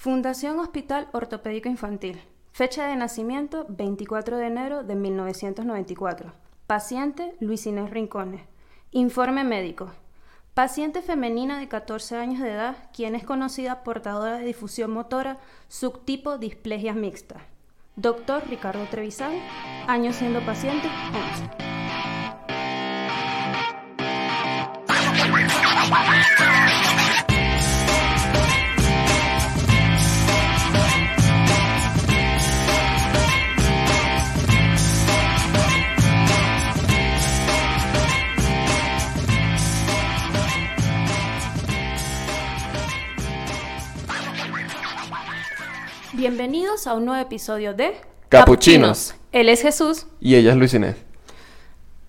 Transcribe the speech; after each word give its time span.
Fundación 0.00 0.58
Hospital 0.60 1.08
Ortopédico 1.12 1.68
Infantil. 1.68 2.22
Fecha 2.52 2.86
de 2.86 2.96
nacimiento 2.96 3.66
24 3.68 4.38
de 4.38 4.46
enero 4.46 4.82
de 4.82 4.94
1994. 4.94 6.32
Paciente 6.66 7.36
Luis 7.38 7.66
Inés 7.66 7.90
Rincones. 7.90 8.40
Informe 8.92 9.44
médico. 9.44 9.90
Paciente 10.54 11.02
femenina 11.02 11.60
de 11.60 11.68
14 11.68 12.16
años 12.16 12.40
de 12.40 12.50
edad, 12.50 12.76
quien 12.94 13.14
es 13.14 13.24
conocida 13.24 13.84
portadora 13.84 14.38
de 14.38 14.46
difusión 14.46 14.90
motora, 14.90 15.36
subtipo 15.68 16.38
displejia 16.38 16.94
mixta. 16.94 17.42
Doctor 17.94 18.48
Ricardo 18.48 18.86
Trevisan, 18.86 19.34
año 19.86 20.14
siendo 20.14 20.40
paciente 20.46 20.88
11. 21.58 21.69
Bienvenidos 46.20 46.86
a 46.86 46.92
un 46.92 47.06
nuevo 47.06 47.22
episodio 47.22 47.72
de 47.72 47.94
Capuchinos. 48.28 49.14
Él 49.32 49.48
es 49.48 49.62
Jesús. 49.62 50.06
Y 50.20 50.34
ella 50.34 50.50
es 50.50 50.58
Luis 50.58 50.74
Inés. 50.74 50.96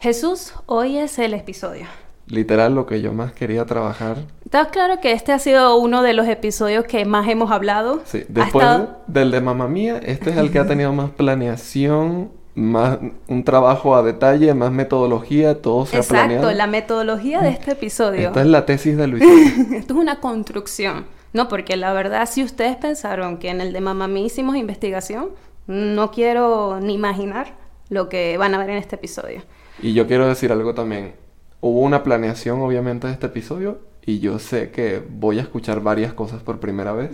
Jesús, 0.02 0.54
hoy 0.66 0.98
es 0.98 1.18
el 1.18 1.34
episodio. 1.34 1.86
Literal, 2.28 2.76
lo 2.76 2.86
que 2.86 3.02
yo 3.02 3.14
más 3.14 3.32
quería 3.32 3.66
trabajar. 3.66 4.18
Está 4.44 4.66
claro 4.68 5.00
que 5.00 5.14
este 5.14 5.32
ha 5.32 5.40
sido 5.40 5.78
uno 5.78 6.04
de 6.04 6.12
los 6.12 6.28
episodios 6.28 6.84
que 6.84 7.06
más 7.06 7.30
hemos 7.30 7.52
hablado. 7.52 8.02
Sí, 8.04 8.26
después 8.28 8.68
del 9.08 9.32
de 9.32 9.40
Mamá 9.40 9.70
Mía, 9.70 10.02
este 10.04 10.32
es 10.32 10.36
el 10.36 10.52
que 10.52 10.60
ha 10.60 10.68
tenido 10.68 10.92
más 10.92 11.12
planeación, 11.12 12.34
más 12.54 13.00
un 13.30 13.46
trabajo 13.46 13.96
a 13.96 14.04
detalle, 14.04 14.54
más 14.54 14.74
metodología, 14.74 15.62
todo 15.62 15.86
se 15.86 15.96
ha 15.96 16.02
planeado. 16.02 16.44
Exacto, 16.44 16.58
la 16.58 16.68
metodología 16.68 17.40
de 17.40 17.52
este 17.52 17.72
episodio. 17.72 18.28
Esta 18.28 18.42
es 18.42 18.48
la 18.48 18.66
tesis 18.66 18.98
de 18.98 19.08
Luis. 19.08 19.24
Esto 19.72 19.94
es 19.94 20.00
una 20.00 20.20
construcción. 20.20 21.21
No, 21.34 21.48
porque 21.48 21.78
la 21.78 21.94
verdad, 21.94 22.28
si 22.30 22.44
ustedes 22.44 22.76
pensaron 22.76 23.38
que 23.38 23.50
en 23.50 23.62
el 23.62 23.74
de 23.74 23.82
Mamá 23.82 24.08
Mía 24.08 24.26
hicimos 24.26 24.56
investigación, 24.56 25.30
no 25.68 26.12
quiero 26.12 26.80
ni 26.82 26.94
imaginar 26.94 27.56
lo 27.90 28.10
que 28.10 28.38
van 28.38 28.54
a 28.54 28.58
ver 28.58 28.72
en 28.72 28.78
este 28.78 28.96
episodio. 28.96 29.42
Y 29.82 29.94
yo 29.94 30.08
quiero 30.08 30.28
decir 30.28 30.52
algo 30.52 30.74
también. 30.74 31.16
Hubo 31.62 31.80
una 31.82 32.04
planeación, 32.04 32.62
obviamente, 32.62 33.08
de 33.08 33.14
este 33.14 33.28
episodio, 33.28 33.80
y 34.04 34.20
yo 34.20 34.40
sé 34.40 34.72
que 34.72 35.02
voy 35.08 35.40
a 35.40 35.44
escuchar 35.44 35.82
varias 35.82 36.14
cosas 36.14 36.42
por 36.42 36.60
primera 36.60 36.92
vez. 36.94 37.12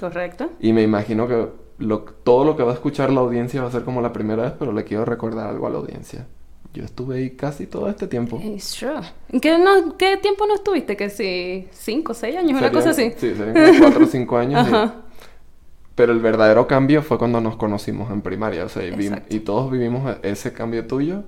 correcto. 0.00 0.50
Y 0.60 0.72
me 0.72 0.82
imagino 0.82 1.28
que 1.28 1.48
todo 2.24 2.44
lo 2.44 2.56
que 2.56 2.62
va 2.62 2.70
a 2.70 2.74
escuchar 2.74 3.10
la 3.10 3.20
audiencia 3.20 3.62
va 3.62 3.68
a 3.68 3.72
ser 3.72 3.84
como 3.84 4.00
la 4.00 4.12
primera 4.12 4.44
vez, 4.44 4.52
pero 4.58 4.72
le 4.72 4.84
quiero 4.84 5.04
recordar 5.04 5.48
algo 5.48 5.66
a 5.66 5.70
la 5.70 5.78
audiencia. 5.78 6.26
Yo 6.74 6.84
estuve 6.84 7.18
ahí 7.18 7.30
casi 7.30 7.66
todo 7.68 7.88
este 7.88 8.08
tiempo. 8.08 8.40
It's 8.42 8.74
true. 8.74 9.00
¿En 9.30 9.40
qué, 9.40 9.56
no, 9.58 9.96
qué 9.96 10.16
tiempo 10.16 10.44
no 10.44 10.56
estuviste? 10.56 10.96
¿Que 10.96 11.08
si 11.08 11.68
cinco, 11.70 12.14
seis 12.14 12.36
años, 12.36 12.58
una 12.58 12.72
cosa 12.72 12.90
así? 12.90 13.12
Sí, 13.16 13.32
serían 13.36 13.54
como 13.54 13.78
cuatro 13.78 14.04
o 14.04 14.08
cinco 14.08 14.36
años. 14.36 14.90
Pero 15.94 16.12
el 16.12 16.18
verdadero 16.18 16.66
cambio 16.66 17.02
fue 17.02 17.16
cuando 17.16 17.40
nos 17.40 17.54
conocimos 17.54 18.10
en 18.10 18.22
primaria. 18.22 18.64
O 18.64 18.68
sea, 18.68 18.82
y, 19.28 19.38
todos 19.40 19.70
vivimos 19.70 20.16
ese 20.24 20.52
cambio 20.52 20.84
tuyo. 20.88 21.22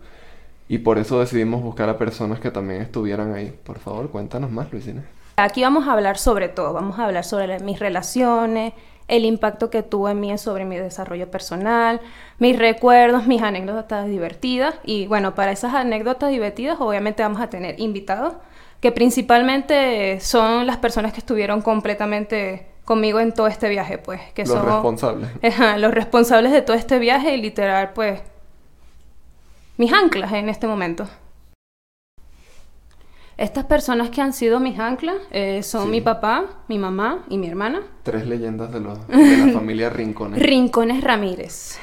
Y 0.68 0.78
por 0.78 0.98
eso 0.98 1.20
decidimos 1.20 1.62
buscar 1.62 1.88
a 1.88 1.96
personas 1.96 2.40
que 2.40 2.50
también 2.50 2.82
estuvieran 2.82 3.32
ahí. 3.32 3.56
Por 3.62 3.78
favor, 3.78 4.10
cuéntanos 4.10 4.50
más, 4.50 4.72
Luisina. 4.72 5.04
Aquí 5.36 5.62
vamos 5.62 5.86
a 5.86 5.92
hablar 5.92 6.18
sobre 6.18 6.48
todo. 6.48 6.72
Vamos 6.72 6.98
a 6.98 7.04
hablar 7.04 7.22
sobre 7.22 7.60
mis 7.60 7.78
relaciones, 7.78 8.72
el 9.08 9.24
impacto 9.24 9.70
que 9.70 9.82
tuvo 9.82 10.08
en 10.08 10.20
mí 10.20 10.36
sobre 10.38 10.64
mi 10.64 10.76
desarrollo 10.76 11.30
personal, 11.30 12.00
mis 12.38 12.58
recuerdos, 12.58 13.26
mis 13.26 13.42
anécdotas 13.42 14.08
divertidas. 14.08 14.74
Y 14.84 15.06
bueno, 15.06 15.34
para 15.34 15.52
esas 15.52 15.74
anécdotas 15.74 16.30
divertidas 16.30 16.78
obviamente 16.80 17.22
vamos 17.22 17.40
a 17.40 17.48
tener 17.48 17.78
invitados, 17.80 18.34
que 18.80 18.92
principalmente 18.92 20.20
son 20.20 20.66
las 20.66 20.76
personas 20.78 21.12
que 21.12 21.20
estuvieron 21.20 21.62
completamente 21.62 22.66
conmigo 22.84 23.20
en 23.20 23.32
todo 23.32 23.46
este 23.46 23.68
viaje, 23.68 23.98
pues. 23.98 24.20
Que 24.34 24.44
los 24.44 24.64
responsables. 24.64 25.30
los 25.78 25.92
responsables 25.92 26.52
de 26.52 26.62
todo 26.62 26.76
este 26.76 26.98
viaje 26.98 27.34
y 27.34 27.40
literal, 27.40 27.92
pues, 27.94 28.20
mis 29.76 29.92
anclas 29.92 30.32
en 30.32 30.48
este 30.48 30.66
momento. 30.66 31.06
Estas 33.38 33.66
personas 33.66 34.08
que 34.10 34.22
han 34.22 34.32
sido 34.32 34.60
mis 34.60 34.78
anclas 34.78 35.16
eh, 35.30 35.62
son 35.62 35.90
mi 35.90 36.00
papá, 36.00 36.46
mi 36.68 36.78
mamá 36.78 37.24
y 37.28 37.36
mi 37.36 37.46
hermana. 37.48 37.82
Tres 38.02 38.26
leyendas 38.26 38.72
de, 38.72 38.80
de 39.08 39.46
la 39.46 39.52
familia 39.52 39.90
Rincones. 39.90 40.40
Rincones 40.42 41.02
Ramírez. 41.04 41.78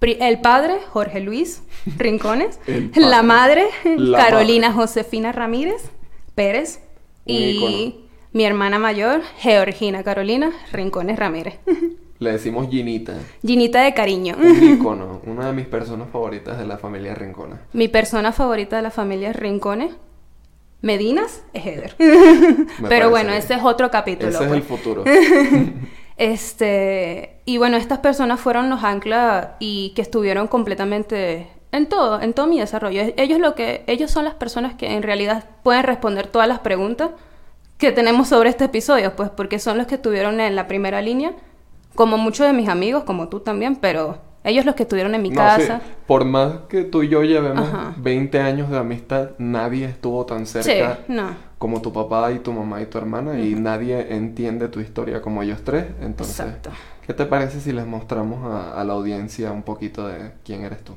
El 0.00 0.40
padre, 0.40 0.74
Jorge 0.90 1.18
Luis 1.20 1.62
Rincones. 1.98 2.60
la 2.94 3.22
madre, 3.22 3.64
Carolina 4.14 4.72
Josefina 4.72 5.32
Ramírez 5.32 5.90
Pérez. 6.36 6.80
y 7.24 8.02
mi 8.32 8.44
hermana 8.44 8.78
mayor, 8.78 9.22
Georgina 9.38 10.04
Carolina 10.04 10.52
Rincones 10.70 11.18
Ramírez. 11.18 11.58
Le 12.18 12.32
decimos 12.32 12.68
Ginita. 12.70 13.14
Ginita 13.44 13.82
de 13.82 13.92
cariño. 13.92 14.36
Un 14.38 14.62
icono, 14.62 15.20
una 15.26 15.48
de 15.48 15.52
mis 15.52 15.66
personas 15.66 16.08
favoritas 16.10 16.58
de 16.58 16.66
la 16.66 16.78
familia 16.78 17.14
Rincones. 17.14 17.58
Mi 17.74 17.88
persona 17.88 18.32
favorita 18.32 18.76
de 18.76 18.82
la 18.82 18.90
familia 18.90 19.32
Rincones 19.34 19.94
Medinas 20.82 21.42
es 21.52 21.66
Eder. 21.66 21.96
Pero 22.88 23.10
bueno, 23.10 23.32
ese 23.32 23.54
es 23.54 23.62
otro 23.62 23.90
capítulo. 23.90 24.30
Ese 24.30 24.44
es 24.44 24.52
el 24.52 24.62
pues. 24.62 24.80
futuro. 24.80 25.04
este, 26.16 27.40
y 27.44 27.58
bueno, 27.58 27.76
estas 27.76 27.98
personas 28.00 28.40
fueron 28.40 28.70
los 28.70 28.84
anclas 28.84 29.48
y 29.58 29.92
que 29.96 30.02
estuvieron 30.02 30.48
completamente 30.48 31.48
en 31.72 31.88
todo, 31.88 32.20
en 32.20 32.32
todo 32.32 32.46
mi 32.46 32.58
desarrollo. 32.58 33.02
Ellos 33.16 33.38
lo 33.40 33.54
que 33.54 33.84
ellos 33.86 34.10
son 34.10 34.24
las 34.24 34.34
personas 34.34 34.74
que 34.74 34.92
en 34.92 35.02
realidad 35.02 35.44
pueden 35.62 35.82
responder 35.82 36.26
todas 36.26 36.48
las 36.48 36.60
preguntas 36.60 37.10
que 37.78 37.92
tenemos 37.92 38.28
sobre 38.28 38.50
este 38.50 38.64
episodio, 38.64 39.14
pues 39.16 39.30
porque 39.30 39.58
son 39.58 39.78
los 39.78 39.86
que 39.86 39.96
estuvieron 39.96 40.40
en 40.40 40.56
la 40.56 40.66
primera 40.66 41.02
línea, 41.02 41.34
como 41.94 42.16
muchos 42.16 42.46
de 42.46 42.52
mis 42.52 42.68
amigos, 42.68 43.04
como 43.04 43.28
tú 43.28 43.40
también, 43.40 43.76
pero 43.76 44.18
ellos 44.46 44.64
los 44.64 44.76
que 44.76 44.84
estuvieron 44.84 45.14
en 45.14 45.22
mi 45.22 45.32
casa. 45.32 45.80
Por 46.06 46.24
más 46.24 46.52
que 46.68 46.84
tú 46.84 47.02
y 47.02 47.08
yo 47.08 47.24
llevemos 47.24 47.68
20 47.96 48.38
años 48.40 48.70
de 48.70 48.78
amistad, 48.78 49.30
nadie 49.38 49.86
estuvo 49.86 50.24
tan 50.24 50.46
cerca 50.46 51.00
como 51.58 51.82
tu 51.82 51.92
papá 51.92 52.30
y 52.32 52.38
tu 52.38 52.52
mamá 52.52 52.80
y 52.80 52.86
tu 52.86 52.98
hermana 52.98 53.40
y 53.40 53.54
nadie 53.54 54.14
entiende 54.14 54.68
tu 54.68 54.80
historia 54.80 55.20
como 55.20 55.42
ellos 55.42 55.62
tres. 55.64 55.86
Entonces, 56.00 56.46
¿qué 57.06 57.12
te 57.12 57.26
parece 57.26 57.60
si 57.60 57.72
les 57.72 57.86
mostramos 57.86 58.44
a, 58.44 58.84
la 58.84 58.92
audiencia 58.92 59.50
un 59.50 59.62
poquito 59.62 60.06
de 60.06 60.32
quién 60.44 60.64
eres 60.64 60.84
tú? 60.84 60.96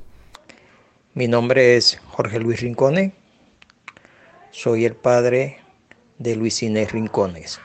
Mi 1.16 1.28
nombre 1.28 1.76
es 1.76 2.00
Jorge 2.10 2.40
Luis 2.40 2.62
Rincones. 2.62 3.14
Soy 4.52 4.86
el 4.86 4.96
padre 4.96 5.58
de 6.20 6.36
Luis 6.36 6.62
Inés 6.62 6.92
Rincones. 6.92 7.60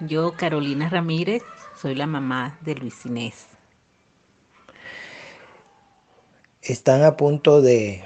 Yo, 0.00 0.32
Carolina 0.32 0.88
Ramírez, 0.88 1.42
soy 1.80 1.94
la 1.94 2.06
mamá 2.06 2.58
de 2.60 2.74
Luis 2.74 3.06
Inés. 3.06 3.55
Están 6.72 7.04
a 7.04 7.16
punto 7.16 7.62
de 7.62 8.02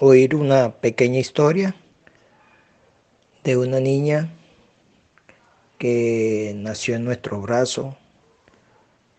oír 0.00 0.34
una 0.34 0.72
pequeña 0.72 1.18
historia 1.18 1.74
de 3.44 3.56
una 3.56 3.78
niña 3.78 4.32
que 5.78 6.54
nació 6.56 6.96
en 6.96 7.04
nuestro 7.04 7.40
brazo, 7.40 7.96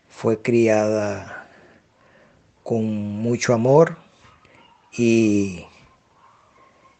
fue 0.08 0.42
criada 0.42 1.48
con 2.62 2.84
mucho 2.84 3.54
amor 3.54 3.98
y 4.92 5.64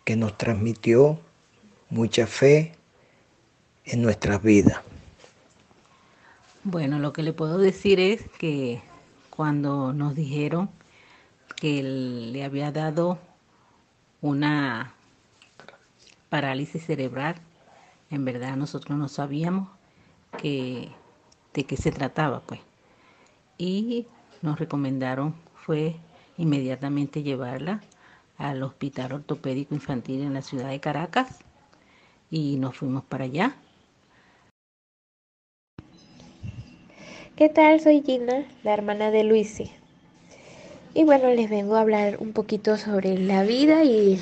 que 0.05 0.17
nos 0.17 0.39
transmitió 0.39 1.19
mucha 1.91 2.27
fe 2.27 2.73
en 3.85 4.03
nuestras 4.03 4.43
vidas. 4.43 4.81
Bueno, 6.63 6.99
lo 6.99 7.13
que 7.13 7.23
le 7.23 7.33
puedo 7.33 7.59
decir 7.59 7.99
es 7.99 8.23
que 8.39 8.81
cuando 9.31 9.93
nos 9.93 10.15
dijeron 10.15 10.71
que 11.61 11.83
le 11.83 12.45
había 12.45 12.71
dado 12.71 13.19
una 14.21 14.95
parálisis 16.29 16.85
cerebral. 16.85 17.37
En 18.11 18.25
verdad 18.25 18.57
nosotros 18.57 18.97
no 18.99 19.09
sabíamos 19.09 19.69
que, 20.39 20.89
de 21.55 21.65
qué 21.65 21.77
se 21.77 21.91
trataba, 21.91 22.41
pues. 22.41 22.61
Y 23.59 24.07
nos 24.41 24.59
recomendaron 24.59 25.35
fue 25.55 25.97
inmediatamente 26.37 27.23
llevarla 27.23 27.83
al 28.37 28.63
Hospital 28.63 29.13
Ortopédico 29.13 29.75
Infantil 29.75 30.23
en 30.23 30.35
la 30.35 30.43
ciudad 30.43 30.71
de 30.71 30.81
Caracas 30.81 31.41
y 32.31 32.57
nos 32.57 32.77
fuimos 32.77 33.03
para 33.05 33.25
allá. 33.25 33.57
¿Qué 37.37 37.49
tal? 37.49 37.81
Soy 37.81 38.03
Gina, 38.03 38.47
la 38.63 38.75
hermana 38.75 39.11
de 39.11 39.25
Luisi. 39.25 39.78
Y 40.99 41.05
bueno, 41.05 41.29
les 41.29 41.49
vengo 41.49 41.77
a 41.77 41.83
hablar 41.83 42.17
un 42.19 42.33
poquito 42.33 42.77
sobre 42.77 43.17
la 43.17 43.45
vida 43.45 43.85
y 43.85 44.21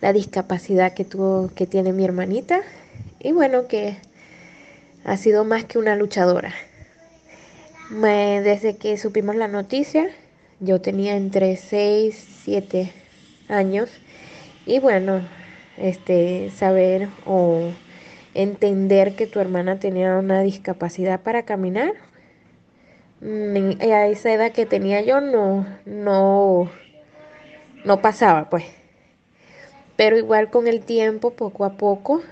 la 0.00 0.12
discapacidad 0.12 0.92
que 0.92 1.04
tuvo, 1.04 1.52
que 1.54 1.68
tiene 1.68 1.92
mi 1.92 2.04
hermanita. 2.04 2.62
Y 3.20 3.30
bueno, 3.30 3.68
que 3.68 3.96
ha 5.04 5.16
sido 5.16 5.44
más 5.44 5.64
que 5.64 5.78
una 5.78 5.94
luchadora. 5.94 6.52
desde 7.92 8.76
que 8.76 8.98
supimos 8.98 9.36
la 9.36 9.46
noticia, 9.46 10.10
yo 10.58 10.80
tenía 10.80 11.14
entre 11.14 11.56
6, 11.56 12.40
7 12.42 12.90
años 13.46 13.88
y 14.66 14.80
bueno, 14.80 15.20
este 15.76 16.50
saber 16.56 17.08
o 17.24 17.70
entender 18.34 19.14
que 19.14 19.28
tu 19.28 19.38
hermana 19.38 19.78
tenía 19.78 20.16
una 20.16 20.40
discapacidad 20.40 21.20
para 21.20 21.44
caminar 21.44 21.92
a 23.22 24.06
esa 24.06 24.32
edad 24.32 24.52
que 24.52 24.66
tenía 24.66 25.00
yo 25.00 25.20
no 25.20 25.66
no 25.84 26.70
no 27.84 28.02
pasaba 28.02 28.50
pues 28.50 28.64
pero 29.96 30.18
igual 30.18 30.50
con 30.50 30.66
el 30.66 30.80
tiempo 30.80 31.30
poco 31.30 31.64
a 31.64 31.74
poco 31.74 32.22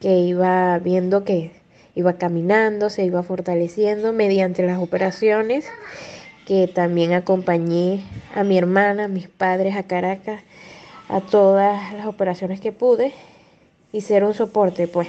que 0.00 0.18
iba 0.18 0.78
viendo 0.78 1.24
que 1.24 1.50
iba 1.94 2.14
caminando 2.14 2.90
se 2.90 3.04
iba 3.04 3.22
fortaleciendo 3.22 4.12
mediante 4.12 4.64
las 4.64 4.78
operaciones 4.78 5.66
que 6.46 6.68
también 6.68 7.12
acompañé 7.12 8.04
a 8.34 8.44
mi 8.44 8.56
hermana 8.56 9.04
a 9.04 9.08
mis 9.08 9.28
padres 9.28 9.76
a 9.76 9.82
Caracas 9.82 10.42
a 11.08 11.20
todas 11.20 11.92
las 11.94 12.06
operaciones 12.06 12.60
que 12.60 12.72
pude 12.72 13.12
y 13.92 14.02
ser 14.02 14.24
un 14.24 14.34
soporte, 14.34 14.86
pues. 14.86 15.08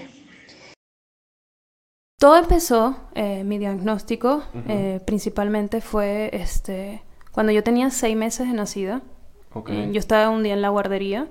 Todo 2.19 2.35
empezó, 2.35 2.97
eh, 3.15 3.45
mi 3.45 3.57
diagnóstico 3.57 4.43
eh, 4.67 4.99
principalmente 5.05 5.79
fue 5.79 6.29
este, 6.33 7.01
cuando 7.31 7.53
yo 7.53 7.63
tenía 7.63 7.89
seis 7.91 8.17
meses 8.17 8.45
de 8.45 8.53
nacida. 8.53 9.01
Eh, 9.67 9.89
yo 9.93 9.99
estaba 9.99 10.29
un 10.29 10.43
día 10.43 10.53
en 10.53 10.61
la 10.61 10.67
guardería 10.67 11.29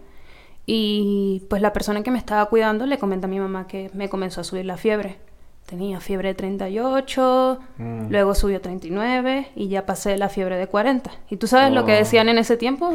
y 0.65 1.43
pues 1.51 1.61
la 1.61 1.75
persona 1.75 2.03
que 2.03 2.11
me 2.11 2.17
estaba 2.17 2.47
cuidando 2.47 2.87
le 2.87 2.99
comenta 2.99 3.27
a 3.27 3.31
mi 3.31 3.39
mamá 3.39 3.67
que 3.67 3.91
me 3.93 4.09
comenzó 4.09 4.41
a 4.41 4.45
subir 4.45 4.65
la 4.65 4.79
fiebre 4.79 5.19
tenía 5.69 6.01
fiebre 6.01 6.29
de 6.29 6.35
38, 6.35 7.59
mm. 7.77 8.07
luego 8.09 8.35
subió 8.35 8.57
a 8.57 8.61
39 8.61 9.49
y 9.55 9.69
ya 9.69 9.85
pasé 9.85 10.17
la 10.17 10.31
fiebre 10.31 10.57
de 10.57 10.67
40. 10.67 11.11
Y 11.29 11.37
tú 11.37 11.47
sabes 11.47 11.73
lo 11.73 11.85
que 11.85 11.93
ah, 11.93 11.97
decían 11.97 12.31
en 12.31 12.39
ese 12.39 12.57
tiempo 12.57 12.91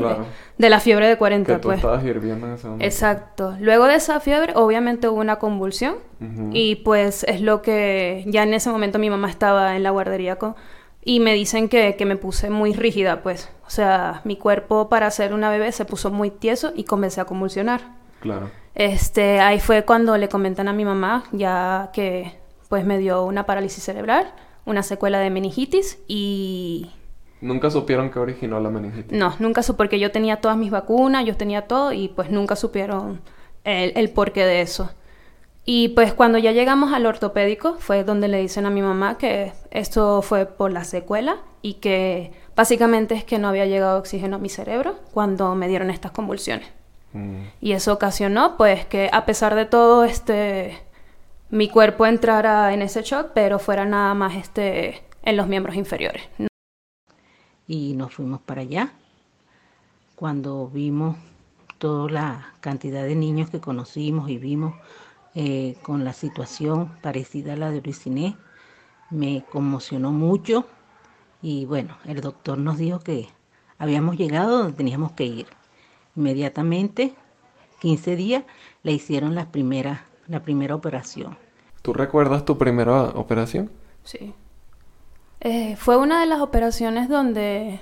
de, 0.58 0.70
la 0.70 0.80
fiebre 0.80 1.08
de 1.08 1.16
40, 1.16 1.54
que 1.54 1.60
tú 1.60 1.68
pues. 1.68 1.78
estabas 1.78 2.04
hirviendo 2.04 2.48
en 2.48 2.54
ese 2.54 2.66
momento. 2.66 2.84
Exacto. 2.86 3.56
Luego 3.60 3.86
de 3.86 3.96
esa 3.96 4.20
fiebre, 4.20 4.54
obviamente 4.56 5.08
hubo 5.08 5.20
una 5.20 5.38
convulsión 5.38 5.96
y 6.52 6.76
pues 6.78 7.26
es 7.26 7.42
lo 7.42 7.62
que 7.62 8.24
ya 8.28 8.44
en 8.44 8.54
ese 8.54 8.70
momento 8.70 8.98
mi 8.98 9.10
mamá 9.10 9.30
estaba 9.30 9.76
en 9.76 9.84
la 9.84 9.90
guardería 9.90 10.38
con 10.38 10.56
y 11.04 11.20
me 11.20 11.34
dicen 11.34 11.68
que, 11.68 11.98
que 11.98 12.06
me 12.06 12.16
puse 12.16 12.50
muy 12.50 12.74
rígida, 12.74 13.22
pues. 13.22 13.50
O 13.68 13.70
sea, 13.70 14.22
mi 14.24 14.38
cuerpo 14.38 14.88
para 14.88 15.12
ser 15.12 15.34
una 15.34 15.50
bebé 15.50 15.72
se 15.74 15.84
puso 15.84 16.12
muy 16.12 16.30
tieso 16.30 16.72
y 16.76 16.86
comencé 16.86 17.20
a 17.20 17.26
convulsionar. 17.26 17.82
Claro. 18.22 18.50
Este, 18.74 19.42
ahí 19.42 19.60
fue 19.60 19.84
cuando 19.84 20.18
le 20.18 20.30
comentan 20.30 20.70
a 20.70 20.74
mi 20.74 20.86
mamá 20.86 21.26
ya 21.34 21.92
que 21.94 22.42
pues 22.74 22.86
me 22.86 22.98
dio 22.98 23.24
una 23.24 23.46
parálisis 23.46 23.84
cerebral, 23.84 24.34
una 24.66 24.82
secuela 24.82 25.20
de 25.20 25.30
meningitis 25.30 26.00
y... 26.08 26.90
¿Nunca 27.40 27.70
supieron 27.70 28.10
qué 28.10 28.18
originó 28.18 28.60
la 28.60 28.72
meningitis? 28.72 29.16
No, 29.16 29.36
nunca 29.38 29.62
supe 29.62 29.78
porque 29.78 30.00
yo 30.00 30.10
tenía 30.10 30.38
todas 30.42 30.58
mis 30.58 30.72
vacunas, 30.72 31.24
yo 31.24 31.38
tenía 31.38 31.68
todo 31.68 31.94
y 31.94 32.08
pues 32.08 32.32
nunca 32.32 32.56
supieron 32.56 33.22
el, 33.64 33.94
el 33.96 34.10
porqué 34.10 34.44
de 34.44 34.62
eso. 34.62 34.90
Y 35.66 35.90
pues 35.90 36.16
cuando 36.16 36.40
ya 36.40 36.52
llegamos 36.52 36.94
al 36.94 37.06
ortopédico 37.06 37.76
fue 37.76 38.04
donde 38.04 38.28
le 38.28 38.40
dicen 38.40 38.66
a 38.66 38.72
mi 38.72 38.82
mamá 38.82 39.20
que 39.20 39.54
esto 39.70 40.24
fue 40.24 40.48
por 40.48 40.72
la 40.72 40.84
secuela 40.84 41.38
y 41.62 41.76
que 41.76 42.32
básicamente 42.56 43.14
es 43.14 43.24
que 43.24 43.38
no 43.38 43.50
había 43.50 43.68
llegado 43.68 44.00
oxígeno 44.00 44.38
a 44.38 44.40
mi 44.40 44.50
cerebro 44.50 44.96
cuando 45.14 45.54
me 45.54 45.68
dieron 45.68 45.92
estas 45.92 46.12
convulsiones. 46.12 46.70
Mm. 47.12 47.44
Y 47.62 47.74
eso 47.74 47.94
ocasionó 47.94 48.58
pues 48.58 48.84
que 48.88 49.12
a 49.14 49.28
pesar 49.28 49.54
de 49.54 49.66
todo 49.66 50.06
este 50.06 50.82
mi 51.54 51.70
cuerpo 51.70 52.08
entrara 52.08 52.74
en 52.74 52.82
ese 52.82 53.04
shock, 53.04 53.30
pero 53.36 53.60
fuera 53.60 53.86
nada 53.86 54.16
más 54.16 54.36
este, 54.36 55.04
en 55.22 55.38
los 55.38 55.48
miembros 55.48 55.76
inferiores. 55.76 56.24
Y 57.68 57.94
nos 57.94 58.16
fuimos 58.16 58.42
para 58.42 58.62
allá. 58.62 58.94
Cuando 60.16 60.68
vimos 60.68 61.16
toda 61.78 62.10
la 62.10 62.54
cantidad 62.60 63.04
de 63.04 63.14
niños 63.14 63.52
que 63.52 63.62
conocimos 63.62 64.32
y 64.32 64.40
vimos 64.40 64.74
eh, 65.36 65.76
con 65.84 66.04
la 66.04 66.14
situación 66.14 66.92
parecida 67.04 67.54
a 67.54 67.58
la 67.58 67.70
de 67.70 67.82
Luisiné, 67.82 68.36
me 69.12 69.46
conmocionó 69.52 70.12
mucho 70.12 70.66
y 71.44 71.66
bueno, 71.66 71.98
el 72.06 72.20
doctor 72.22 72.58
nos 72.58 72.80
dijo 72.80 73.00
que 73.00 73.28
habíamos 73.78 74.18
llegado 74.18 74.58
donde 74.58 74.74
teníamos 74.74 75.12
que 75.12 75.26
ir. 75.26 75.46
Inmediatamente, 76.16 77.14
15 77.80 78.16
días, 78.16 78.44
le 78.82 78.94
hicieron 78.94 79.36
la 79.36 79.52
primera, 79.52 80.08
la 80.28 80.42
primera 80.42 80.74
operación. 80.74 81.43
¿Tú 81.84 81.94
recuerdas 81.94 82.46
tu 82.46 82.58
primera 82.58 83.04
operación? 83.10 83.70
Sí. 84.04 84.34
Eh, 85.42 85.76
fue 85.76 85.98
una 85.98 86.22
de 86.22 86.26
las 86.26 86.40
operaciones 86.40 87.10
donde 87.10 87.82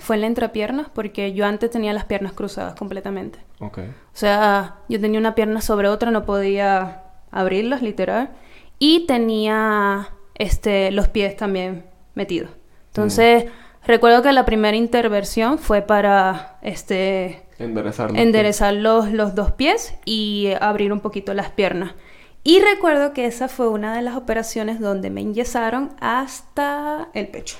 fue 0.00 0.14
en 0.14 0.20
la 0.20 0.28
entrepierna 0.28 0.90
porque 0.94 1.32
yo 1.32 1.44
antes 1.44 1.70
tenía 1.70 1.92
las 1.92 2.04
piernas 2.04 2.32
cruzadas 2.32 2.76
completamente. 2.76 3.40
Ok. 3.58 3.78
O 3.78 4.16
sea, 4.16 4.76
yo 4.88 5.00
tenía 5.00 5.18
una 5.18 5.34
pierna 5.34 5.60
sobre 5.60 5.88
otra, 5.88 6.12
no 6.12 6.24
podía 6.24 7.02
abrirlas, 7.32 7.82
literal. 7.82 8.30
Y 8.78 9.06
tenía 9.06 10.10
este, 10.36 10.92
los 10.92 11.08
pies 11.08 11.36
también 11.36 11.84
metidos. 12.14 12.50
Entonces, 12.86 13.46
mm. 13.46 13.48
recuerdo 13.86 14.22
que 14.22 14.32
la 14.32 14.44
primera 14.44 14.76
intervención 14.76 15.58
fue 15.58 15.82
para 15.82 16.58
este, 16.62 17.42
enderezar, 17.58 18.16
enderezar 18.16 18.74
los, 18.74 19.10
los 19.10 19.34
dos 19.34 19.50
pies 19.50 19.96
y 20.04 20.50
abrir 20.60 20.92
un 20.92 21.00
poquito 21.00 21.34
las 21.34 21.50
piernas. 21.50 21.92
Y 22.44 22.60
recuerdo 22.60 23.12
que 23.12 23.26
esa 23.26 23.48
fue 23.48 23.68
una 23.68 23.94
de 23.94 24.02
las 24.02 24.16
operaciones 24.16 24.80
donde 24.80 25.10
me 25.10 25.20
enyesaron 25.20 25.90
hasta 26.00 27.08
el 27.14 27.28
pecho. 27.28 27.56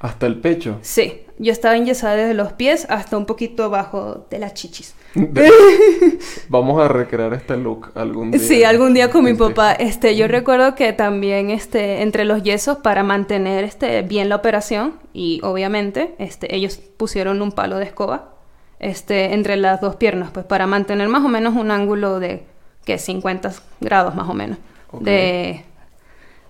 ¿Hasta 0.00 0.26
el 0.26 0.40
pecho? 0.40 0.78
Sí, 0.82 1.22
yo 1.38 1.52
estaba 1.52 1.76
enyesada 1.76 2.16
desde 2.16 2.34
los 2.34 2.52
pies 2.54 2.86
hasta 2.90 3.16
un 3.16 3.26
poquito 3.26 3.64
abajo 3.64 4.26
de 4.30 4.38
las 4.40 4.54
chichis. 4.54 4.96
Vamos 6.48 6.82
a 6.82 6.88
recrear 6.88 7.32
este 7.34 7.56
look 7.56 7.92
algún 7.94 8.32
día. 8.32 8.40
Sí, 8.40 8.64
algún 8.64 8.94
día 8.94 9.10
con 9.10 9.24
mi 9.24 9.32
este. 9.32 9.44
papá. 9.44 9.72
Este, 9.72 10.16
yo 10.16 10.26
recuerdo 10.26 10.74
que 10.74 10.92
también 10.92 11.50
este, 11.50 12.02
entre 12.02 12.24
los 12.24 12.42
yesos 12.42 12.78
para 12.78 13.04
mantener 13.04 13.62
este, 13.62 14.02
bien 14.02 14.28
la 14.28 14.36
operación 14.36 14.94
y 15.12 15.40
obviamente 15.44 16.16
este, 16.18 16.56
ellos 16.56 16.80
pusieron 16.96 17.40
un 17.40 17.52
palo 17.52 17.76
de 17.76 17.84
escoba 17.84 18.34
este, 18.80 19.34
entre 19.34 19.56
las 19.56 19.80
dos 19.80 19.94
piernas, 19.96 20.32
pues 20.32 20.44
para 20.44 20.66
mantener 20.66 21.08
más 21.08 21.24
o 21.24 21.28
menos 21.28 21.54
un 21.54 21.70
ángulo 21.70 22.18
de 22.18 22.44
que 22.84 22.98
50 22.98 23.52
grados 23.80 24.14
más 24.14 24.28
o 24.28 24.34
menos. 24.34 24.58
De... 25.00 25.64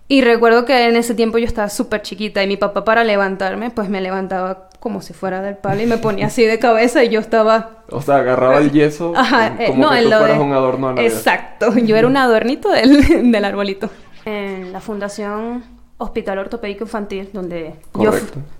Y 0.08 0.20
recuerdo 0.20 0.64
que 0.64 0.88
en 0.88 0.96
ese 0.96 1.14
tiempo 1.14 1.38
yo 1.38 1.46
estaba 1.46 1.68
súper 1.68 2.02
chiquita 2.02 2.42
y 2.42 2.46
mi 2.46 2.56
papá 2.56 2.84
para 2.84 3.04
levantarme, 3.04 3.70
pues 3.70 3.88
me 3.88 4.00
levantaba 4.00 4.68
como 4.78 5.00
si 5.00 5.14
fuera 5.14 5.40
del 5.40 5.56
palo 5.56 5.80
y 5.80 5.86
me 5.86 5.96
ponía 5.96 6.26
así 6.26 6.44
de 6.44 6.58
cabeza 6.58 7.04
y 7.04 7.08
yo 7.08 7.20
estaba... 7.20 7.84
O 7.88 8.02
sea, 8.02 8.16
agarraba 8.16 8.58
el 8.58 8.72
yeso 8.72 9.12
Ajá, 9.16 9.54
eh, 9.58 9.68
como 9.68 9.90
que 9.90 10.02
tú 10.02 10.08
fueras 10.10 10.38
un 10.38 10.52
adorno 10.52 10.94
Exacto, 10.98 11.74
yo 11.78 11.96
era 11.96 12.06
un 12.06 12.16
adornito 12.16 12.68
del, 12.70 13.32
del 13.32 13.44
arbolito. 13.44 13.88
En 14.24 14.72
la 14.72 14.80
Fundación 14.80 15.64
Hospital 15.98 16.38
Ortopédico 16.38 16.84
Infantil, 16.84 17.30
donde, 17.32 17.74
yo, 17.94 18.10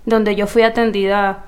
donde 0.05 0.35
yo 0.35 0.47
fui 0.47 0.63
atendida 0.63 1.45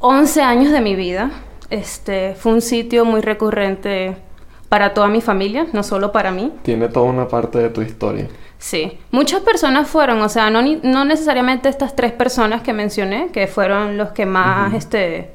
11 0.00 0.42
años 0.42 0.72
de 0.72 0.80
mi 0.80 0.94
vida, 0.94 1.30
este, 1.70 2.34
fue 2.34 2.52
un 2.52 2.60
sitio 2.60 3.04
muy 3.04 3.20
recurrente 3.20 4.16
para 4.70 4.94
toda 4.94 5.08
mi 5.08 5.20
familia, 5.20 5.66
no 5.72 5.82
solo 5.82 6.12
para 6.12 6.30
mí. 6.30 6.52
Tiene 6.62 6.88
toda 6.88 7.06
una 7.06 7.28
parte 7.28 7.58
de 7.58 7.68
tu 7.68 7.82
historia. 7.82 8.28
Sí, 8.56 8.98
muchas 9.10 9.40
personas 9.40 9.88
fueron, 9.88 10.22
o 10.22 10.28
sea, 10.28 10.48
no, 10.48 10.62
no 10.62 11.04
necesariamente 11.04 11.68
estas 11.68 11.96
tres 11.96 12.12
personas 12.12 12.62
que 12.62 12.72
mencioné, 12.72 13.30
que 13.32 13.48
fueron 13.48 13.96
los 13.96 14.10
que 14.10 14.26
más 14.26 14.72
este, 14.74 15.32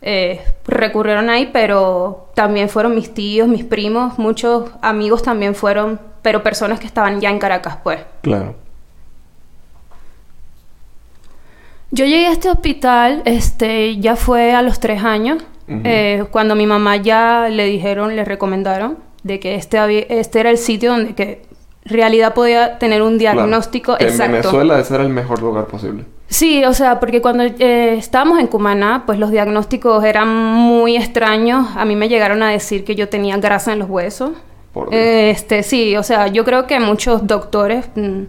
eh, 0.00 0.44
recurrieron 0.64 1.28
ahí, 1.28 1.50
pero 1.52 2.28
también 2.34 2.68
fueron 2.68 2.94
mis 2.94 3.12
tíos, 3.12 3.48
mis 3.48 3.64
primos, 3.64 4.16
muchos 4.18 4.70
amigos 4.80 5.24
también 5.24 5.56
fueron, 5.56 5.98
pero 6.22 6.44
personas 6.44 6.78
que 6.78 6.86
estaban 6.86 7.20
ya 7.20 7.30
en 7.30 7.40
Caracas, 7.40 7.78
pues. 7.82 8.00
Claro. 8.22 8.54
Yo 11.90 12.04
llegué 12.04 12.28
a 12.28 12.32
este 12.32 12.48
hospital, 12.48 13.22
este, 13.24 13.96
ya 13.96 14.14
fue 14.14 14.54
a 14.54 14.62
los 14.62 14.78
tres 14.78 15.02
años. 15.02 15.42
Eh, 15.68 16.24
cuando 16.30 16.54
mi 16.54 16.66
mamá 16.66 16.96
ya 16.96 17.48
le 17.50 17.64
dijeron, 17.66 18.14
le 18.14 18.24
recomendaron 18.24 18.98
de 19.22 19.40
que 19.40 19.56
este, 19.56 20.18
este 20.18 20.40
era 20.40 20.50
el 20.50 20.58
sitio 20.58 20.92
donde 20.92 21.14
que 21.14 21.42
realidad 21.84 22.34
podía 22.34 22.78
tener 22.78 23.02
un 23.02 23.18
diagnóstico 23.18 23.94
exacto. 23.98 24.24
En 24.24 24.32
Venezuela 24.32 24.78
ese 24.78 24.94
era 24.94 25.04
el 25.04 25.10
mejor 25.10 25.40
lugar 25.40 25.66
posible. 25.66 26.04
Sí, 26.28 26.64
o 26.64 26.74
sea, 26.74 26.98
porque 26.98 27.22
cuando 27.22 27.44
eh, 27.44 27.94
estábamos 27.96 28.40
en 28.40 28.48
Cumaná, 28.48 29.04
pues 29.06 29.18
los 29.18 29.30
diagnósticos 29.30 30.04
eran 30.04 30.28
muy 30.28 30.96
extraños. 30.96 31.68
A 31.76 31.84
mí 31.84 31.94
me 31.94 32.08
llegaron 32.08 32.42
a 32.42 32.50
decir 32.50 32.84
que 32.84 32.96
yo 32.96 33.08
tenía 33.08 33.36
grasa 33.36 33.72
en 33.72 33.78
los 33.78 33.88
huesos. 33.88 34.32
este, 34.90 35.62
sí, 35.62 35.96
o 35.96 36.02
sea, 36.02 36.26
yo 36.26 36.44
creo 36.44 36.66
que 36.66 36.80
muchos 36.80 37.26
doctores 37.26 37.88
mm, 37.94 38.22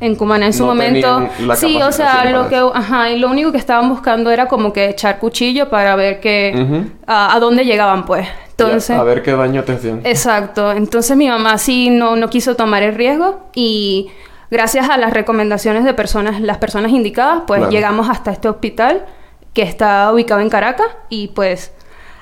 en 0.00 0.14
Cumaná 0.16 0.46
en 0.46 0.52
su 0.52 0.64
momento. 0.64 1.28
Sí, 1.56 1.80
o 1.80 1.92
sea, 1.92 2.30
lo 2.30 2.48
que, 2.48 2.56
ajá, 2.56 3.10
y 3.10 3.18
lo 3.18 3.30
único 3.30 3.52
que 3.52 3.58
estaban 3.58 3.88
buscando 3.88 4.30
era 4.30 4.46
como 4.46 4.72
que 4.72 4.90
echar 4.90 5.18
cuchillo 5.18 5.70
para 5.70 5.96
ver 5.96 6.20
que 6.20 6.86
a, 7.06 7.38
dónde 7.40 7.64
llegaban, 7.64 8.04
pues. 8.04 8.26
Entonces, 8.50 8.96
a 8.96 9.02
ver 9.02 9.22
qué 9.22 9.32
daño 9.32 9.64
te 9.64 9.72
hacían. 9.72 10.00
Exacto. 10.04 10.70
Entonces 10.70 11.16
mi 11.16 11.28
mamá 11.28 11.58
sí 11.58 11.90
no, 11.90 12.14
no 12.14 12.30
quiso 12.30 12.54
tomar 12.54 12.84
el 12.84 12.94
riesgo 12.94 13.48
y 13.52 14.10
gracias 14.48 14.88
a 14.88 14.96
las 14.96 15.12
recomendaciones 15.12 15.84
de 15.84 15.92
personas, 15.92 16.40
las 16.40 16.58
personas 16.58 16.92
indicadas, 16.92 17.42
pues 17.48 17.68
llegamos 17.68 18.08
hasta 18.08 18.30
este 18.30 18.48
hospital 18.48 19.06
que 19.52 19.62
está 19.62 20.12
ubicado 20.12 20.40
en 20.40 20.50
Caracas 20.50 20.86
y 21.08 21.28
pues 21.28 21.72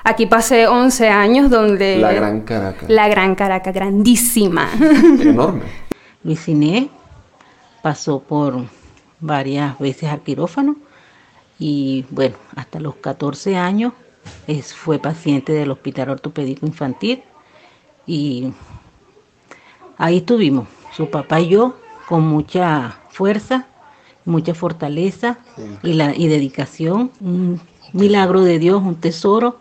aquí 0.03 0.25
pasé 0.25 0.67
11 0.67 1.09
años 1.09 1.51
donde... 1.51 1.97
La 1.97 2.13
Gran 2.13 2.41
Caracas. 2.41 2.89
La 2.89 3.07
Gran 3.07 3.35
Caracas, 3.35 3.73
grandísima. 3.73 4.69
Enorme. 5.21 5.61
Luis 6.23 6.47
Inés 6.47 6.87
pasó 7.83 8.21
por 8.21 8.65
varias 9.19 9.77
veces 9.77 10.09
al 10.09 10.21
quirófano 10.21 10.77
y 11.59 12.05
bueno, 12.09 12.37
hasta 12.55 12.79
los 12.79 12.95
14 12.95 13.57
años 13.57 13.91
es, 14.47 14.73
fue 14.73 14.99
paciente 14.99 15.51
del 15.51 15.69
Hospital 15.69 16.11
Ortopédico 16.11 16.65
Infantil 16.65 17.23
y 18.07 18.53
ahí 19.97 20.17
estuvimos, 20.17 20.69
su 20.95 21.09
papá 21.09 21.41
y 21.41 21.49
yo, 21.49 21.75
con 22.07 22.25
mucha 22.25 22.99
fuerza, 23.09 23.67
mucha 24.23 24.53
fortaleza 24.55 25.39
y, 25.83 25.93
la, 25.93 26.15
y 26.15 26.29
dedicación, 26.29 27.11
un 27.19 27.59
milagro 27.91 28.43
de 28.43 28.59
Dios, 28.59 28.81
un 28.81 28.95
tesoro 28.95 29.59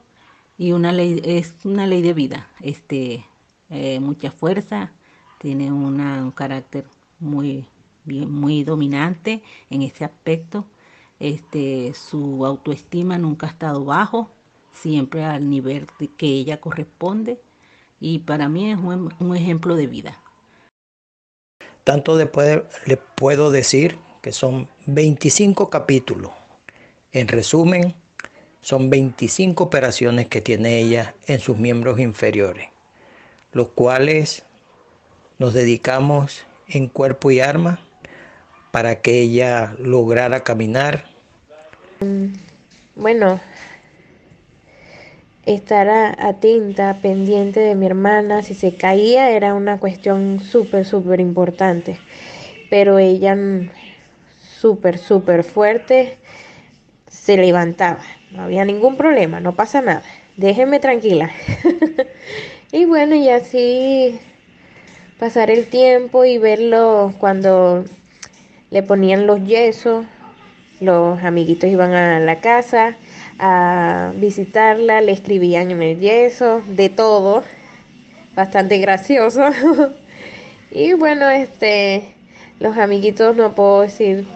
y 0.58 0.70
una 0.70 0.92
ley, 0.92 1.20
es 1.24 1.56
una 1.64 1.88
ley 1.88 2.02
de 2.02 2.14
vida, 2.14 2.50
este, 2.60 3.26
eh, 3.68 3.98
mucha 3.98 4.30
fuerza, 4.30 4.92
tiene 5.38 5.72
una, 5.72 6.22
un 6.22 6.30
carácter 6.30 6.86
muy, 7.18 7.66
muy 8.04 8.64
dominante 8.64 9.42
en 9.70 9.82
ese 9.82 10.04
aspecto, 10.04 10.66
este, 11.20 11.94
su 11.94 12.44
autoestima 12.44 13.16
nunca 13.16 13.46
ha 13.46 13.50
estado 13.50 13.84
bajo, 13.84 14.30
siempre 14.72 15.24
al 15.24 15.48
nivel 15.48 15.86
que 16.16 16.26
ella 16.26 16.60
corresponde 16.60 17.40
y 18.00 18.18
para 18.18 18.48
mí 18.48 18.72
es 18.72 18.78
un, 18.78 19.36
ejemplo 19.36 19.76
de 19.76 19.86
vida. 19.86 20.20
Tanto 21.84 22.16
después 22.16 22.62
le 22.86 22.96
puedo 22.96 23.52
decir 23.52 23.96
que 24.20 24.32
son 24.32 24.68
25 24.86 25.70
capítulos. 25.70 26.32
En 27.12 27.28
resumen, 27.28 27.94
son 28.60 28.90
25 28.90 29.62
operaciones 29.62 30.26
que 30.26 30.40
tiene 30.40 30.80
ella 30.80 31.14
en 31.26 31.38
sus 31.38 31.58
miembros 31.58 32.00
inferiores, 32.00 32.68
los 33.52 33.68
cuales 33.68 34.44
nos 35.38 35.54
dedicamos 35.54 36.44
en 36.66 36.88
cuerpo 36.88 37.30
y 37.30 37.38
arma 37.40 37.80
para 38.72 39.00
que 39.00 39.20
ella 39.20 39.76
lograra 39.78 40.40
caminar. 40.40 41.04
Bueno, 42.96 43.40
estar 45.46 45.88
atenta, 46.18 46.96
pendiente 47.00 47.60
de 47.60 47.74
mi 47.76 47.86
hermana. 47.86 48.42
Si 48.42 48.54
se 48.54 48.74
caía 48.74 49.30
era 49.30 49.54
una 49.54 49.78
cuestión 49.78 50.40
súper, 50.40 50.84
súper 50.84 51.20
importante. 51.20 51.98
Pero 52.70 52.98
ella 52.98 53.36
mm, 53.36 53.70
súper, 54.58 54.98
súper 54.98 55.44
fuerte 55.44 56.16
se 57.10 57.36
levantaba. 57.36 58.00
No 58.30 58.42
había 58.42 58.64
ningún 58.64 58.96
problema, 58.96 59.38
no 59.38 59.54
pasa 59.54 59.82
nada. 59.82 60.02
Déjenme 60.36 60.80
tranquila. 60.80 61.30
y 62.72 62.86
bueno, 62.86 63.14
y 63.14 63.28
así 63.28 64.18
pasar 65.18 65.50
el 65.50 65.66
tiempo 65.66 66.24
y 66.24 66.38
verlo 66.38 67.14
cuando 67.20 67.84
le 68.72 68.82
ponían 68.82 69.26
los 69.26 69.44
yesos. 69.44 70.06
Los 70.80 71.22
amiguitos 71.22 71.70
iban 71.70 71.92
a 71.92 72.18
la 72.18 72.40
casa 72.40 72.96
a 73.38 74.12
visitarla, 74.16 75.00
le 75.00 75.12
escribían 75.12 75.70
en 75.70 75.82
el 75.82 76.00
yeso, 76.00 76.62
de 76.66 76.88
todo, 76.88 77.44
bastante 78.34 78.78
gracioso. 78.78 79.42
y 80.70 80.94
bueno, 80.94 81.28
este, 81.30 82.14
los 82.58 82.76
amiguitos 82.76 83.36
no 83.36 83.54
puedo 83.54 83.82
decir 83.82 84.26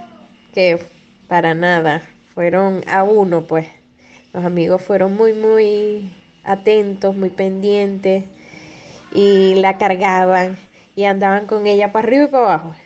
que 0.55 0.79
para 1.27 1.55
nada, 1.55 2.03
fueron 2.35 2.83
a 2.87 3.03
uno, 3.03 3.47
pues. 3.47 3.67
Los 4.33 4.45
amigos 4.45 4.83
fueron 4.83 5.17
muy, 5.17 5.33
muy 5.33 6.13
atentos, 6.45 7.17
muy 7.17 7.31
pendientes 7.31 8.25
y 9.13 9.55
la 9.55 9.79
cargaban 9.79 10.59
y 10.95 11.05
andaban 11.05 11.47
con 11.47 11.67
ella 11.67 11.91
para 11.91 12.07
arriba 12.07 12.25
y 12.25 12.29
para 12.29 12.45
abajo. 12.45 12.77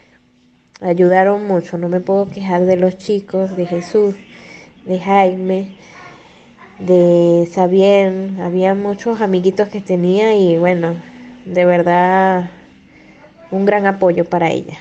Ayudaron 0.80 1.46
mucho, 1.46 1.76
no 1.76 1.88
me 1.88 2.00
puedo 2.00 2.28
quejar 2.28 2.64
de 2.64 2.76
los 2.76 2.96
chicos, 2.96 3.56
de 3.56 3.66
Jesús, 3.66 4.14
de 4.86 4.98
Jaime, 4.98 5.76
de 6.78 7.48
Xavier, 7.54 8.30
había 8.40 8.74
muchos 8.74 9.20
amiguitos 9.20 9.68
que 9.68 9.80
tenía 9.80 10.34
y 10.34 10.56
bueno, 10.56 10.94
de 11.44 11.64
verdad 11.64 12.50
un 13.50 13.66
gran 13.66 13.86
apoyo 13.86 14.24
para 14.24 14.50
ella. 14.50 14.78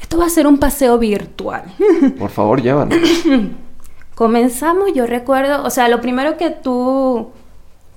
Esto 0.00 0.18
va 0.18 0.26
a 0.26 0.30
ser 0.30 0.46
un 0.46 0.58
paseo 0.58 0.98
virtual. 0.98 1.64
Por 2.18 2.30
favor, 2.30 2.60
llévanos. 2.60 2.98
Comenzamos, 4.14 4.92
yo 4.92 5.06
recuerdo, 5.06 5.64
o 5.64 5.70
sea, 5.70 5.88
lo 5.88 6.02
primero 6.02 6.36
que 6.36 6.50
tú, 6.50 7.30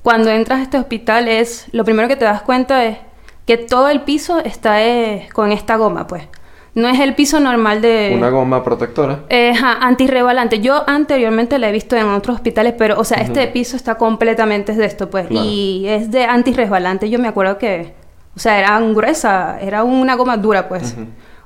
cuando 0.01 0.29
entras 0.29 0.59
a 0.59 0.63
este 0.63 0.77
hospital 0.77 1.27
es, 1.27 1.67
lo 1.73 1.83
primero 1.83 2.07
que 2.07 2.15
te 2.15 2.23
das 2.23 2.41
cuenta 2.41 2.85
es 2.85 2.97
que 3.45 3.57
todo 3.57 3.89
el 3.89 4.01
piso 4.01 4.39
está 4.39 4.81
eh, 4.83 5.27
con 5.33 5.51
esta 5.51 5.75
goma, 5.75 6.07
pues. 6.07 6.23
No 6.75 6.89
es 6.89 6.99
el 6.99 7.15
piso 7.15 7.39
normal 7.39 7.81
de... 7.81 8.13
Una 8.17 8.29
goma 8.29 8.61
protectora. 8.61 9.21
Eh, 9.29 9.53
antirrebalante. 9.61 10.59
Yo 10.59 10.83
anteriormente 10.85 11.57
la 11.57 11.69
he 11.69 11.71
visto 11.71 11.95
en 11.95 12.07
otros 12.09 12.35
hospitales, 12.35 12.73
pero, 12.77 12.99
o 12.99 13.05
sea, 13.05 13.19
este 13.19 13.47
piso 13.47 13.77
está 13.77 13.95
completamente 13.95 14.73
de 14.73 14.85
esto, 14.85 15.09
pues. 15.09 15.27
Y 15.31 15.85
es 15.87 16.11
de 16.11 16.25
antirresbalante. 16.25 17.09
Yo 17.09 17.17
me 17.17 17.29
acuerdo 17.29 17.57
que, 17.57 17.93
o 18.35 18.39
sea, 18.39 18.59
era 18.59 18.77
gruesa, 18.81 19.57
era 19.61 19.83
una 19.85 20.15
goma 20.15 20.35
dura, 20.35 20.67
pues. 20.67 20.97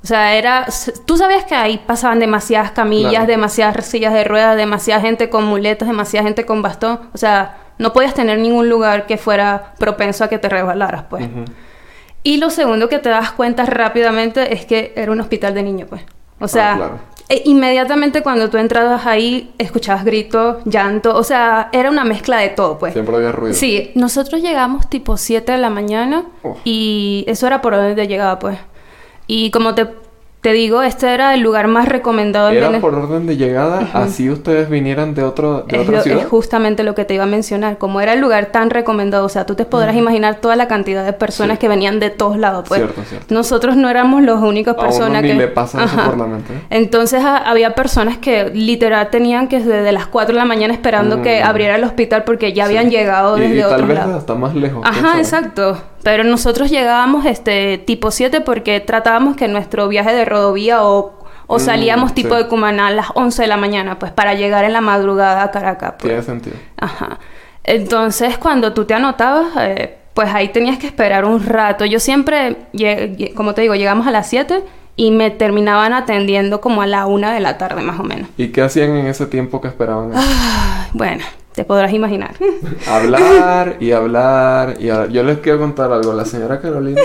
O 0.03 0.07
sea, 0.07 0.33
era... 0.33 0.65
Tú 1.05 1.15
sabías 1.15 1.45
que 1.45 1.53
ahí 1.53 1.79
pasaban 1.85 2.17
demasiadas 2.17 2.71
camillas, 2.71 3.27
demasiadas 3.27 3.85
sillas 3.85 4.13
de 4.13 4.23
ruedas, 4.23 4.57
demasiada 4.57 4.99
gente 4.99 5.29
con 5.29 5.45
muletas, 5.45 5.87
demasiada 5.87 6.25
gente 6.25 6.43
con 6.43 6.63
bastón. 6.63 7.01
O 7.13 7.19
sea, 7.19 7.57
no 7.77 7.93
podías 7.93 8.15
tener 8.15 8.39
ningún 8.39 8.67
lugar 8.67 9.05
que 9.05 9.17
fuera 9.17 9.75
propenso 9.77 10.23
a 10.23 10.27
que 10.27 10.39
te 10.39 10.49
resbalaras, 10.49 11.03
pues. 11.03 11.27
Y 12.23 12.37
lo 12.37 12.49
segundo 12.49 12.89
que 12.89 12.99
te 12.99 13.09
das 13.09 13.31
cuenta 13.31 13.65
rápidamente 13.65 14.53
es 14.53 14.65
que 14.65 14.93
era 14.95 15.11
un 15.11 15.19
hospital 15.21 15.53
de 15.53 15.63
niños, 15.63 15.87
pues. 15.89 16.01
O 16.39 16.47
sea, 16.47 16.79
ah, 16.81 16.91
e 17.29 17.43
inmediatamente 17.45 18.23
cuando 18.23 18.49
tú 18.49 18.57
entrabas 18.57 19.05
ahí, 19.05 19.53
escuchabas 19.57 20.03
gritos, 20.03 20.57
llanto, 20.65 21.15
o 21.15 21.23
sea, 21.23 21.69
era 21.71 21.89
una 21.89 22.03
mezcla 22.03 22.37
de 22.37 22.49
todo, 22.49 22.79
pues. 22.79 22.93
Siempre 22.93 23.15
había 23.15 23.31
ruido. 23.31 23.53
Sí, 23.53 23.91
nosotros 23.95 24.41
llegamos 24.41 24.89
tipo 24.89 25.15
7 25.15 25.51
de 25.51 25.57
la 25.57 25.69
mañana 25.69 26.25
y 26.63 27.25
eso 27.27 27.45
era 27.45 27.61
por 27.61 27.75
donde 27.75 28.07
llegaba, 28.07 28.39
pues. 28.39 28.57
Y 29.27 29.51
como 29.51 29.75
te 29.75 29.87
te 30.41 30.53
digo, 30.53 30.83
este 30.83 31.13
era 31.13 31.33
el 31.33 31.41
lugar 31.41 31.67
más 31.67 31.89
recomendado 31.89 32.49
¿Era 32.49 32.71
por 32.79 32.95
orden 32.95 33.27
de 33.27 33.35
llegada? 33.35 33.89
¿Así 33.93 34.29
ustedes 34.29 34.69
vinieran 34.69 35.13
de, 35.13 35.23
otro, 35.23 35.63
de 35.63 35.79
otra 35.79 36.01
ciudad? 36.01 36.21
Es 36.21 36.27
justamente 36.27 36.83
lo 36.83 36.95
que 36.95 37.03
te 37.03 37.13
iba 37.13 37.25
a 37.25 37.27
mencionar. 37.27 37.77
Como 37.77 37.99
era 37.99 38.13
el 38.13 38.21
lugar 38.21 38.45
tan 38.45 38.69
recomendado, 38.69 39.25
o 39.25 39.29
sea, 39.29 39.45
tú 39.45 39.55
te 39.55 39.65
podrás 39.65 39.97
imaginar 39.97 40.35
toda 40.35 40.55
la 40.55 40.69
cantidad 40.69 41.03
de 41.03 41.11
personas 41.11 41.59
que 41.59 41.67
venían 41.67 41.99
de 41.99 42.09
todos 42.09 42.37
lados. 42.37 42.63
Pues. 42.69 42.79
Cierto, 42.79 43.03
cierto. 43.03 43.33
Nosotros 43.33 43.75
no 43.75 43.89
éramos 43.89 44.23
las 44.23 44.41
únicas 44.41 44.75
personas 44.75 45.23
que... 45.23 45.33
le 45.33 45.47
pasa 45.49 45.83
eso 45.83 45.97
por 46.05 46.17
la 46.17 46.25
mente. 46.25 46.53
Entonces 46.69 47.21
había 47.23 47.75
personas 47.75 48.17
que 48.17 48.49
literal 48.53 49.09
tenían 49.09 49.49
que 49.49 49.59
desde 49.59 49.91
las 49.91 50.07
4 50.07 50.33
de 50.33 50.39
la 50.39 50.45
mañana 50.45 50.73
esperando 50.73 51.21
que 51.21 51.41
mm. 51.41 51.47
abriera 51.47 51.75
el 51.75 51.83
hospital 51.83 52.23
porque 52.23 52.53
ya 52.53 52.63
habían 52.63 52.89
llegado 52.89 53.35
desde 53.35 53.55
y, 53.55 53.59
y 53.59 53.61
tal 53.61 53.83
vez 53.83 53.99
hasta 53.99 54.35
más 54.35 54.55
lejos. 54.55 54.83
Ajá, 54.85 55.17
exacto. 55.17 55.77
Pero 56.03 56.23
nosotros 56.23 56.69
llegábamos 56.69 57.25
este 57.25 57.77
tipo 57.77 58.11
7 58.11 58.41
porque 58.41 58.79
tratábamos 58.79 59.35
que 59.35 59.47
nuestro 59.47 59.87
viaje 59.87 60.13
de 60.13 60.25
rodovía 60.25 60.83
o, 60.83 61.13
o 61.47 61.57
mm, 61.57 61.59
salíamos 61.59 62.13
tipo 62.13 62.35
de 62.35 62.47
Cumaná 62.47 62.87
a 62.87 62.91
las 62.91 63.07
11 63.15 63.41
de 63.41 63.47
la 63.47 63.57
mañana, 63.57 63.99
pues 63.99 64.11
para 64.11 64.33
llegar 64.33 64.65
en 64.65 64.73
la 64.73 64.81
madrugada 64.81 65.43
a 65.43 65.51
Caracas. 65.51 65.95
Pues. 65.99 66.03
Tiene 66.03 66.23
sentido. 66.23 66.55
Ajá. 66.77 67.19
Entonces, 67.63 68.37
cuando 68.37 68.73
tú 68.73 68.85
te 68.85 68.93
anotabas, 68.93 69.47
eh, 69.59 69.97
pues 70.13 70.33
ahí 70.33 70.49
tenías 70.49 70.77
que 70.77 70.87
esperar 70.87 71.25
un 71.25 71.45
rato. 71.45 71.85
Yo 71.85 71.99
siempre, 71.99 72.57
como 73.35 73.53
te 73.53 73.61
digo, 73.61 73.75
llegamos 73.75 74.07
a 74.07 74.11
las 74.11 74.27
7 74.27 74.63
y 74.95 75.11
me 75.11 75.31
terminaban 75.31 75.93
atendiendo 75.93 76.59
como 76.59 76.81
a 76.81 76.87
la 76.87 77.05
1 77.05 77.31
de 77.31 77.39
la 77.39 77.57
tarde 77.57 77.81
más 77.81 77.99
o 77.99 78.03
menos. 78.03 78.29
¿Y 78.37 78.49
qué 78.49 78.61
hacían 78.61 78.97
en 78.97 79.07
ese 79.07 79.27
tiempo 79.27 79.61
que 79.61 79.69
esperaban? 79.69 80.11
bueno, 80.93 81.23
te 81.53 81.63
podrás 81.65 81.91
imaginar. 81.93 82.35
Hablar 82.87 83.77
y 83.79 83.91
hablar 83.91 84.75
y 84.79 84.85
Yo 84.85 85.23
les 85.23 85.39
quiero 85.39 85.59
contar 85.59 85.91
algo. 85.91 86.13
La 86.13 86.25
señora 86.25 86.61
Carolina, 86.61 87.01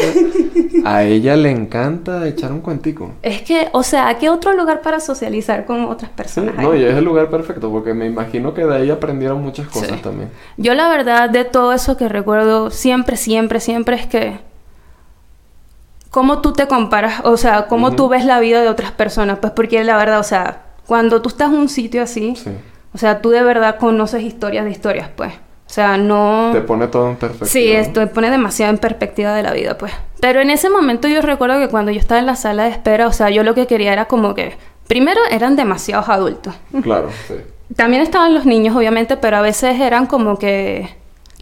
a 0.84 1.02
ella 1.02 1.36
le 1.36 1.50
encanta 1.50 2.26
echar 2.28 2.52
un 2.52 2.60
cuentico. 2.60 3.12
Es 3.22 3.42
que, 3.42 3.68
o 3.72 3.82
sea, 3.82 4.16
¿qué 4.18 4.28
otro 4.28 4.54
lugar 4.54 4.82
para 4.82 5.00
socializar 5.00 5.64
con 5.64 5.84
otras 5.86 6.10
personas? 6.10 6.56
no, 6.56 6.74
y 6.74 6.84
es 6.84 6.94
el 6.94 7.04
lugar 7.04 7.30
perfecto 7.30 7.70
porque 7.70 7.94
me 7.94 8.06
imagino 8.06 8.54
que 8.54 8.64
de 8.64 8.76
ahí 8.76 8.90
aprendieron 8.90 9.42
muchas 9.42 9.68
cosas 9.68 10.00
también. 10.02 10.30
Yo 10.56 10.74
la 10.74 10.88
verdad 10.88 11.30
de 11.30 11.44
todo 11.44 11.72
eso 11.72 11.96
que 11.96 12.08
recuerdo 12.08 12.70
siempre, 12.70 13.16
siempre, 13.16 13.60
siempre 13.60 13.96
es 13.96 14.06
que 14.06 14.38
cómo 16.10 16.40
tú 16.40 16.52
te 16.52 16.68
comparas, 16.68 17.22
o 17.24 17.36
sea, 17.36 17.66
cómo 17.66 17.96
tú 17.96 18.08
ves 18.08 18.24
la 18.24 18.38
vida 18.38 18.62
de 18.62 18.68
otras 18.68 18.92
personas, 18.92 19.38
pues 19.40 19.52
porque 19.52 19.82
la 19.82 19.96
verdad, 19.96 20.20
o 20.20 20.24
sea, 20.24 20.62
cuando 20.86 21.20
tú 21.20 21.28
estás 21.28 21.50
en 21.50 21.58
un 21.58 21.68
sitio 21.68 22.02
así, 22.02 22.36
o 22.94 22.98
sea, 22.98 23.20
tú 23.20 23.30
de 23.30 23.42
verdad 23.42 23.76
conoces 23.78 24.22
historias 24.22 24.64
de 24.64 24.70
historias, 24.70 25.10
pues. 25.14 25.32
O 25.66 25.70
sea, 25.74 25.96
no... 25.96 26.50
Te 26.52 26.60
pone 26.60 26.86
todo 26.86 27.10
en 27.10 27.16
perspectiva. 27.16 27.50
Sí, 27.50 27.72
esto 27.72 28.00
te 28.00 28.06
pone 28.06 28.30
demasiado 28.30 28.72
en 28.72 28.78
perspectiva 28.78 29.34
de 29.34 29.42
la 29.42 29.52
vida, 29.52 29.76
pues. 29.76 29.92
Pero 30.20 30.40
en 30.40 30.50
ese 30.50 30.70
momento 30.70 31.08
yo 31.08 31.20
recuerdo 31.20 31.58
que 31.58 31.68
cuando 31.68 31.90
yo 31.90 31.98
estaba 31.98 32.20
en 32.20 32.26
la 32.26 32.36
sala 32.36 32.64
de 32.64 32.70
espera, 32.70 33.08
o 33.08 33.12
sea, 33.12 33.30
yo 33.30 33.42
lo 33.42 33.54
que 33.54 33.66
quería 33.66 33.92
era 33.92 34.04
como 34.04 34.34
que... 34.34 34.56
Primero 34.86 35.20
eran 35.30 35.56
demasiados 35.56 36.08
adultos. 36.08 36.54
Claro, 36.82 37.08
sí. 37.26 37.34
También 37.74 38.02
estaban 38.02 38.34
los 38.34 38.44
niños, 38.44 38.76
obviamente, 38.76 39.16
pero 39.16 39.38
a 39.38 39.40
veces 39.40 39.80
eran 39.80 40.06
como 40.06 40.38
que 40.38 40.94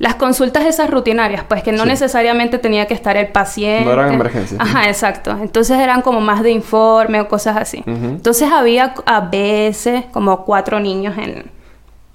las 0.03 0.17
consultas 0.17 0.65
esas 0.65 0.91
rutinarias, 0.91 1.45
pues 1.45 1.63
que 1.63 1.71
no 1.71 1.85
necesariamente 1.85 2.59
tenía 2.59 2.89
que 2.89 2.95
estar 2.95 3.17
el 3.17 3.29
paciente. 3.29 3.85
No 3.85 3.93
eran 3.93 4.13
emergencias. 4.13 4.61
Ajá, 4.61 4.89
exacto. 4.89 5.31
Entonces 5.41 5.79
eran 5.79 6.03
como 6.03 6.21
más 6.21 6.43
de 6.43 6.51
informe 6.51 7.21
o 7.21 7.29
cosas 7.29 7.57
así. 7.57 7.85
Entonces 7.87 8.51
había 8.51 8.95
a 9.07 9.21
veces 9.21 10.07
como 10.11 10.45
cuatro 10.45 10.81
niños 10.81 11.17
en, 11.19 11.53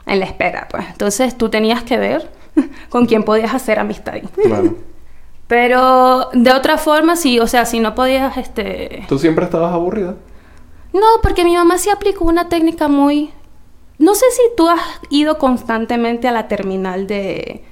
en 0.06 0.20
la 0.20 0.25
espera, 0.25 0.67
pues. 0.70 0.84
Entonces 0.89 1.38
tú 1.38 1.48
tenías 1.48 1.82
que 1.84 1.98
ver 1.98 2.29
con 2.89 3.06
quién 3.06 3.24
podías 3.24 3.53
hacer 3.53 3.79
amistad. 3.79 4.15
Claro. 4.36 4.75
Pero 5.48 6.27
de 6.34 6.51
otra 6.51 6.77
forma, 6.77 7.15
sí, 7.15 7.39
o 7.39 7.48
sea, 7.48 7.63
si 7.63 7.79
no 7.79 7.96
podías, 7.96 8.36
este... 8.36 9.06
¿Tú 9.08 9.17
siempre 9.17 9.46
estabas 9.46 9.72
aburrida? 9.72 10.15
No, 10.91 11.08
porque 11.24 11.46
mi 11.46 11.56
mamá 11.56 11.77
sí 11.77 11.89
aplicó 11.89 12.25
una 12.25 12.50
técnica 12.50 12.89
muy 12.89 13.32
no 14.00 14.13
sé 14.13 14.25
si 14.32 14.41
tú 14.56 14.67
has 14.70 14.82
ido 15.10 15.38
constantemente 15.38 16.27
a 16.27 16.32
la 16.32 16.48
terminal 16.48 17.08
de, 17.08 17.63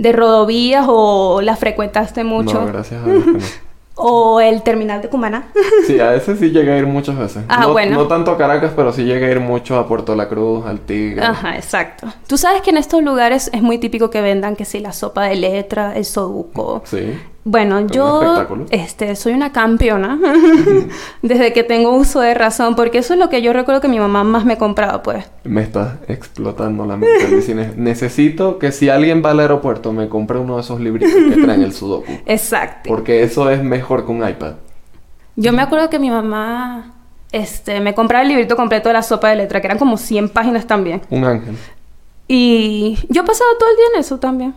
de 0.00 0.12
Rodovías 0.12 0.86
o 0.88 1.42
la 1.42 1.56
frecuentaste 1.56 2.24
mucho. 2.24 2.62
No, 2.62 2.66
gracias 2.66 3.02
a 3.02 3.06
Dios 3.06 3.24
que 3.24 3.30
no. 3.32 3.38
O 4.02 4.40
el 4.40 4.62
terminal 4.62 5.02
de 5.02 5.10
Cumaná. 5.10 5.48
sí, 5.86 6.00
a 6.00 6.14
ese 6.14 6.34
sí 6.34 6.50
llegué 6.50 6.72
a 6.72 6.78
ir 6.78 6.86
muchas 6.86 7.18
veces. 7.18 7.44
Ah, 7.48 7.60
no, 7.60 7.72
bueno. 7.72 7.96
No 7.96 8.06
tanto 8.06 8.30
a 8.30 8.38
Caracas, 8.38 8.72
pero 8.74 8.94
sí 8.94 9.04
llegué 9.04 9.26
a 9.26 9.30
ir 9.30 9.40
mucho 9.40 9.78
a 9.78 9.86
Puerto 9.86 10.16
La 10.16 10.26
Cruz, 10.26 10.64
al 10.64 10.80
Tigre. 10.80 11.22
Ajá, 11.22 11.56
exacto. 11.56 12.06
Tú 12.26 12.38
sabes 12.38 12.62
que 12.62 12.70
en 12.70 12.78
estos 12.78 13.02
lugares 13.02 13.50
es 13.52 13.60
muy 13.60 13.76
típico 13.76 14.08
que 14.08 14.22
vendan 14.22 14.56
que 14.56 14.64
sí, 14.64 14.80
la 14.80 14.94
sopa 14.94 15.24
de 15.24 15.36
letra, 15.36 15.94
el 15.94 16.06
soduco. 16.06 16.80
Sí. 16.86 17.12
Bueno, 17.44 17.86
yo 17.86 18.46
este, 18.70 19.16
soy 19.16 19.32
una 19.32 19.50
campeona 19.50 20.18
desde 21.22 21.54
que 21.54 21.64
tengo 21.64 21.96
uso 21.96 22.20
de 22.20 22.34
razón, 22.34 22.76
porque 22.76 22.98
eso 22.98 23.14
es 23.14 23.18
lo 23.18 23.30
que 23.30 23.40
yo 23.40 23.54
recuerdo 23.54 23.80
que 23.80 23.88
mi 23.88 23.98
mamá 23.98 24.24
más 24.24 24.44
me 24.44 24.58
compraba, 24.58 25.02
pues. 25.02 25.24
Me 25.44 25.62
está 25.62 26.00
explotando 26.06 26.84
la 26.84 26.96
mente. 26.98 27.72
Necesito 27.76 28.58
que 28.58 28.72
si 28.72 28.90
alguien 28.90 29.22
va 29.24 29.30
al 29.30 29.40
aeropuerto 29.40 29.92
me 29.92 30.08
compre 30.08 30.38
uno 30.38 30.56
de 30.56 30.62
esos 30.62 30.80
libritos 30.80 31.12
que 31.12 31.42
traen 31.42 31.62
el 31.62 31.72
sudoku. 31.72 32.12
Exacto. 32.26 32.90
Porque 32.90 33.22
eso 33.22 33.50
es 33.50 33.62
mejor 33.62 34.04
que 34.04 34.12
un 34.12 34.28
iPad. 34.28 34.54
Yo 35.36 35.54
me 35.54 35.62
acuerdo 35.62 35.88
que 35.88 35.98
mi 35.98 36.10
mamá 36.10 36.92
este, 37.32 37.80
me 37.80 37.94
compraba 37.94 38.22
el 38.22 38.28
librito 38.28 38.54
completo 38.56 38.90
de 38.90 38.94
la 38.94 39.02
sopa 39.02 39.30
de 39.30 39.36
letra, 39.36 39.62
que 39.62 39.66
eran 39.66 39.78
como 39.78 39.96
100 39.96 40.28
páginas 40.28 40.66
también. 40.66 41.00
Un 41.08 41.24
ángel. 41.24 41.56
Y 42.28 42.98
yo 43.08 43.24
pasaba 43.24 43.50
todo 43.58 43.70
el 43.70 43.76
día 43.76 43.86
en 43.94 44.00
eso 44.00 44.18
también. 44.18 44.54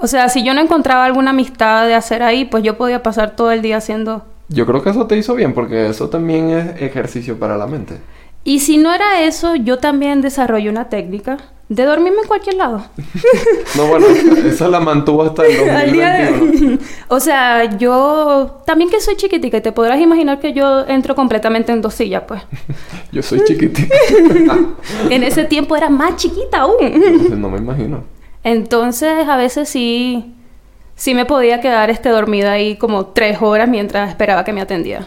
O 0.00 0.06
sea, 0.06 0.28
si 0.30 0.42
yo 0.42 0.54
no 0.54 0.60
encontraba 0.60 1.04
alguna 1.04 1.30
amistad 1.30 1.86
de 1.86 1.94
hacer 1.94 2.22
ahí, 2.22 2.46
pues 2.46 2.64
yo 2.64 2.76
podía 2.76 3.02
pasar 3.02 3.36
todo 3.36 3.52
el 3.52 3.60
día 3.60 3.76
haciendo... 3.76 4.24
Yo 4.48 4.66
creo 4.66 4.82
que 4.82 4.90
eso 4.90 5.06
te 5.06 5.16
hizo 5.16 5.34
bien 5.34 5.52
porque 5.52 5.88
eso 5.88 6.08
también 6.08 6.50
es 6.50 6.82
ejercicio 6.82 7.38
para 7.38 7.56
la 7.56 7.66
mente. 7.66 7.98
Y 8.42 8.60
si 8.60 8.78
no 8.78 8.92
era 8.92 9.22
eso, 9.22 9.54
yo 9.54 9.78
también 9.78 10.22
desarrollé 10.22 10.70
una 10.70 10.88
técnica 10.88 11.36
de 11.68 11.84
dormirme 11.84 12.22
en 12.22 12.26
cualquier 12.26 12.56
lado. 12.56 12.82
no, 13.76 13.86
bueno, 13.86 14.06
esa 14.06 14.68
la 14.68 14.80
mantuvo 14.80 15.22
hasta 15.22 15.46
el 15.46 15.56
2021. 15.92 16.78
o 17.08 17.20
sea, 17.20 17.76
yo 17.76 18.62
también 18.64 18.90
que 18.90 19.00
soy 19.00 19.16
chiquitica 19.16 19.58
y 19.58 19.60
te 19.60 19.70
podrás 19.70 20.00
imaginar 20.00 20.40
que 20.40 20.54
yo 20.54 20.86
entro 20.88 21.14
completamente 21.14 21.72
en 21.72 21.82
dos 21.82 21.94
sillas, 21.94 22.24
pues. 22.26 22.42
yo 23.12 23.22
soy 23.22 23.44
chiquitica. 23.44 23.94
en 25.10 25.22
ese 25.22 25.44
tiempo 25.44 25.76
era 25.76 25.90
más 25.90 26.16
chiquita 26.16 26.60
aún. 26.60 26.76
no 27.36 27.50
me 27.50 27.58
imagino. 27.58 28.02
Entonces, 28.44 29.28
a 29.28 29.36
veces 29.36 29.68
sí, 29.68 30.34
sí 30.94 31.14
me 31.14 31.24
podía 31.24 31.60
quedar 31.60 31.90
este, 31.90 32.08
dormida 32.08 32.52
ahí 32.52 32.76
como 32.76 33.06
tres 33.06 33.40
horas 33.40 33.68
mientras 33.68 34.08
esperaba 34.08 34.44
que 34.44 34.52
me 34.52 34.60
atendiera. 34.60 35.06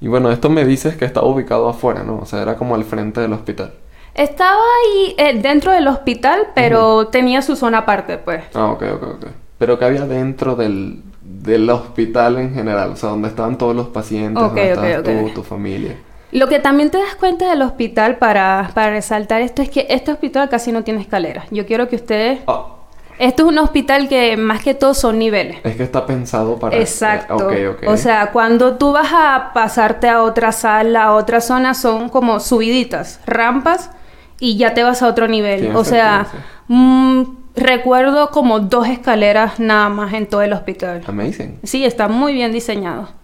Y 0.00 0.08
bueno, 0.08 0.30
esto 0.30 0.48
me 0.48 0.64
dices 0.64 0.96
que 0.96 1.04
estaba 1.04 1.26
ubicado 1.26 1.68
afuera, 1.68 2.02
¿no? 2.02 2.18
O 2.18 2.26
sea, 2.26 2.42
era 2.42 2.56
como 2.56 2.74
al 2.74 2.84
frente 2.84 3.20
del 3.20 3.32
hospital. 3.32 3.72
Estaba 4.14 4.58
ahí 4.58 5.14
eh, 5.18 5.40
dentro 5.40 5.72
del 5.72 5.86
hospital, 5.86 6.48
pero 6.54 7.08
tenía 7.08 7.42
su 7.42 7.54
zona 7.54 7.78
aparte, 7.78 8.18
pues. 8.18 8.44
Ah, 8.54 8.66
ok, 8.66 8.82
ok, 8.94 9.02
ok. 9.02 9.26
Pero 9.58 9.78
que 9.78 9.84
había 9.84 10.06
dentro 10.06 10.56
del, 10.56 11.02
del 11.20 11.68
hospital 11.70 12.38
en 12.38 12.54
general, 12.54 12.90
o 12.92 12.96
sea, 12.96 13.10
donde 13.10 13.28
estaban 13.28 13.58
todos 13.58 13.76
los 13.76 13.88
pacientes, 13.88 14.42
donde 14.42 14.70
estabas 14.70 15.02
tú, 15.02 15.30
tu 15.34 15.42
familia. 15.42 15.96
Lo 16.32 16.48
que 16.48 16.58
también 16.58 16.90
te 16.90 16.98
das 16.98 17.14
cuenta 17.16 17.50
del 17.50 17.62
hospital 17.62 18.16
para, 18.18 18.70
para 18.74 18.90
resaltar 18.90 19.42
esto 19.42 19.62
es 19.62 19.70
que 19.70 19.86
este 19.90 20.12
hospital 20.12 20.48
casi 20.48 20.72
no 20.72 20.84
tiene 20.84 21.00
escaleras. 21.00 21.46
Yo 21.50 21.66
quiero 21.66 21.88
que 21.88 21.96
ustedes... 21.96 22.40
Ah. 22.46 22.76
Esto 23.18 23.42
es 23.42 23.48
un 23.50 23.58
hospital 23.58 24.08
que 24.08 24.38
más 24.38 24.62
que 24.62 24.72
todo 24.72 24.94
son 24.94 25.18
niveles. 25.18 25.58
Es 25.62 25.76
que 25.76 25.82
está 25.82 26.06
pensado 26.06 26.58
para... 26.58 26.78
Exacto. 26.78 27.50
O 27.86 27.96
sea, 27.98 28.30
cuando 28.32 28.78
tú 28.78 28.92
vas 28.92 29.12
a 29.12 29.50
pasarte 29.52 30.08
a 30.08 30.22
otra 30.22 30.52
sala, 30.52 31.04
a 31.04 31.14
otra 31.14 31.42
zona, 31.42 31.74
son 31.74 32.08
como 32.08 32.40
subiditas, 32.40 33.20
rampas, 33.26 33.90
y 34.38 34.56
ya 34.56 34.72
te 34.72 34.82
vas 34.82 35.02
a 35.02 35.08
otro 35.08 35.28
nivel. 35.28 35.76
o 35.76 35.84
sea, 35.84 36.28
mm, 36.68 37.24
recuerdo 37.56 38.30
como 38.30 38.60
dos 38.60 38.88
escaleras 38.88 39.60
nada 39.60 39.90
más 39.90 40.14
en 40.14 40.26
todo 40.26 40.40
el 40.40 40.54
hospital. 40.54 41.02
Amazing. 41.06 41.58
Sí, 41.62 41.84
está 41.84 42.08
muy 42.08 42.32
bien 42.32 42.52
diseñado. 42.52 43.19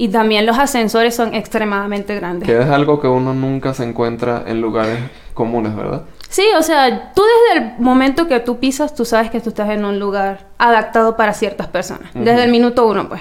Y 0.00 0.08
también 0.08 0.46
los 0.46 0.58
ascensores 0.58 1.14
son 1.14 1.34
extremadamente 1.34 2.14
grandes. 2.14 2.48
Que 2.48 2.58
es 2.58 2.70
algo 2.70 3.02
que 3.02 3.06
uno 3.06 3.34
nunca 3.34 3.74
se 3.74 3.84
encuentra 3.84 4.44
en 4.46 4.62
lugares 4.62 4.98
comunes, 5.34 5.76
¿verdad? 5.76 6.04
Sí, 6.30 6.42
o 6.56 6.62
sea, 6.62 7.12
tú 7.12 7.22
desde 7.22 7.66
el 7.66 7.78
momento 7.80 8.26
que 8.26 8.40
tú 8.40 8.58
pisas, 8.58 8.94
tú 8.94 9.04
sabes 9.04 9.30
que 9.30 9.42
tú 9.42 9.50
estás 9.50 9.68
en 9.68 9.84
un 9.84 9.98
lugar 9.98 10.46
adaptado 10.56 11.18
para 11.18 11.34
ciertas 11.34 11.66
personas. 11.66 12.08
Desde 12.14 12.44
el 12.44 12.50
minuto 12.50 12.86
uno, 12.86 13.10
pues. 13.10 13.20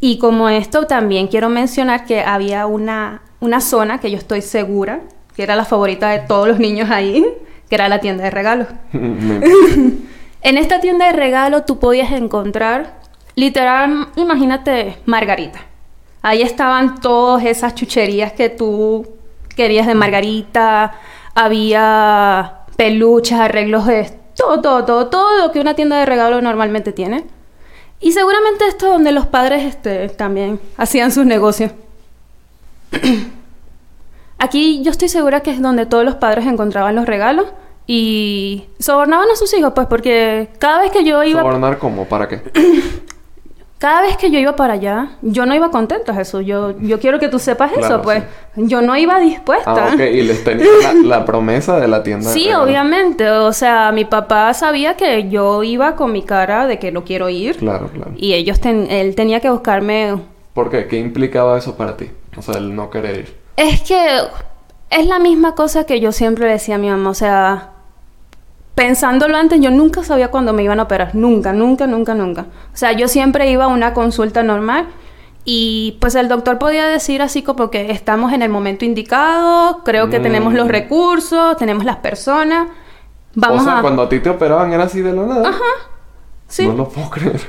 Y 0.00 0.18
como 0.18 0.50
esto, 0.50 0.86
también 0.86 1.28
quiero 1.28 1.48
mencionar 1.48 2.04
que 2.04 2.20
había 2.20 2.66
una, 2.66 3.22
una 3.40 3.62
zona 3.62 4.00
que 4.00 4.10
yo 4.10 4.18
estoy 4.18 4.42
segura, 4.42 5.00
que 5.34 5.44
era 5.44 5.56
la 5.56 5.64
favorita 5.64 6.10
de 6.10 6.18
todos 6.18 6.46
los 6.46 6.58
niños 6.58 6.90
ahí, 6.90 7.24
que 7.70 7.74
era 7.74 7.88
la 7.88 8.00
tienda 8.00 8.24
de 8.24 8.30
regalos. 8.30 8.68
en 8.92 10.58
esta 10.58 10.82
tienda 10.82 11.06
de 11.06 11.14
regalos 11.14 11.64
tú 11.64 11.78
podías 11.78 12.12
encontrar 12.12 13.02
Literal, 13.36 14.08
imagínate 14.16 14.98
Margarita. 15.06 15.60
Ahí 16.22 16.42
estaban 16.42 17.00
todas 17.00 17.44
esas 17.44 17.74
chucherías 17.74 18.32
que 18.32 18.48
tú 18.48 19.06
querías 19.56 19.86
de 19.86 19.94
Margarita. 19.94 20.94
Había 21.34 22.60
peluches, 22.76 23.38
arreglos 23.38 23.86
de 23.86 24.10
todo, 24.36 24.60
todo, 24.60 24.84
todo, 24.84 25.06
todo 25.08 25.38
lo 25.38 25.52
que 25.52 25.60
una 25.60 25.74
tienda 25.74 25.98
de 25.98 26.06
regalo 26.06 26.40
normalmente 26.40 26.92
tiene. 26.92 27.24
Y 28.00 28.12
seguramente 28.12 28.66
esto 28.66 28.86
es 28.86 28.92
donde 28.92 29.12
los 29.12 29.26
padres 29.26 29.64
este, 29.64 30.08
también 30.08 30.60
hacían 30.76 31.12
sus 31.12 31.26
negocios. 31.26 31.72
Aquí 34.38 34.82
yo 34.82 34.90
estoy 34.90 35.08
segura 35.08 35.40
que 35.40 35.50
es 35.50 35.60
donde 35.60 35.86
todos 35.86 36.04
los 36.04 36.16
padres 36.16 36.46
encontraban 36.46 36.94
los 36.94 37.06
regalos 37.06 37.46
y 37.86 38.64
sobornaban 38.78 39.28
a 39.30 39.36
sus 39.36 39.52
hijos, 39.54 39.72
pues 39.74 39.86
porque 39.86 40.50
cada 40.58 40.80
vez 40.80 40.90
que 40.90 41.04
yo 41.04 41.22
iba... 41.22 41.40
¿Sobornar 41.40 41.78
cómo? 41.78 42.06
¿Para 42.06 42.28
qué? 42.28 42.42
cada 43.84 44.00
vez 44.00 44.16
que 44.16 44.30
yo 44.30 44.38
iba 44.38 44.56
para 44.56 44.72
allá, 44.72 45.10
yo 45.20 45.44
no 45.44 45.54
iba 45.54 45.70
contenta, 45.70 46.14
Jesús. 46.14 46.42
Yo, 46.46 46.74
yo 46.80 46.98
quiero 46.98 47.18
que 47.18 47.28
tú 47.28 47.38
sepas 47.38 47.70
eso, 47.76 48.00
pues. 48.00 48.22
Yo 48.56 48.80
no 48.80 48.96
iba 48.96 49.20
dispuesta. 49.20 49.90
Ah, 49.90 49.90
ok. 49.92 50.00
Y 50.00 50.22
les 50.22 50.42
tenía 50.42 50.66
la, 51.04 51.26
promesa 51.26 51.78
de 51.78 51.86
la 51.86 52.02
tienda. 52.02 52.30
Sí, 52.30 52.50
obviamente. 52.54 53.30
O 53.30 53.52
sea, 53.52 53.92
mi 53.92 54.06
papá 54.06 54.54
sabía 54.54 54.96
que 54.96 55.28
yo 55.28 55.62
iba 55.62 55.96
con 55.96 56.12
mi 56.12 56.22
cara 56.22 56.66
de 56.66 56.78
que 56.78 56.92
no 56.92 57.04
quiero 57.04 57.28
ir. 57.28 57.58
Claro, 57.58 57.90
claro. 57.92 58.12
Y 58.16 58.32
ellos, 58.32 58.58
él 58.64 59.14
tenía 59.14 59.40
que 59.40 59.50
buscarme... 59.50 60.18
¿Por 60.54 60.70
qué? 60.70 60.86
¿Qué 60.86 60.96
implicaba 60.96 61.58
eso 61.58 61.76
para 61.76 61.94
ti? 61.94 62.08
O 62.38 62.40
sea, 62.40 62.54
el 62.54 62.74
no 62.74 62.88
querer 62.88 63.18
ir. 63.18 63.36
Es 63.58 63.82
que 63.82 64.20
es 64.88 65.06
la 65.06 65.18
misma 65.18 65.54
cosa 65.54 65.84
que 65.84 66.00
yo 66.00 66.10
siempre 66.10 66.48
decía 66.48 66.76
a 66.76 66.78
mi 66.78 66.88
mamá. 66.88 67.10
O 67.10 67.14
sea, 67.14 67.73
pensándolo 68.74 69.36
antes, 69.36 69.60
yo 69.60 69.70
nunca 69.70 70.02
sabía 70.02 70.28
cuándo 70.28 70.52
me 70.52 70.62
iban 70.62 70.80
a 70.80 70.84
operar. 70.84 71.14
Nunca, 71.14 71.52
nunca, 71.52 71.86
nunca, 71.86 72.14
nunca. 72.14 72.46
O 72.72 72.76
sea, 72.76 72.92
yo 72.92 73.08
siempre 73.08 73.50
iba 73.50 73.64
a 73.64 73.68
una 73.68 73.94
consulta 73.94 74.42
normal 74.42 74.86
y 75.44 75.98
pues 76.00 76.14
el 76.14 76.28
doctor 76.28 76.58
podía 76.58 76.86
decir 76.86 77.20
así 77.22 77.42
como 77.42 77.70
que 77.70 77.90
estamos 77.90 78.32
en 78.32 78.42
el 78.42 78.48
momento 78.48 78.84
indicado, 78.84 79.82
creo 79.84 80.08
que 80.08 80.18
tenemos 80.20 80.54
los 80.54 80.66
mm. 80.66 80.70
recursos, 80.70 81.56
tenemos 81.56 81.84
las 81.84 81.96
personas. 81.96 82.68
Vamos 83.34 83.62
o 83.62 83.64
sea, 83.64 83.80
cuando 83.80 84.02
a 84.02 84.08
ti 84.08 84.20
te 84.20 84.30
operaban 84.30 84.72
era 84.72 84.84
así 84.84 85.00
de 85.00 85.12
la 85.12 85.22
nada. 85.22 85.48
Ajá. 85.48 85.90
Sí. 86.48 86.66
No 86.66 86.74
lo 86.74 86.88
puedo 86.88 87.10
creer. 87.10 87.40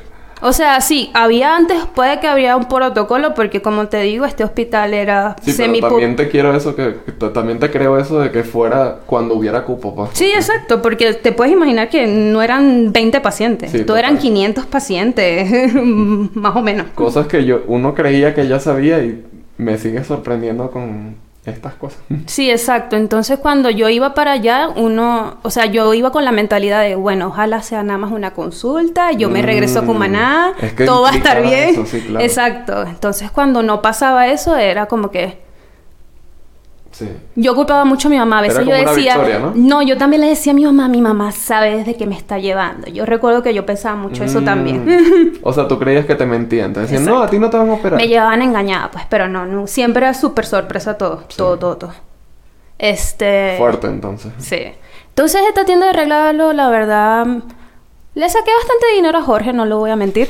O 0.48 0.54
sea, 0.54 0.80
sí, 0.80 1.10
había 1.16 1.56
antes, 1.56 1.76
puede 1.96 2.20
que 2.20 2.28
habría 2.28 2.56
un 2.56 2.66
protocolo, 2.66 3.34
porque 3.34 3.64
como 3.64 3.88
te 3.88 4.02
digo, 4.02 4.26
este 4.26 4.44
hospital 4.44 4.94
era 4.94 5.36
sí, 5.42 5.56
pero 5.58 5.88
también 5.88 6.16
te 6.16 6.30
quiero 6.30 6.56
eso, 6.56 6.76
que, 6.76 6.98
también 7.34 7.58
te 7.58 7.72
creo 7.72 7.98
eso 7.98 8.20
de 8.20 8.30
que 8.30 8.44
fuera 8.44 9.00
cuando 9.08 9.34
hubiera 9.34 9.64
cupo, 9.64 9.96
pues. 9.96 10.12
Sí, 10.14 10.26
exacto, 10.26 10.84
porque 10.84 11.16
te 11.16 11.32
puedes 11.32 11.52
imaginar 11.52 11.90
que 11.90 12.06
no 12.06 12.44
eran 12.44 12.94
20 12.94 13.22
pacientes, 13.22 13.72
sí, 13.72 13.84
eran 13.98 14.20
500 14.20 14.68
pacientes, 14.68 15.74
más 16.36 16.56
o 16.56 16.62
menos. 16.62 16.86
Cosas 16.94 17.26
que 17.26 17.44
yo, 17.44 17.64
uno 17.66 17.96
creía 17.96 18.36
que 18.36 18.48
ya 18.48 18.60
sabía 18.60 19.00
y 19.00 19.26
me 19.58 19.80
sigue 19.80 20.04
sorprendiendo 20.04 20.70
con 20.70 21.16
estas 21.46 21.76
cosas. 21.76 22.00
Sí, 22.26 22.50
exacto. 22.50 22.96
Entonces 22.96 23.40
cuando 23.40 23.70
yo 23.70 23.90
iba 23.90 24.14
para 24.14 24.34
allá, 24.34 24.70
uno, 24.76 25.38
o 25.44 25.50
sea, 25.50 25.66
yo 25.66 25.94
iba 25.94 26.12
con 26.12 26.26
la 26.26 26.32
mentalidad 26.32 26.82
de, 26.82 26.96
bueno, 26.96 27.28
ojalá 27.28 27.62
sea 27.62 27.84
nada 27.84 28.00
más 28.00 28.12
una 28.12 28.34
consulta, 28.34 29.12
yo 29.12 29.30
me 29.30 29.42
regreso 29.42 29.80
a 29.80 29.82
mm, 29.84 29.86
Cumaná, 29.86 30.54
todo 30.86 31.04
va 31.04 31.12
a 31.12 31.16
estar 31.16 31.42
bien. 31.42 31.86
Exacto. 32.20 32.84
Entonces 32.84 33.32
cuando 33.32 33.62
no 33.64 33.82
pasaba 33.82 34.28
eso, 34.28 34.56
era 34.58 34.88
como 34.88 35.12
que, 35.12 35.45
yo 37.36 37.56
culpaba 37.56 37.86
mucho 37.86 38.08
a 38.08 38.12
mi 38.12 38.18
mamá. 38.18 38.40
A 38.40 38.42
veces 38.42 38.66
yo 38.66 38.74
decía. 38.74 39.52
¿no? 39.56 39.82
yo 39.82 39.98
también 39.98 40.22
le 40.22 40.30
decía 40.30 40.52
a 40.52 40.56
mi 40.56 40.66
mamá, 40.66 40.88
mi 40.88 41.02
mamá 41.02 41.32
sabe 41.32 41.78
desde 41.78 41.96
qué 41.96 42.06
me 42.06 42.16
está 42.16 42.40
llevando. 42.40 42.88
Yo 42.88 43.06
recuerdo 43.06 43.44
que 43.44 43.54
yo 43.54 43.66
pensaba 43.66 43.96
mucho 43.96 44.24
eso 44.24 44.42
mm. 44.42 44.46
también. 44.46 45.40
o 45.44 45.54
sea, 45.54 45.68
tú 45.68 45.78
creías 45.80 46.06
que 46.06 46.16
te 46.16 46.26
mentían. 46.26 46.74
Te 46.74 46.82
decían, 46.82 47.06
no, 47.06 47.22
a 47.22 47.30
ti 47.30 47.40
no 47.40 47.50
te 47.50 47.58
van 47.58 47.70
a 47.70 47.74
operar. 47.74 48.00
Me 48.00 48.08
llevaban 48.08 48.42
engañada, 48.42 48.92
pues, 48.92 49.06
pero 49.10 49.28
no, 49.28 49.46
no. 49.46 49.68
Siempre 49.68 50.06
era 50.06 50.14
súper 50.14 50.46
sorpresa 50.46 50.98
todo. 50.98 51.24
Todo, 51.36 51.58
todo, 51.58 51.78
todo. 51.78 51.94
Este. 52.78 53.56
Fuerte 53.58 53.88
entonces. 53.88 54.32
Sí. 54.38 54.64
Entonces, 55.10 55.42
esta 55.48 55.66
tienda 55.66 55.88
de 55.88 55.94
regalo, 55.94 56.54
la 56.54 56.70
verdad. 56.70 57.28
Le 58.16 58.30
saqué 58.30 58.50
bastante 58.50 58.86
dinero 58.96 59.18
a 59.18 59.24
Jorge, 59.24 59.52
no 59.52 59.66
lo 59.66 59.78
voy 59.78 59.92
a 59.92 59.98
mentir. 59.98 60.30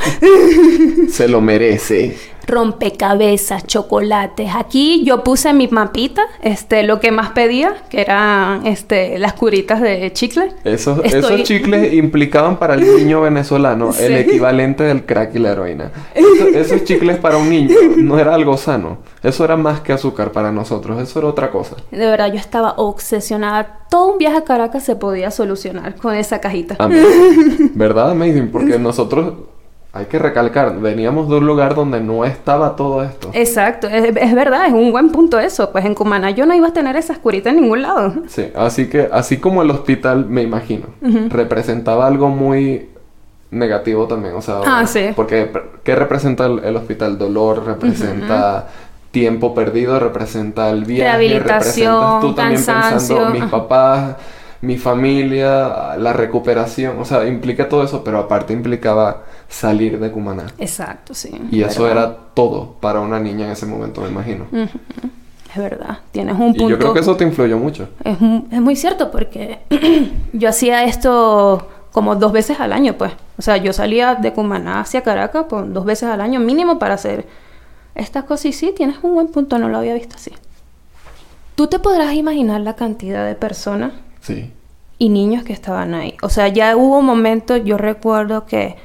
Se 1.09 1.27
lo 1.27 1.39
merece 1.39 2.17
rompecabezas, 2.47 3.65
chocolates. 3.65 4.49
Aquí 4.55 5.03
yo 5.03 5.23
puse 5.23 5.53
mi 5.53 5.67
mapita, 5.67 6.23
este, 6.41 6.83
lo 6.83 6.99
que 6.99 7.11
más 7.11 7.31
pedía, 7.31 7.75
que 7.89 8.01
eran 8.01 8.65
este, 8.65 9.17
las 9.19 9.33
curitas 9.33 9.81
de 9.81 10.11
chicle. 10.13 10.51
Esos, 10.63 11.03
esos 11.03 11.43
chicles 11.43 11.93
implicaban 11.93 12.57
para 12.57 12.75
el 12.75 12.81
niño 12.97 13.21
venezolano 13.21 13.91
el 13.99 14.15
equivalente 14.15 14.83
del 14.83 15.05
crack 15.05 15.35
y 15.35 15.39
la 15.39 15.51
heroína. 15.51 15.91
esos 16.53 16.83
chicles 16.83 17.17
para 17.17 17.37
un 17.37 17.49
niño 17.49 17.75
no 17.97 18.19
era 18.19 18.33
algo 18.33 18.57
sano. 18.57 18.99
Eso 19.23 19.43
era 19.43 19.57
más 19.57 19.81
que 19.81 19.93
azúcar 19.93 20.31
para 20.31 20.51
nosotros, 20.51 21.01
eso 21.01 21.19
era 21.19 21.27
otra 21.27 21.51
cosa. 21.51 21.75
De 21.91 22.05
verdad, 22.05 22.31
yo 22.31 22.39
estaba 22.39 22.73
obsesionada. 22.77 23.79
Todo 23.89 24.13
un 24.13 24.17
viaje 24.17 24.37
a 24.37 24.43
Caracas 24.43 24.83
se 24.83 24.95
podía 24.95 25.31
solucionar 25.31 25.95
con 25.95 26.13
esa 26.13 26.39
cajita. 26.39 26.77
¿Verdad, 27.73 28.11
Amazing? 28.11 28.51
Porque 28.51 28.77
nosotros 28.77 29.33
hay 29.95 30.07
que 30.07 30.19
recalcar, 30.19 30.77
veníamos 30.81 31.29
de 31.29 31.35
un 31.35 31.47
lugar 31.47 31.73
donde 31.73 32.01
no 32.01 32.25
estaba 32.25 32.75
todo 32.75 33.01
esto. 33.01 33.29
Exacto, 33.31 33.87
es, 33.87 34.35
verdad, 34.35 34.67
es 34.67 34.73
un 34.73 34.91
buen 34.91 35.09
punto 35.09 35.39
eso. 35.39 35.71
Pues 35.71 35.85
en 35.85 35.95
Cumaná 35.95 36.31
yo 36.31 36.45
no 36.45 36.53
iba 36.53 36.67
a 36.67 36.73
tener 36.73 36.97
esa 36.97 37.13
escurita 37.13 37.49
en 37.49 37.61
ningún 37.61 37.81
lado. 37.81 38.13
Sí, 38.27 38.47
así 38.55 38.89
que 38.89 39.07
así 39.09 39.37
como 39.37 39.61
el 39.61 39.71
hospital, 39.71 40.25
me 40.25 40.43
imagino, 40.43 40.87
representaba 41.29 42.07
algo 42.07 42.27
muy 42.27 42.89
negativo 43.51 44.05
también, 44.05 44.35
o 44.35 44.41
sea, 44.41 44.59
ah, 44.65 44.85
sí. 44.85 45.11
porque 45.15 45.49
¿qué 45.85 45.95
representa 45.95 46.45
el, 46.45 46.75
hospital? 46.75 47.17
Dolor, 47.17 47.65
representa 47.65 48.67
tiempo 49.11 49.55
perdido, 49.55 49.97
representa 49.97 50.71
el 50.71 50.83
viaje, 50.83 51.09
rehabilitación, 51.09 52.19
tú 52.19 52.33
también 52.33 52.61
pensando 52.65 53.29
mis 53.29 53.45
papás 53.45 54.17
mi 54.65 54.77
familia, 54.77 55.95
la 55.97 56.13
recuperación, 56.13 56.99
o 56.99 57.05
sea, 57.05 57.27
implica 57.27 57.69
todo 57.69 57.83
eso, 57.83 58.03
pero 58.03 58.19
aparte 58.19 58.53
implicaba 58.53 59.23
salir 59.47 59.99
de 59.99 60.11
Cumaná. 60.11 60.47
Exacto, 60.57 61.13
sí. 61.13 61.31
Y 61.51 61.61
eso 61.61 61.87
era 61.89 62.15
todo 62.33 62.75
para 62.79 62.99
una 62.99 63.19
niña 63.19 63.45
en 63.45 63.51
ese 63.51 63.65
momento, 63.65 64.01
me 64.01 64.09
imagino. 64.09 64.45
Es 64.53 65.57
verdad, 65.57 65.99
tienes 66.11 66.33
un 66.33 66.53
punto. 66.53 66.67
Y 66.67 66.69
yo 66.69 66.79
creo 66.79 66.93
que 66.93 66.99
eso 66.99 67.15
te 67.15 67.23
influyó 67.23 67.57
mucho. 67.57 67.89
Es, 68.03 68.17
es 68.51 68.61
muy 68.61 68.75
cierto 68.75 69.11
porque 69.11 69.59
yo 70.33 70.49
hacía 70.49 70.83
esto 70.83 71.67
como 71.91 72.15
dos 72.15 72.31
veces 72.31 72.59
al 72.59 72.73
año, 72.73 72.97
pues. 72.97 73.13
O 73.37 73.41
sea, 73.41 73.57
yo 73.57 73.71
salía 73.71 74.15
de 74.15 74.33
Cumaná 74.33 74.81
hacia 74.81 75.01
Caracas 75.01 75.45
con 75.49 75.73
dos 75.73 75.85
veces 75.85 76.09
al 76.09 76.21
año 76.21 76.39
mínimo 76.39 76.77
para 76.79 76.95
hacer 76.95 77.25
estas 77.93 78.25
cosas. 78.25 78.47
Y 78.47 78.53
sí, 78.53 78.73
tienes 78.75 78.97
un 79.01 79.13
buen 79.13 79.27
punto, 79.27 79.57
no 79.59 79.69
lo 79.69 79.77
había 79.77 79.93
visto 79.93 80.15
así. 80.15 80.31
Tú 81.55 81.67
te 81.67 81.79
podrás 81.79 82.13
imaginar 82.15 82.59
la 82.59 82.75
cantidad 82.75 83.25
de 83.25 83.35
personas 83.35 83.93
sí. 84.25 84.51
Y 84.97 85.09
niños 85.09 85.43
que 85.43 85.53
estaban 85.53 85.93
ahí. 85.93 86.15
O 86.21 86.29
sea, 86.29 86.47
ya 86.47 86.75
hubo 86.75 87.01
momentos, 87.01 87.61
yo 87.63 87.77
recuerdo 87.77 88.45
que 88.45 88.75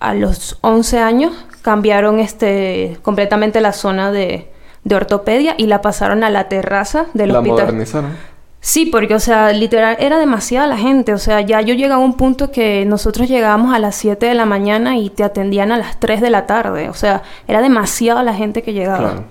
a 0.00 0.14
los 0.14 0.58
11 0.62 0.98
años 0.98 1.32
cambiaron 1.62 2.18
este 2.18 2.98
completamente 3.02 3.60
la 3.60 3.72
zona 3.72 4.10
de, 4.10 4.50
de 4.84 4.96
ortopedia 4.96 5.54
y 5.58 5.66
la 5.66 5.80
pasaron 5.80 6.24
a 6.24 6.30
la 6.30 6.48
terraza 6.48 7.06
del 7.14 7.32
la 7.32 7.38
hospital. 7.38 7.66
modernizaron. 7.66 8.32
Sí, 8.64 8.86
porque, 8.86 9.16
o 9.16 9.18
sea, 9.18 9.52
literal, 9.52 9.96
era 9.98 10.18
demasiada 10.18 10.68
la 10.68 10.76
gente. 10.76 11.12
O 11.12 11.18
sea, 11.18 11.40
ya 11.40 11.60
yo 11.62 11.74
llegaba 11.74 12.00
a 12.00 12.06
un 12.06 12.16
punto 12.16 12.52
que 12.52 12.84
nosotros 12.84 13.28
llegábamos 13.28 13.74
a 13.74 13.80
las 13.80 13.96
7 13.96 14.24
de 14.24 14.34
la 14.34 14.46
mañana 14.46 14.96
y 14.96 15.10
te 15.10 15.24
atendían 15.24 15.72
a 15.72 15.78
las 15.78 15.98
3 15.98 16.20
de 16.20 16.30
la 16.30 16.46
tarde. 16.46 16.88
O 16.88 16.94
sea, 16.94 17.22
era 17.48 17.60
demasiada 17.60 18.22
la 18.22 18.34
gente 18.34 18.62
que 18.62 18.72
llegaba. 18.72 19.24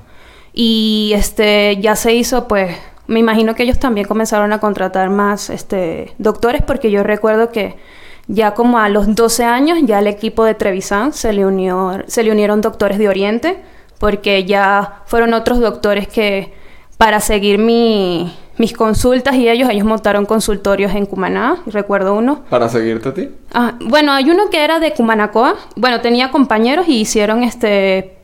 Y 0.52 1.14
este, 1.16 1.78
ya 1.80 1.96
se 1.96 2.14
hizo, 2.14 2.50
pues, 2.50 2.76
me 3.08 3.20
imagino 3.20 3.56
que 3.56 3.64
ellos 3.64 3.80
también 3.80 4.08
comenzaron 4.08 4.54
a 4.54 4.60
contratar 4.60 5.10
más 5.10 5.50
este, 5.50 6.14
doctores, 6.18 6.62
porque 6.62 6.92
yo 6.92 7.04
recuerdo 7.04 7.52
que 7.52 7.76
ya 8.28 8.54
como 8.54 8.80
a 8.80 8.90
los 8.90 9.16
12 9.16 9.44
años, 9.44 9.80
ya 9.84 10.00
el 10.00 10.08
equipo 10.08 10.44
de 10.46 10.54
Trevisan 10.54 11.14
se 11.14 11.34
le, 11.34 11.46
unió, 11.46 12.04
se 12.08 12.24
le 12.24 12.32
unieron 12.32 12.62
doctores 12.62 12.98
de 12.98 13.10
Oriente, 13.10 13.62
porque 14.00 14.46
ya 14.46 15.02
fueron 15.06 15.34
otros 15.34 15.60
doctores 15.60 16.08
que 16.08 16.54
para 16.98 17.20
seguir 17.20 17.58
mi, 17.58 18.34
mis 18.58 18.74
consultas 18.74 19.36
y 19.36 19.50
ellos, 19.50 19.70
ellos 19.70 19.86
montaron 19.86 20.26
consultorios 20.26 20.94
en 20.94 21.06
Cumaná, 21.06 21.58
recuerdo 21.66 22.14
uno. 22.14 22.44
¿Para 22.50 22.70
seguirte 22.70 23.10
a 23.10 23.14
ti? 23.14 23.30
Ah, 23.54 23.74
bueno, 23.82 24.12
hay 24.12 24.30
uno 24.30 24.50
que 24.50 24.64
era 24.64 24.80
de 24.80 24.94
Cumanacoa, 24.94 25.56
bueno, 25.76 26.00
tenía 26.02 26.32
compañeros 26.32 26.88
y 26.88 27.02
hicieron 27.02 27.44
este 27.44 28.21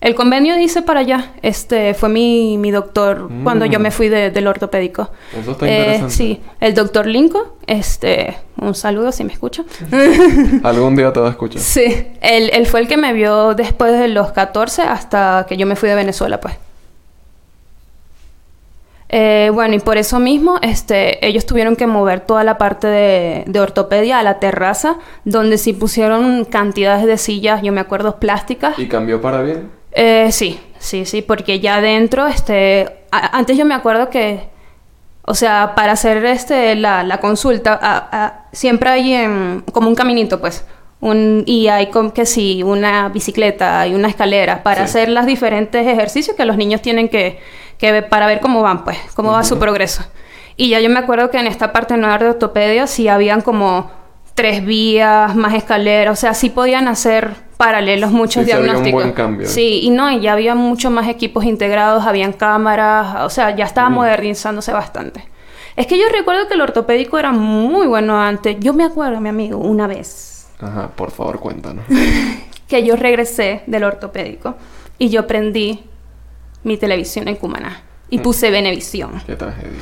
el 0.00 0.14
convenio 0.14 0.54
dice 0.56 0.82
para 0.82 1.00
allá. 1.00 1.32
Este 1.42 1.92
fue 1.94 2.08
mi, 2.08 2.56
mi 2.56 2.70
doctor 2.70 3.28
cuando 3.42 3.66
yo 3.66 3.80
me 3.80 3.88
mm. 3.88 3.92
fui 3.92 4.08
del 4.08 4.46
ortopédico. 4.46 5.10
Eso 5.36 5.52
está 5.52 5.66
eh, 5.66 5.78
interesante. 5.78 6.14
Sí, 6.14 6.40
el 6.60 6.74
doctor 6.74 7.06
Lincoln. 7.06 7.46
Este, 7.66 8.38
un 8.60 8.74
saludo 8.74 9.10
si 9.10 9.24
me 9.24 9.32
escucha. 9.32 9.64
Algún 10.62 10.94
día 10.94 11.12
te 11.12 11.18
va 11.18 11.26
a 11.26 11.30
escuchar. 11.30 11.60
Sí, 11.60 12.06
él, 12.20 12.50
él 12.52 12.66
fue 12.66 12.80
el 12.80 12.88
que 12.88 12.96
me 12.96 13.12
vio 13.12 13.54
después 13.54 13.98
de 13.98 14.08
los 14.08 14.30
14 14.30 14.82
hasta 14.82 15.46
que 15.48 15.56
yo 15.56 15.66
me 15.66 15.74
fui 15.74 15.88
de 15.88 15.96
Venezuela, 15.96 16.40
pues. 16.40 16.54
Eh, 19.10 19.50
bueno, 19.52 19.74
y 19.74 19.78
por 19.80 19.96
eso 19.96 20.20
mismo, 20.20 20.58
este, 20.62 21.26
ellos 21.26 21.46
tuvieron 21.46 21.76
que 21.76 21.86
mover 21.86 22.20
toda 22.20 22.44
la 22.44 22.58
parte 22.58 22.86
de, 22.86 23.44
de, 23.46 23.58
ortopedia 23.58 24.18
a 24.18 24.22
la 24.22 24.38
terraza, 24.38 24.96
donde 25.24 25.56
sí 25.56 25.72
pusieron 25.72 26.44
cantidades 26.44 27.06
de 27.06 27.16
sillas, 27.16 27.62
yo 27.62 27.72
me 27.72 27.80
acuerdo, 27.80 28.20
plásticas. 28.20 28.78
¿Y 28.78 28.86
cambió 28.86 29.22
para 29.22 29.40
bien? 29.40 29.77
Eh, 30.00 30.30
sí, 30.30 30.60
sí, 30.78 31.04
sí, 31.04 31.22
porque 31.22 31.58
ya 31.58 31.78
adentro, 31.78 32.28
este, 32.28 32.88
antes 33.10 33.58
yo 33.58 33.64
me 33.64 33.74
acuerdo 33.74 34.10
que, 34.10 34.48
o 35.22 35.34
sea, 35.34 35.74
para 35.74 35.90
hacer 35.90 36.24
este, 36.24 36.76
la, 36.76 37.02
la 37.02 37.18
consulta, 37.18 38.46
siempre 38.52 38.90
hay 38.90 39.60
como 39.72 39.88
un 39.88 39.96
caminito, 39.96 40.40
pues, 40.40 40.64
un, 41.00 41.42
y 41.46 41.66
hay 41.66 41.88
como 41.88 42.14
que 42.14 42.26
sí, 42.26 42.62
una 42.62 43.08
bicicleta 43.08 43.88
y 43.88 43.94
una 43.96 44.06
escalera 44.06 44.62
para 44.62 44.84
hacer 44.84 45.08
los 45.08 45.26
diferentes 45.26 45.84
ejercicios 45.84 46.36
que 46.36 46.44
los 46.44 46.56
niños 46.56 46.80
tienen 46.80 47.08
que, 47.08 47.40
que 47.76 48.02
para 48.02 48.28
ver 48.28 48.38
cómo 48.38 48.62
van, 48.62 48.84
pues, 48.84 48.98
cómo 49.16 49.32
va 49.32 49.42
su 49.42 49.58
progreso. 49.58 50.04
Y 50.56 50.68
ya 50.68 50.78
yo 50.78 50.90
me 50.90 51.00
acuerdo 51.00 51.28
que 51.30 51.40
en 51.40 51.48
esta 51.48 51.72
parte 51.72 51.96
nueva 51.96 52.18
de 52.18 52.28
ortopedia 52.28 52.86
sí 52.86 53.08
habían 53.08 53.40
como 53.40 53.90
tres 54.34 54.64
vías, 54.64 55.34
más 55.34 55.54
escaleras, 55.54 56.12
o 56.12 56.20
sea, 56.20 56.34
sí 56.34 56.50
podían 56.50 56.86
hacer 56.86 57.47
paralelos 57.58 58.12
muchos 58.12 58.44
sí, 58.44 58.46
diagnósticos. 58.46 58.86
un 58.86 58.92
buen 58.92 59.12
cambio. 59.12 59.46
Sí, 59.46 59.80
y 59.82 59.90
no, 59.90 60.10
y 60.10 60.20
ya 60.20 60.32
había 60.32 60.54
mucho 60.54 60.90
más 60.90 61.06
equipos 61.08 61.44
integrados, 61.44 62.06
habían 62.06 62.32
cámaras, 62.32 63.22
o 63.22 63.28
sea, 63.28 63.54
ya 63.54 63.66
estaba 63.66 63.90
modernizándose 63.90 64.72
bastante. 64.72 65.28
Es 65.76 65.86
que 65.86 65.98
yo 65.98 66.04
recuerdo 66.10 66.48
que 66.48 66.54
el 66.54 66.60
ortopédico 66.60 67.18
era 67.18 67.32
muy 67.32 67.86
bueno 67.86 68.18
antes. 68.18 68.56
Yo 68.60 68.72
me 68.72 68.84
acuerdo, 68.84 69.20
mi 69.20 69.28
amigo, 69.28 69.58
una 69.58 69.86
vez. 69.86 70.48
Ajá, 70.60 70.88
por 70.88 71.10
favor, 71.10 71.38
cuéntanos. 71.38 71.84
que 72.68 72.84
yo 72.84 72.96
regresé 72.96 73.62
del 73.66 73.84
ortopédico 73.84 74.56
y 74.98 75.08
yo 75.08 75.26
prendí 75.26 75.84
mi 76.64 76.76
televisión 76.76 77.28
en 77.28 77.36
Cumaná 77.36 77.82
y 78.10 78.18
mm. 78.18 78.22
puse 78.22 78.50
Venevisión. 78.50 79.22
Qué 79.26 79.36
tragedia. 79.36 79.78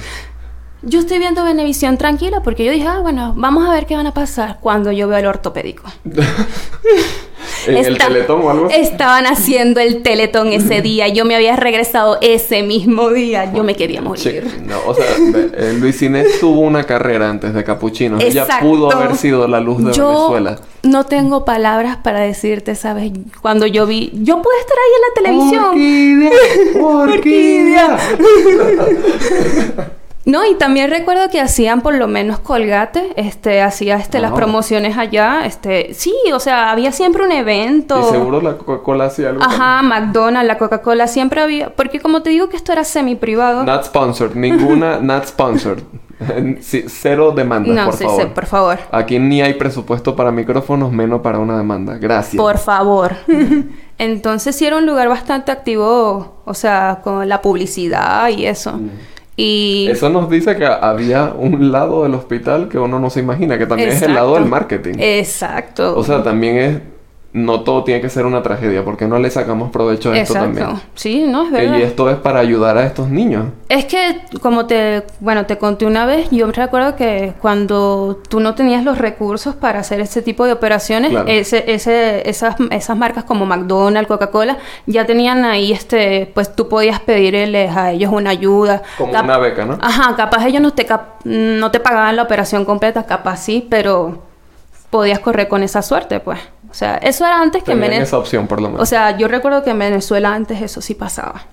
Yo 0.82 1.00
estoy 1.00 1.18
viendo 1.18 1.42
Venevisión 1.42 1.98
tranquila 1.98 2.42
porque 2.42 2.64
yo 2.64 2.72
dije, 2.72 2.86
ah, 2.86 3.00
bueno, 3.00 3.34
vamos 3.36 3.68
a 3.68 3.72
ver 3.72 3.86
qué 3.86 3.96
van 3.96 4.06
a 4.06 4.14
pasar 4.14 4.58
cuando 4.60 4.92
yo 4.92 5.08
veo 5.08 5.18
el 5.18 5.26
ortopédico. 5.26 5.84
¿En 7.66 7.76
el 7.76 7.98
teletón 7.98 8.42
o 8.42 8.50
algo? 8.50 8.68
Estaban 8.70 9.26
haciendo 9.26 9.80
el 9.80 10.02
teletón 10.02 10.52
ese 10.52 10.82
día. 10.82 11.08
Yo 11.08 11.24
me 11.24 11.34
había 11.34 11.56
regresado 11.56 12.18
ese 12.20 12.62
mismo 12.62 13.10
día. 13.10 13.52
Yo 13.52 13.64
me 13.64 13.74
quería 13.74 14.00
morir. 14.00 14.46
no, 14.64 14.78
o 14.86 14.94
sea, 14.94 15.06
eh, 15.06 15.74
Luis 15.78 16.00
Inés 16.02 16.40
tuvo 16.40 16.60
una 16.60 16.84
carrera 16.84 17.28
antes 17.30 17.54
de 17.54 17.64
Capuchino. 17.64 18.18
Ella 18.20 18.46
pudo 18.60 18.92
haber 18.92 19.16
sido 19.16 19.46
la 19.48 19.60
luz 19.60 19.84
de 19.84 19.92
yo 19.92 20.30
Venezuela. 20.30 20.58
No 20.82 21.04
tengo 21.04 21.44
palabras 21.44 21.96
para 21.98 22.20
decirte, 22.20 22.74
¿sabes? 22.74 23.12
Cuando 23.42 23.66
yo 23.66 23.86
vi... 23.86 24.10
Yo 24.14 24.40
pude 24.40 24.54
estar 24.60 24.76
ahí 24.78 24.92
en 24.94 25.02
la 25.02 25.14
televisión. 25.14 25.64
¡Orquídea! 26.84 27.96
¡Orquídea! 27.96 27.98
No, 30.26 30.44
y 30.44 30.56
también 30.56 30.90
recuerdo 30.90 31.30
que 31.30 31.40
hacían 31.40 31.82
por 31.82 31.94
lo 31.94 32.08
menos 32.08 32.40
Colgate, 32.40 33.12
este, 33.14 33.62
hacía 33.62 33.94
este, 33.96 34.18
las 34.18 34.32
promociones 34.32 34.98
allá, 34.98 35.46
este, 35.46 35.94
sí, 35.94 36.12
o 36.34 36.40
sea, 36.40 36.72
había 36.72 36.90
siempre 36.90 37.24
un 37.24 37.30
evento. 37.30 38.00
Y 38.00 38.10
seguro 38.10 38.40
la 38.40 38.58
Coca-Cola 38.58 39.04
hacía 39.04 39.28
algo. 39.28 39.44
Ajá, 39.44 39.82
McDonald's, 39.82 40.48
la 40.48 40.58
Coca-Cola 40.58 41.06
siempre 41.06 41.40
había, 41.40 41.70
porque 41.70 42.00
como 42.00 42.22
te 42.22 42.30
digo 42.30 42.48
que 42.48 42.56
esto 42.56 42.72
era 42.72 42.82
semi 42.82 43.14
privado. 43.14 43.62
Not 43.62 43.84
sponsored, 43.84 44.34
ninguna 44.34 44.98
not 45.00 45.26
sponsored. 45.26 45.84
cero 46.88 47.30
demandas, 47.30 47.86
por 47.86 47.96
favor. 47.96 48.22
Sí, 48.22 48.28
por 48.34 48.46
favor. 48.46 48.78
Aquí 48.90 49.20
ni 49.20 49.42
hay 49.42 49.54
presupuesto 49.54 50.16
para 50.16 50.32
micrófonos, 50.32 50.90
menos 50.90 51.20
para 51.20 51.38
una 51.38 51.56
demanda. 51.56 51.98
Gracias. 51.98 52.36
Por 52.36 52.58
favor. 52.58 53.14
Entonces 53.98 54.56
sí 54.56 54.66
era 54.66 54.78
un 54.78 54.86
lugar 54.86 55.08
bastante 55.08 55.52
activo, 55.52 56.42
o 56.44 56.54
sea, 56.54 56.98
con 57.04 57.28
la 57.28 57.40
publicidad 57.40 58.28
y 58.30 58.46
eso. 58.46 58.72
Mm. 58.72 58.90
Y... 59.36 59.88
Eso 59.90 60.08
nos 60.08 60.30
dice 60.30 60.56
que 60.56 60.64
había 60.64 61.34
un 61.36 61.70
lado 61.70 62.04
del 62.04 62.14
hospital 62.14 62.68
que 62.68 62.78
uno 62.78 62.98
no 62.98 63.10
se 63.10 63.20
imagina, 63.20 63.58
que 63.58 63.66
también 63.66 63.90
es 63.90 64.02
el 64.02 64.14
lado 64.14 64.34
del 64.34 64.46
marketing. 64.46 64.94
Exacto. 64.98 65.96
O 65.96 66.02
sea, 66.02 66.22
también 66.22 66.56
es 66.56 66.80
no 67.36 67.60
todo 67.60 67.84
tiene 67.84 68.00
que 68.00 68.08
ser 68.08 68.24
una 68.24 68.42
tragedia, 68.42 68.82
porque 68.82 69.06
no 69.06 69.18
le 69.18 69.30
sacamos 69.30 69.70
provecho 69.70 70.10
a 70.10 70.16
esto 70.16 70.32
también. 70.32 70.68
Sí, 70.94 71.26
no 71.28 71.44
es 71.44 71.52
verdad. 71.52 71.76
Y 71.76 71.82
esto 71.82 72.08
es 72.08 72.16
para 72.16 72.40
ayudar 72.40 72.78
a 72.78 72.86
estos 72.86 73.10
niños. 73.10 73.48
Es 73.68 73.84
que 73.84 74.22
como 74.40 74.64
te, 74.64 75.02
bueno, 75.20 75.44
te 75.44 75.58
conté 75.58 75.84
una 75.84 76.06
vez, 76.06 76.30
yo 76.30 76.50
recuerdo 76.50 76.96
que 76.96 77.34
cuando 77.38 78.22
tú 78.30 78.40
no 78.40 78.54
tenías 78.54 78.84
los 78.84 78.96
recursos 78.96 79.54
para 79.54 79.80
hacer 79.80 80.00
ese 80.00 80.22
tipo 80.22 80.46
de 80.46 80.52
operaciones, 80.52 81.12
ese, 81.26 81.70
ese, 81.70 82.26
esas, 82.26 82.56
esas 82.70 82.96
marcas 82.96 83.24
como 83.24 83.44
McDonald's, 83.44 84.08
Coca-Cola, 84.08 84.56
ya 84.86 85.04
tenían 85.04 85.44
ahí 85.44 85.72
este, 85.72 86.30
pues 86.32 86.56
tú 86.56 86.70
podías 86.70 87.00
pedirles 87.00 87.76
a 87.76 87.92
ellos 87.92 88.10
una 88.14 88.30
ayuda. 88.30 88.82
Como 88.96 89.12
una 89.12 89.36
beca, 89.36 89.66
¿no? 89.66 89.76
Ajá, 89.82 90.16
capaz 90.16 90.46
ellos 90.46 90.62
no 90.62 90.72
te 90.72 90.86
no 91.24 91.70
te 91.70 91.80
pagaban 91.80 92.16
la 92.16 92.22
operación 92.22 92.64
completa, 92.64 93.04
capaz 93.04 93.36
sí, 93.36 93.66
pero 93.68 94.22
podías 94.88 95.18
correr 95.18 95.48
con 95.48 95.62
esa 95.62 95.82
suerte, 95.82 96.20
pues. 96.20 96.38
O 96.76 96.78
sea, 96.78 96.98
eso 96.98 97.24
era 97.24 97.40
antes 97.40 97.62
que 97.62 97.72
en 97.72 97.80
Venezuela. 97.80 98.04
esa 98.04 98.18
opción, 98.18 98.46
por 98.46 98.60
lo 98.60 98.68
menos. 98.68 98.82
O 98.82 98.84
sea, 98.84 99.16
yo 99.16 99.28
recuerdo 99.28 99.64
que 99.64 99.70
en 99.70 99.78
Venezuela 99.78 100.34
antes 100.34 100.60
eso 100.60 100.82
sí 100.82 100.92
pasaba. 100.92 101.46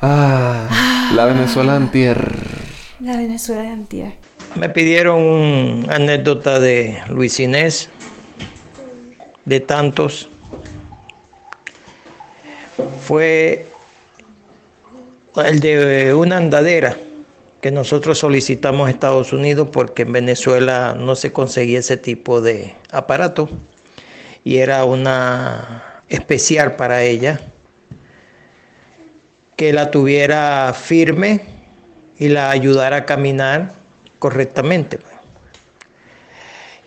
Ah, 0.00 1.10
la 1.12 1.24
Venezuela 1.24 1.74
antier. 1.74 2.36
La 3.00 3.16
Venezuela 3.16 3.62
de 3.62 3.68
antier. 3.70 4.12
Me 4.54 4.68
pidieron 4.68 5.20
una 5.20 5.96
anécdota 5.96 6.60
de 6.60 7.02
Luis 7.08 7.40
Inés, 7.40 7.90
de 9.44 9.58
tantos. 9.58 10.28
Fue 13.00 13.66
el 15.34 15.58
de 15.58 16.14
una 16.14 16.36
andadera 16.36 16.96
que 17.60 17.72
nosotros 17.72 18.20
solicitamos 18.20 18.86
a 18.86 18.90
Estados 18.92 19.32
Unidos 19.32 19.70
porque 19.72 20.02
en 20.02 20.12
Venezuela 20.12 20.94
no 20.96 21.16
se 21.16 21.32
conseguía 21.32 21.80
ese 21.80 21.96
tipo 21.96 22.40
de 22.40 22.76
aparato 22.92 23.48
y 24.48 24.56
era 24.56 24.86
una 24.86 26.00
especial 26.08 26.74
para 26.76 27.02
ella, 27.02 27.38
que 29.56 29.74
la 29.74 29.90
tuviera 29.90 30.72
firme 30.72 31.42
y 32.18 32.28
la 32.28 32.48
ayudara 32.48 32.96
a 32.96 33.04
caminar 33.04 33.72
correctamente. 34.18 34.96
Pues. 34.96 35.12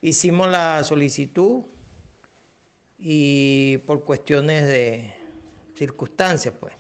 Hicimos 0.02 0.50
la 0.50 0.84
solicitud 0.84 1.66
y 2.98 3.78
por 3.86 4.06
cuestiones 4.06 4.66
de 4.66 5.14
circunstancias, 5.76 6.56
pues, 6.60 6.74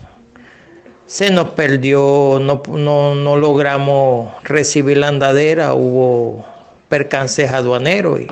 se 1.06 1.30
nos 1.30 1.50
perdió, 1.50 2.39
no, 2.41 3.13
no 3.13 3.38
logramos 3.38 4.34
recibir 4.41 4.98
la 4.98 5.10
andadera, 5.10 5.76
hubo 5.76 6.44
percances 6.89 7.52
aduaneros 7.52 8.22
y 8.22 8.28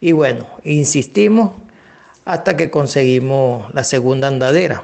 y 0.00 0.12
bueno, 0.12 0.46
insistimos 0.64 1.52
hasta 2.24 2.56
que 2.56 2.70
conseguimos 2.70 3.72
la 3.74 3.84
segunda 3.84 4.28
andadera. 4.28 4.82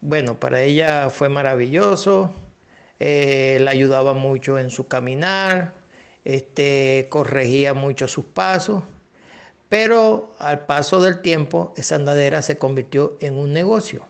Bueno, 0.00 0.40
para 0.40 0.62
ella 0.62 1.10
fue 1.10 1.28
maravilloso, 1.28 2.32
eh, 2.98 3.58
la 3.60 3.70
ayudaba 3.70 4.14
mucho 4.14 4.58
en 4.58 4.70
su 4.70 4.88
caminar, 4.88 5.74
este, 6.24 7.06
corregía 7.08 7.74
mucho 7.74 8.08
sus 8.08 8.24
pasos, 8.24 8.82
pero 9.68 10.34
al 10.38 10.66
paso 10.66 11.00
del 11.00 11.22
tiempo 11.22 11.72
esa 11.76 11.96
andadera 11.96 12.42
se 12.42 12.58
convirtió 12.58 13.16
en 13.20 13.38
un 13.38 13.52
negocio, 13.52 14.06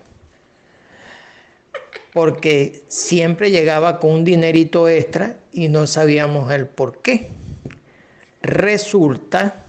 porque 2.13 2.83
siempre 2.89 3.51
llegaba 3.51 3.99
con 3.99 4.13
un 4.13 4.25
dinerito 4.25 4.89
extra 4.89 5.39
y 5.53 5.69
no 5.69 5.87
sabíamos 5.87 6.51
el 6.53 6.67
por 6.67 7.03
qué. 7.03 7.31
Resulta 8.43 9.63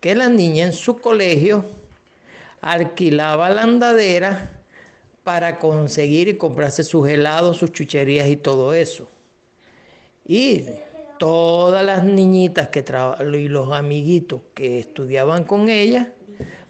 que 0.00 0.14
la 0.14 0.28
niña 0.28 0.66
en 0.66 0.72
su 0.72 0.98
colegio 0.98 1.64
alquilaba 2.60 3.50
la 3.50 3.62
andadera 3.62 4.62
para 5.24 5.58
conseguir 5.58 6.28
y 6.28 6.36
comprarse 6.36 6.84
sus 6.84 7.08
helados, 7.08 7.58
sus 7.58 7.72
chucherías 7.72 8.28
y 8.28 8.36
todo 8.36 8.74
eso. 8.74 9.08
Y 10.26 10.64
todas 11.18 11.84
las 11.84 12.04
niñitas 12.04 12.68
que 12.68 12.84
y 13.34 13.48
los 13.48 13.72
amiguitos 13.72 14.40
que 14.54 14.78
estudiaban 14.78 15.44
con 15.44 15.68
ella 15.68 16.12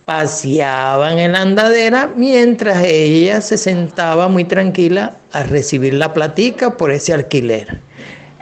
paseaban 0.04 1.18
en 1.18 1.32
la 1.32 1.42
andadera 1.42 2.10
mientras 2.16 2.82
ella 2.84 3.40
se 3.40 3.58
sentaba 3.58 4.28
muy 4.28 4.44
tranquila 4.44 5.16
a 5.32 5.42
recibir 5.42 5.94
la 5.94 6.14
platica 6.14 6.76
por 6.76 6.90
ese 6.90 7.12
alquiler. 7.12 7.78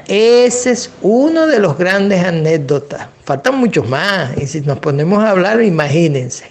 Ese 0.08 0.70
es 0.70 0.90
uno 1.02 1.48
de 1.48 1.58
los 1.58 1.76
grandes 1.76 2.24
anécdotas. 2.24 3.08
Faltan 3.24 3.58
muchos 3.58 3.88
más. 3.88 4.36
Y 4.36 4.46
si 4.46 4.60
nos 4.60 4.78
ponemos 4.78 5.22
a 5.22 5.30
hablar, 5.30 5.60
imagínense. 5.62 6.46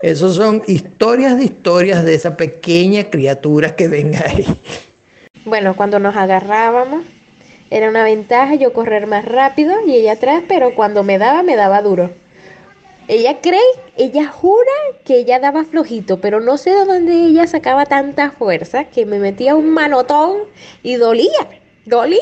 Esos 0.00 0.34
son 0.34 0.62
historias 0.66 1.38
de 1.38 1.44
historias 1.44 2.04
de 2.04 2.14
esa 2.14 2.36
pequeña 2.36 3.08
criatura 3.08 3.76
que 3.76 3.88
ven 3.88 4.14
ahí. 4.16 4.44
Bueno, 5.44 5.76
cuando 5.76 6.00
nos 6.00 6.16
agarrábamos, 6.16 7.04
era 7.70 7.88
una 7.88 8.02
ventaja 8.02 8.56
yo 8.56 8.72
correr 8.72 9.06
más 9.06 9.24
rápido 9.24 9.74
y 9.86 9.94
ella 9.94 10.12
atrás, 10.12 10.42
pero 10.48 10.74
cuando 10.74 11.04
me 11.04 11.18
daba, 11.18 11.44
me 11.44 11.54
daba 11.54 11.82
duro. 11.82 12.10
Ella 13.08 13.40
cree, 13.40 13.60
ella 13.96 14.26
jura 14.26 14.72
que 15.04 15.18
ella 15.18 15.38
daba 15.38 15.64
flojito, 15.64 16.20
pero 16.20 16.40
no 16.40 16.58
sé 16.58 16.70
de 16.70 16.84
dónde 16.84 17.12
ella 17.12 17.46
sacaba 17.46 17.86
tanta 17.86 18.32
fuerza 18.32 18.84
que 18.84 19.06
me 19.06 19.20
metía 19.20 19.54
un 19.54 19.70
manotón 19.70 20.38
y 20.82 20.96
dolía, 20.96 21.48
dolía. 21.84 22.20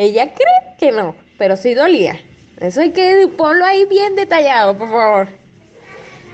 Ella 0.00 0.32
cree 0.32 0.76
que 0.78 0.92
no, 0.92 1.14
pero 1.36 1.58
sí 1.58 1.74
dolía. 1.74 2.18
Eso 2.58 2.80
hay 2.80 2.92
que 2.92 3.28
ponlo 3.36 3.66
ahí 3.66 3.84
bien 3.84 4.16
detallado, 4.16 4.74
por 4.74 4.88
favor. 4.88 5.28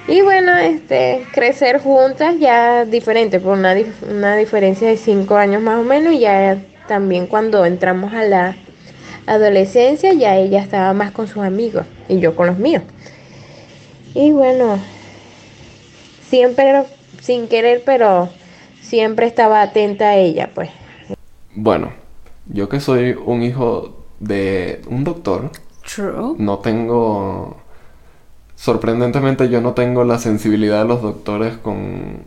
Y 0.06 0.20
bueno, 0.20 0.56
este, 0.56 1.26
crecer 1.32 1.80
juntas 1.80 2.36
ya 2.38 2.84
diferente, 2.84 3.40
por 3.40 3.58
una, 3.58 3.74
diferencia 3.74 4.86
de 4.86 4.96
cinco 4.96 5.34
años 5.34 5.62
más 5.62 5.80
o 5.80 5.82
menos. 5.82 6.12
Y 6.12 6.20
ya 6.20 6.62
también 6.86 7.26
cuando 7.26 7.66
entramos 7.66 8.14
a 8.14 8.22
la 8.22 8.56
adolescencia, 9.26 10.12
ya 10.12 10.36
ella 10.36 10.62
estaba 10.62 10.92
más 10.92 11.10
con 11.10 11.26
sus 11.26 11.42
amigos 11.42 11.86
y 12.08 12.20
yo 12.20 12.36
con 12.36 12.46
los 12.46 12.58
míos. 12.58 12.84
Y 14.14 14.30
bueno, 14.30 14.78
siempre, 16.30 16.84
sin 17.20 17.48
querer, 17.48 17.82
pero 17.84 18.28
siempre 18.80 19.26
estaba 19.26 19.60
atenta 19.60 20.10
a 20.10 20.14
ella, 20.14 20.50
pues. 20.54 20.70
Bueno, 21.52 22.05
yo 22.48 22.68
que 22.68 22.80
soy 22.80 23.16
un 23.24 23.42
hijo 23.42 23.96
de 24.20 24.82
un 24.88 25.04
doctor. 25.04 25.50
True. 25.94 26.34
No 26.38 26.58
tengo. 26.58 27.56
Sorprendentemente, 28.54 29.48
yo 29.48 29.60
no 29.60 29.72
tengo 29.72 30.04
la 30.04 30.18
sensibilidad 30.18 30.82
de 30.82 30.88
los 30.88 31.02
doctores 31.02 31.56
con 31.58 32.24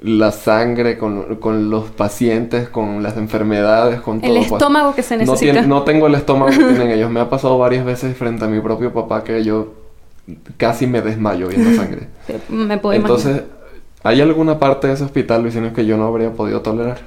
la 0.00 0.32
sangre, 0.32 0.98
con, 0.98 1.70
los 1.70 1.90
pacientes, 1.90 2.68
con 2.68 3.02
las 3.02 3.16
enfermedades, 3.16 4.00
con 4.00 4.20
todo. 4.20 4.30
El 4.30 4.38
pues. 4.38 4.52
estómago 4.52 4.94
que 4.94 5.02
se 5.02 5.16
necesita. 5.16 5.62
No, 5.62 5.68
no 5.68 5.82
tengo 5.82 6.06
el 6.06 6.14
estómago 6.14 6.50
que 6.50 6.58
tienen 6.58 6.90
ellos. 6.92 7.10
Me 7.10 7.20
ha 7.20 7.30
pasado 7.30 7.58
varias 7.58 7.84
veces 7.84 8.16
frente 8.16 8.44
a 8.44 8.48
mi 8.48 8.60
propio 8.60 8.92
papá 8.92 9.22
que 9.22 9.44
yo 9.44 9.74
casi 10.56 10.86
me 10.86 11.02
desmayo 11.02 11.48
viendo 11.48 11.72
sangre. 11.80 12.08
me 12.48 12.78
puedo 12.78 12.98
Entonces, 12.98 13.42
¿hay 14.02 14.20
alguna 14.20 14.58
parte 14.58 14.88
de 14.88 14.94
ese 14.94 15.04
hospital, 15.04 15.42
Luisino, 15.42 15.72
que 15.72 15.86
yo 15.86 15.96
no 15.96 16.06
habría 16.06 16.32
podido 16.32 16.62
tolerar? 16.62 16.98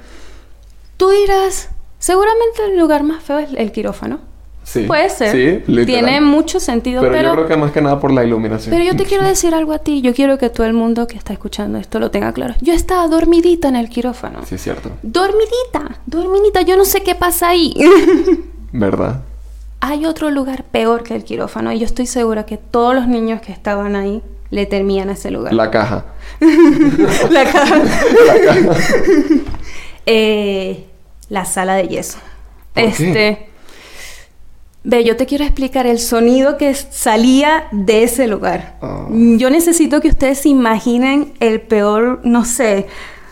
Tú 0.96 1.10
dirás, 1.10 1.68
Seguramente 1.98 2.64
el 2.70 2.78
lugar 2.78 3.02
más 3.02 3.22
feo 3.22 3.38
es 3.38 3.50
el 3.56 3.72
quirófano. 3.72 4.20
Sí. 4.66 4.82
Puede 4.82 5.08
ser. 5.10 5.30
Sí, 5.64 5.84
Tiene 5.84 6.20
mucho 6.20 6.58
sentido. 6.58 7.00
Pero, 7.00 7.22
yo 7.22 7.32
creo 7.32 7.46
que 7.46 7.56
más 7.56 7.70
que 7.70 7.80
nada 7.80 8.00
por 8.00 8.12
la 8.12 8.24
iluminación. 8.24 8.74
Pero 8.74 8.84
yo 8.84 8.96
te 8.96 9.04
quiero 9.04 9.24
decir 9.24 9.54
algo 9.54 9.72
a 9.72 9.78
ti. 9.78 10.02
Yo 10.02 10.12
quiero 10.12 10.38
que 10.38 10.50
todo 10.50 10.66
el 10.66 10.72
mundo 10.72 11.06
que 11.06 11.16
está 11.16 11.32
escuchando 11.32 11.78
esto 11.78 12.00
lo 12.00 12.10
tenga 12.10 12.32
claro. 12.32 12.54
Yo 12.60 12.72
estaba 12.72 13.06
dormidita 13.06 13.68
en 13.68 13.76
el 13.76 13.88
quirófano. 13.88 14.40
Sí, 14.44 14.56
es 14.56 14.62
cierto. 14.62 14.90
Dormidita. 15.04 16.00
Dormidita. 16.06 16.62
Yo 16.62 16.76
no 16.76 16.84
sé 16.84 17.04
qué 17.04 17.14
pasa 17.14 17.50
ahí. 17.50 17.74
¿Verdad? 18.72 19.22
Hay 19.78 20.04
otro 20.04 20.30
lugar 20.32 20.64
peor 20.64 21.04
que 21.04 21.14
el 21.14 21.22
quirófano. 21.22 21.72
Y 21.72 21.78
yo 21.78 21.86
estoy 21.86 22.06
segura 22.06 22.44
que 22.44 22.56
todos 22.56 22.92
los 22.92 23.06
niños 23.06 23.40
que 23.40 23.52
estaban 23.52 23.94
ahí 23.94 24.20
le 24.50 24.66
temían 24.66 25.10
a 25.10 25.12
ese 25.12 25.30
lugar. 25.30 25.52
La 25.52 25.70
caja. 25.70 26.06
la 27.30 27.44
caja. 27.44 27.76
la 28.26 28.40
caja. 28.44 28.80
eh 30.06 30.86
la 31.28 31.44
sala 31.44 31.74
de 31.74 31.88
yeso. 31.88 32.18
este. 32.74 33.50
Ve, 34.88 35.02
yo 35.02 35.16
te 35.16 35.26
quiero 35.26 35.42
explicar 35.42 35.84
el 35.88 35.98
sonido 35.98 36.56
que 36.56 36.72
salía 36.72 37.66
de 37.72 38.04
ese 38.04 38.28
lugar. 38.28 38.76
Ah. 38.80 39.08
Yo 39.10 39.50
necesito 39.50 40.00
que 40.00 40.06
ustedes 40.06 40.38
se 40.38 40.48
imaginen 40.48 41.34
el 41.40 41.60
peor, 41.60 42.20
no 42.22 42.44
sé. 42.44 42.86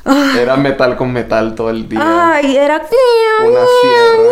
Ah. 0.05 0.35
Era 0.37 0.57
metal 0.57 0.97
con 0.97 1.13
metal 1.13 1.55
todo 1.55 1.71
el 1.71 1.89
día. 1.89 2.01
Ay, 2.35 2.57
era. 2.57 2.79
Una 2.79 3.61
sierra. 3.81 4.31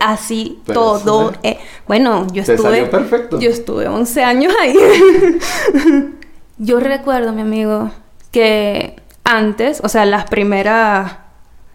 Así 0.00 0.60
todo. 0.66 1.32
Eh, 1.44 1.58
bueno, 1.86 2.26
yo 2.32 2.42
estuve. 2.42 2.84
perfecto. 2.86 3.38
Yo 3.38 3.48
estuve 3.48 3.86
11 3.86 4.24
años 4.24 4.52
ahí. 4.60 4.74
yo 6.58 6.80
recuerdo, 6.80 7.32
mi 7.32 7.42
amigo, 7.42 7.92
que 8.32 8.96
antes, 9.28 9.80
o 9.84 9.88
sea, 9.88 10.06
las 10.06 10.24
primeras 10.24 11.12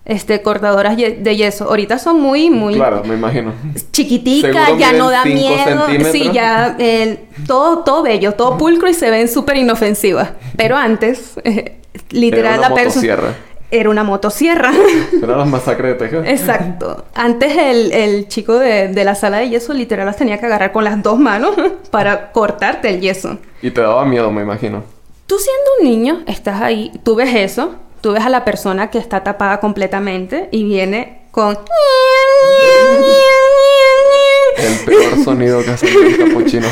este, 0.06 0.42
cortadoras 0.42 0.98
de 0.98 1.36
yeso. 1.36 1.66
Ahorita 1.66 2.00
son 2.00 2.20
muy, 2.20 2.50
muy... 2.50 2.76
Claro, 2.76 3.04
me 3.06 3.14
imagino. 3.14 3.54
Chiquiticas, 3.92 4.78
ya 4.78 4.92
no 4.94 5.10
da 5.10 5.24
miedo. 5.26 5.88
Sí, 6.12 6.30
ya 6.34 6.76
todo, 7.48 7.80
todo 7.80 8.04
bello, 8.04 8.34
todo 8.34 8.58
pulcro 8.58 8.90
y 8.90 8.94
se 8.94 9.10
ven 9.10 9.28
súper 9.30 9.58
inofensivas. 9.58 10.32
Pero 10.58 10.76
antes, 10.76 11.36
literal, 12.10 12.60
la 12.60 12.74
persona... 12.74 13.36
Era 13.72 13.90
una 13.90 14.04
motosierra. 14.04 14.72
Era 15.24 15.36
la 15.36 15.46
masacre 15.46 15.88
de 15.90 15.94
Texas. 15.96 16.28
Exacto. 16.28 17.06
Antes 17.16 17.58
el, 17.58 17.92
el 17.92 18.28
chico 18.28 18.60
de, 18.60 18.90
de, 18.90 19.04
la 19.04 19.16
sala 19.16 19.38
de 19.38 19.50
yeso 19.50 19.74
literal 19.74 20.06
las 20.06 20.16
tenía 20.16 20.38
que 20.38 20.46
agarrar 20.46 20.72
con 20.72 20.84
las 20.84 21.02
dos 21.02 21.18
manos 21.18 21.56
para 21.90 22.32
cortarte 22.32 22.90
el 22.90 23.02
yeso. 23.02 23.40
Y 23.64 23.72
te 23.72 23.82
daba 23.82 24.06
miedo, 24.06 24.30
me 24.30 24.44
imagino. 24.44 24.84
Tú 25.34 25.40
siendo 25.40 25.72
un 25.80 25.86
niño, 25.90 26.24
estás 26.28 26.62
ahí, 26.62 26.92
tú 27.02 27.16
ves 27.16 27.34
eso, 27.34 27.74
tú 28.02 28.12
ves 28.12 28.24
a 28.24 28.30
la 28.30 28.46
persona 28.46 28.92
que 28.92 29.00
está 29.00 29.24
tapada 29.24 29.60
completamente 29.60 30.48
y 30.52 30.64
viene 30.64 31.24
con... 31.32 31.58
El 34.58 34.86
peor 34.86 35.24
sonido 35.24 35.64
que 35.64 35.72
hacen 35.72 35.90
los 35.92 36.18
capuchinos 36.20 36.70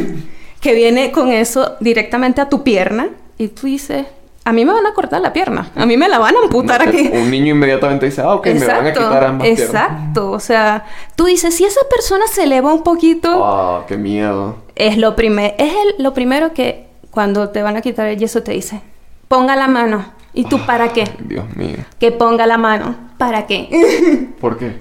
Que 0.60 0.74
viene 0.74 1.12
con 1.12 1.30
eso 1.30 1.76
directamente 1.78 2.40
a 2.40 2.48
tu 2.48 2.64
pierna 2.64 3.10
y 3.38 3.46
tú 3.46 3.68
dices... 3.68 4.04
A 4.44 4.52
mí 4.52 4.64
me 4.64 4.72
van 4.72 4.86
a 4.86 4.94
cortar 4.94 5.20
la 5.20 5.32
pierna. 5.32 5.70
A 5.76 5.86
mí 5.86 5.96
me 5.96 6.08
la 6.08 6.18
van 6.18 6.34
a 6.34 6.40
amputar 6.40 6.82
aquí. 6.82 7.08
Un 7.12 7.30
niño 7.30 7.52
inmediatamente 7.52 8.06
dice, 8.06 8.22
ah, 8.22 8.34
ok, 8.34 8.46
me 8.48 8.66
van 8.66 8.86
a 8.88 8.92
quitar 8.92 9.24
ambas 9.24 9.46
piernas. 9.46 9.68
Exacto. 9.68 10.32
O 10.32 10.40
sea, 10.40 10.86
tú 11.14 11.26
dices, 11.26 11.54
si 11.54 11.64
esa 11.64 11.82
persona 11.88 12.26
se 12.26 12.42
eleva 12.42 12.74
un 12.74 12.82
poquito... 12.82 13.44
Ah, 13.44 13.84
qué 13.86 13.96
miedo! 13.96 14.56
Es 14.74 14.98
lo, 14.98 15.14
primer, 15.14 15.54
es 15.58 15.72
el, 15.72 16.02
lo 16.02 16.12
primero 16.12 16.52
que 16.52 16.90
cuando 17.12 17.50
te 17.50 17.62
van 17.62 17.76
a 17.76 17.82
quitar 17.82 18.08
el 18.08 18.18
yeso 18.18 18.42
te 18.42 18.52
dice, 18.52 18.80
ponga 19.28 19.54
la 19.54 19.68
mano. 19.68 20.04
¿Y 20.34 20.44
tú 20.44 20.64
para 20.64 20.94
qué? 20.94 21.04
Dios 21.20 21.44
mío. 21.54 21.76
Que 22.00 22.10
ponga 22.10 22.46
la 22.46 22.56
mano. 22.56 22.96
¿Para 23.18 23.46
qué? 23.46 24.30
¿Por 24.40 24.58
qué? 24.58 24.80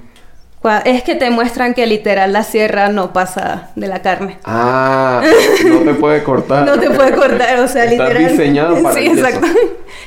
Es 0.85 1.03
que 1.03 1.15
te 1.15 1.29
muestran 1.29 1.73
que 1.73 1.85
literal 1.87 2.31
la 2.31 2.43
sierra 2.43 2.87
no 2.89 3.11
pasa 3.11 3.71
de 3.75 3.87
la 3.87 4.01
carne. 4.01 4.37
Ah, 4.45 5.21
no 5.65 5.79
te 5.79 5.93
puede 5.95 6.23
cortar. 6.23 6.65
no 6.65 6.79
te 6.79 6.89
puede 6.91 7.13
cortar, 7.13 7.59
o 7.59 7.67
sea, 7.67 7.85
Está 7.85 8.07
literal. 8.07 8.31
diseñado 8.31 8.81
para 8.81 8.95
Sí, 8.95 9.07
exacto. 9.07 9.47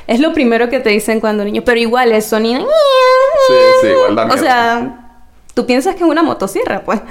Es 0.07 0.19
lo 0.19 0.33
primero 0.33 0.69
que 0.69 0.79
te 0.79 0.89
dicen 0.89 1.19
cuando 1.19 1.43
niño, 1.43 1.61
pero 1.63 1.79
igual 1.79 2.11
es 2.11 2.25
sonido. 2.25 2.61
Sí, 2.61 3.53
sí, 3.81 3.87
igual 3.87 4.15
da 4.15 4.25
O 4.33 4.37
sea, 4.37 5.19
tú 5.53 5.65
piensas 5.65 5.95
que 5.95 6.03
es 6.03 6.09
una 6.09 6.23
motosierra, 6.23 6.83
pues. 6.83 7.01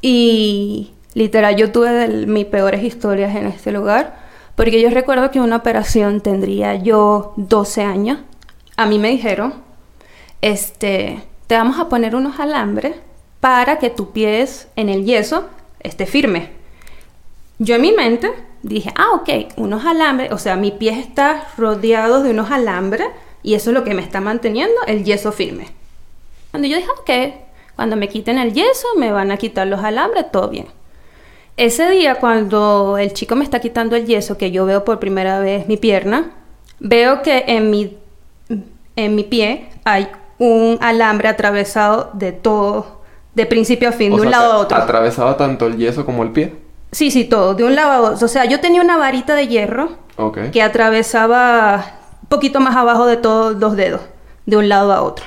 Y 0.00 0.92
literal, 1.14 1.56
yo 1.56 1.70
tuve 1.72 2.06
mis 2.26 2.46
peores 2.46 2.82
historias 2.82 3.34
en 3.34 3.46
este 3.46 3.72
lugar 3.72 4.21
porque 4.62 4.80
yo 4.80 4.90
recuerdo 4.90 5.32
que 5.32 5.40
una 5.40 5.56
operación 5.56 6.20
tendría 6.20 6.76
yo 6.76 7.32
12 7.34 7.82
años. 7.82 8.20
A 8.76 8.86
mí 8.86 9.00
me 9.00 9.10
dijeron, 9.10 9.54
este, 10.40 11.20
te 11.48 11.56
vamos 11.56 11.80
a 11.80 11.88
poner 11.88 12.14
unos 12.14 12.38
alambres 12.38 12.94
para 13.40 13.80
que 13.80 13.90
tu 13.90 14.12
pies 14.12 14.68
en 14.76 14.88
el 14.88 15.04
yeso 15.04 15.48
esté 15.80 16.06
firme. 16.06 16.50
Yo 17.58 17.74
en 17.74 17.80
mi 17.80 17.90
mente 17.90 18.32
dije, 18.62 18.92
ah, 18.94 19.08
ok, 19.14 19.52
unos 19.56 19.84
alambres, 19.84 20.30
o 20.30 20.38
sea, 20.38 20.54
mi 20.54 20.70
pie 20.70 20.96
está 20.96 21.48
rodeado 21.58 22.22
de 22.22 22.30
unos 22.30 22.52
alambres 22.52 23.08
y 23.42 23.54
eso 23.54 23.70
es 23.70 23.74
lo 23.74 23.82
que 23.82 23.94
me 23.94 24.02
está 24.02 24.20
manteniendo 24.20 24.76
el 24.86 25.02
yeso 25.02 25.32
firme. 25.32 25.70
Cuando 26.52 26.68
yo 26.68 26.76
dije, 26.76 26.88
ok, 27.00 27.34
cuando 27.74 27.96
me 27.96 28.08
quiten 28.08 28.38
el 28.38 28.52
yeso 28.52 28.86
me 28.96 29.10
van 29.10 29.32
a 29.32 29.38
quitar 29.38 29.66
los 29.66 29.82
alambres, 29.82 30.30
todo 30.30 30.50
bien. 30.50 30.68
Ese 31.56 31.90
día 31.90 32.14
cuando 32.16 32.96
el 32.98 33.12
chico 33.12 33.36
me 33.36 33.44
está 33.44 33.60
quitando 33.60 33.94
el 33.94 34.06
yeso, 34.06 34.38
que 34.38 34.50
yo 34.50 34.64
veo 34.64 34.84
por 34.84 34.98
primera 34.98 35.38
vez 35.38 35.68
mi 35.68 35.76
pierna, 35.76 36.32
veo 36.80 37.22
que 37.22 37.44
en 37.46 37.70
mi, 37.70 37.98
en 38.96 39.14
mi 39.14 39.24
pie 39.24 39.68
hay 39.84 40.08
un 40.38 40.78
alambre 40.80 41.28
atravesado 41.28 42.10
de 42.14 42.32
todo, 42.32 43.02
de 43.34 43.46
principio 43.46 43.90
a 43.90 43.92
fin, 43.92 44.14
de 44.14 44.22
un 44.22 44.30
lado 44.30 44.52
a 44.52 44.58
otro. 44.58 44.78
¿Atravesaba 44.78 45.36
tanto 45.36 45.66
el 45.66 45.76
yeso 45.76 46.06
como 46.06 46.22
el 46.22 46.30
pie? 46.30 46.56
Sí, 46.90 47.10
sí, 47.10 47.24
todo, 47.24 47.54
de 47.54 47.64
un 47.64 47.74
lado 47.74 47.92
a 47.92 48.10
otro. 48.12 48.24
O 48.24 48.28
sea, 48.28 48.44
yo 48.46 48.60
tenía 48.60 48.82
una 48.82 48.96
varita 48.96 49.34
de 49.34 49.46
hierro 49.46 49.90
que 50.52 50.62
atravesaba 50.62 51.84
un 52.22 52.28
poquito 52.28 52.60
más 52.60 52.76
abajo 52.76 53.06
de 53.06 53.16
todos 53.18 53.56
los 53.56 53.76
dedos, 53.76 54.00
de 54.46 54.56
un 54.56 54.68
lado 54.68 54.92
a 54.92 55.02
otro. 55.02 55.24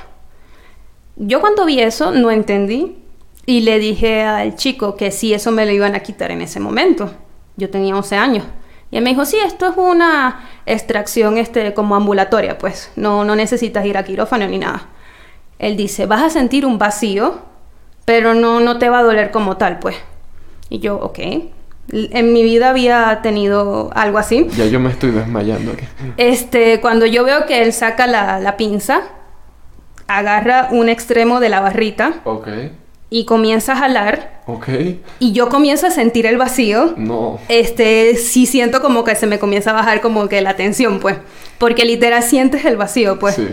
Yo 1.17 1.39
cuando 1.39 1.65
vi 1.65 1.79
eso 1.79 2.11
no 2.11 2.29
entendí 2.29 2.97
y 3.45 3.61
le 3.61 3.79
dije 3.79 4.23
al 4.23 4.55
chico 4.55 4.95
que 4.95 5.11
si 5.11 5.33
eso 5.33 5.51
me 5.51 5.65
lo 5.65 5.71
iban 5.71 5.95
a 5.95 5.99
quitar 5.99 6.31
en 6.31 6.41
ese 6.41 6.59
momento. 6.59 7.11
Yo 7.57 7.69
tenía 7.69 7.95
11 7.95 8.15
años. 8.15 8.45
Y 8.91 8.97
él 8.97 9.03
me 9.03 9.11
dijo, 9.11 9.25
sí, 9.25 9.37
esto 9.43 9.69
es 9.69 9.77
una 9.77 10.47
extracción 10.65 11.37
este, 11.37 11.73
como 11.73 11.95
ambulatoria, 11.95 12.57
pues 12.57 12.91
no, 12.95 13.23
no 13.23 13.35
necesitas 13.35 13.85
ir 13.85 13.97
a 13.97 14.03
quirófano 14.03 14.47
ni 14.47 14.57
nada. 14.57 14.87
Él 15.59 15.77
dice, 15.77 16.05
vas 16.05 16.23
a 16.23 16.29
sentir 16.29 16.65
un 16.65 16.77
vacío, 16.77 17.39
pero 18.03 18.33
no, 18.33 18.59
no 18.59 18.77
te 18.77 18.89
va 18.89 18.99
a 18.99 19.03
doler 19.03 19.31
como 19.31 19.57
tal, 19.57 19.79
pues. 19.79 19.95
Y 20.69 20.79
yo, 20.79 20.97
ok. 20.97 21.19
En 21.91 22.33
mi 22.33 22.43
vida 22.43 22.69
había 22.69 23.19
tenido 23.21 23.91
algo 23.93 24.17
así. 24.17 24.47
Ya 24.57 24.65
yo 24.65 24.79
me 24.79 24.89
estoy 24.89 25.11
desmayando. 25.11 25.73
Este, 26.17 26.81
cuando 26.81 27.05
yo 27.05 27.23
veo 27.23 27.45
que 27.45 27.61
él 27.61 27.73
saca 27.73 28.07
la, 28.07 28.39
la 28.39 28.57
pinza, 28.57 29.01
agarra 30.07 30.69
un 30.71 30.89
extremo 30.89 31.39
de 31.39 31.49
la 31.49 31.59
barrita. 31.59 32.21
Ok 32.23 32.47
y 33.15 33.23
comienza 33.23 33.71
a 33.71 33.75
jalar. 33.77 34.41
Ok. 34.45 34.67
Y 35.19 35.31
yo 35.31 35.47
comienzo 35.47 35.87
a 35.87 35.89
sentir 35.89 36.25
el 36.25 36.37
vacío. 36.37 36.95
No. 36.97 37.39
Este, 37.47 38.17
sí 38.17 38.45
siento 38.45 38.81
como 38.81 39.05
que 39.05 39.15
se 39.15 39.25
me 39.25 39.39
comienza 39.39 39.69
a 39.69 39.73
bajar 39.73 40.01
como 40.01 40.27
que 40.27 40.41
la 40.41 40.57
tensión, 40.57 40.99
pues. 40.99 41.15
Porque 41.57 41.85
literal 41.85 42.23
sientes 42.23 42.65
el 42.65 42.75
vacío, 42.75 43.17
pues. 43.17 43.35
Sí. 43.35 43.47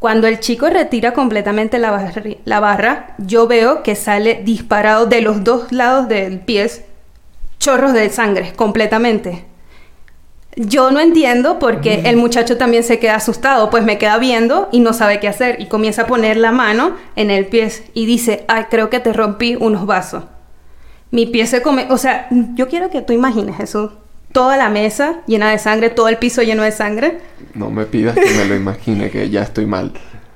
Cuando 0.00 0.26
el 0.26 0.38
chico 0.38 0.68
retira 0.68 1.14
completamente 1.14 1.78
la, 1.78 2.12
la 2.44 2.60
barra, 2.60 3.14
yo 3.16 3.46
veo 3.46 3.82
que 3.82 3.94
sale 3.96 4.42
disparado 4.44 5.06
de 5.06 5.22
los 5.22 5.44
dos 5.44 5.72
lados 5.72 6.06
del 6.06 6.38
pie 6.38 6.68
chorros 7.58 7.94
de 7.94 8.10
sangre 8.10 8.52
completamente. 8.54 9.46
Yo 10.56 10.90
no 10.90 10.98
entiendo 10.98 11.58
porque 11.60 12.02
el 12.06 12.16
muchacho 12.16 12.56
también 12.56 12.82
se 12.82 12.98
queda 12.98 13.14
asustado, 13.14 13.70
pues 13.70 13.84
me 13.84 13.98
queda 13.98 14.18
viendo 14.18 14.68
y 14.72 14.80
no 14.80 14.92
sabe 14.92 15.20
qué 15.20 15.28
hacer 15.28 15.60
y 15.60 15.66
comienza 15.66 16.02
a 16.02 16.06
poner 16.06 16.36
la 16.36 16.50
mano 16.50 16.96
en 17.14 17.30
el 17.30 17.46
pie 17.46 17.70
y 17.94 18.04
dice, 18.04 18.44
ay, 18.48 18.64
creo 18.68 18.90
que 18.90 18.98
te 18.98 19.12
rompí 19.12 19.54
unos 19.54 19.86
vasos. 19.86 20.24
Mi 21.12 21.26
pie 21.26 21.46
se 21.46 21.62
come, 21.62 21.86
o 21.90 21.98
sea, 21.98 22.26
yo 22.54 22.68
quiero 22.68 22.90
que 22.90 23.00
tú 23.00 23.12
imagines 23.12 23.60
eso, 23.60 24.00
toda 24.32 24.56
la 24.56 24.70
mesa 24.70 25.20
llena 25.26 25.50
de 25.50 25.58
sangre, 25.58 25.90
todo 25.90 26.08
el 26.08 26.16
piso 26.16 26.42
lleno 26.42 26.64
de 26.64 26.72
sangre. 26.72 27.18
No 27.54 27.70
me 27.70 27.84
pidas 27.86 28.16
que 28.16 28.30
me 28.30 28.44
lo 28.44 28.54
imagine, 28.54 29.10
que 29.10 29.30
ya 29.30 29.42
estoy 29.42 29.66
mal. 29.66 29.92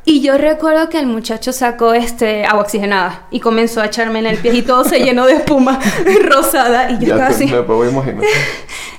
Y 0.06 0.20
yo 0.20 0.36
recuerdo 0.36 0.90
que 0.90 0.98
el 0.98 1.06
muchacho 1.06 1.52
sacó 1.52 1.94
este 1.94 2.44
agua 2.44 2.62
oxigenada 2.62 3.26
y 3.30 3.40
comenzó 3.40 3.80
a 3.80 3.86
echarme 3.86 4.18
en 4.18 4.26
el 4.26 4.36
pie 4.38 4.52
y 4.54 4.62
todo 4.62 4.84
se 4.84 5.00
llenó 5.00 5.26
de 5.26 5.34
espuma 5.34 5.80
rosada 6.24 6.90
y 6.90 6.98
yo 6.98 7.14
estaba 7.14 7.26
así. 7.28 7.46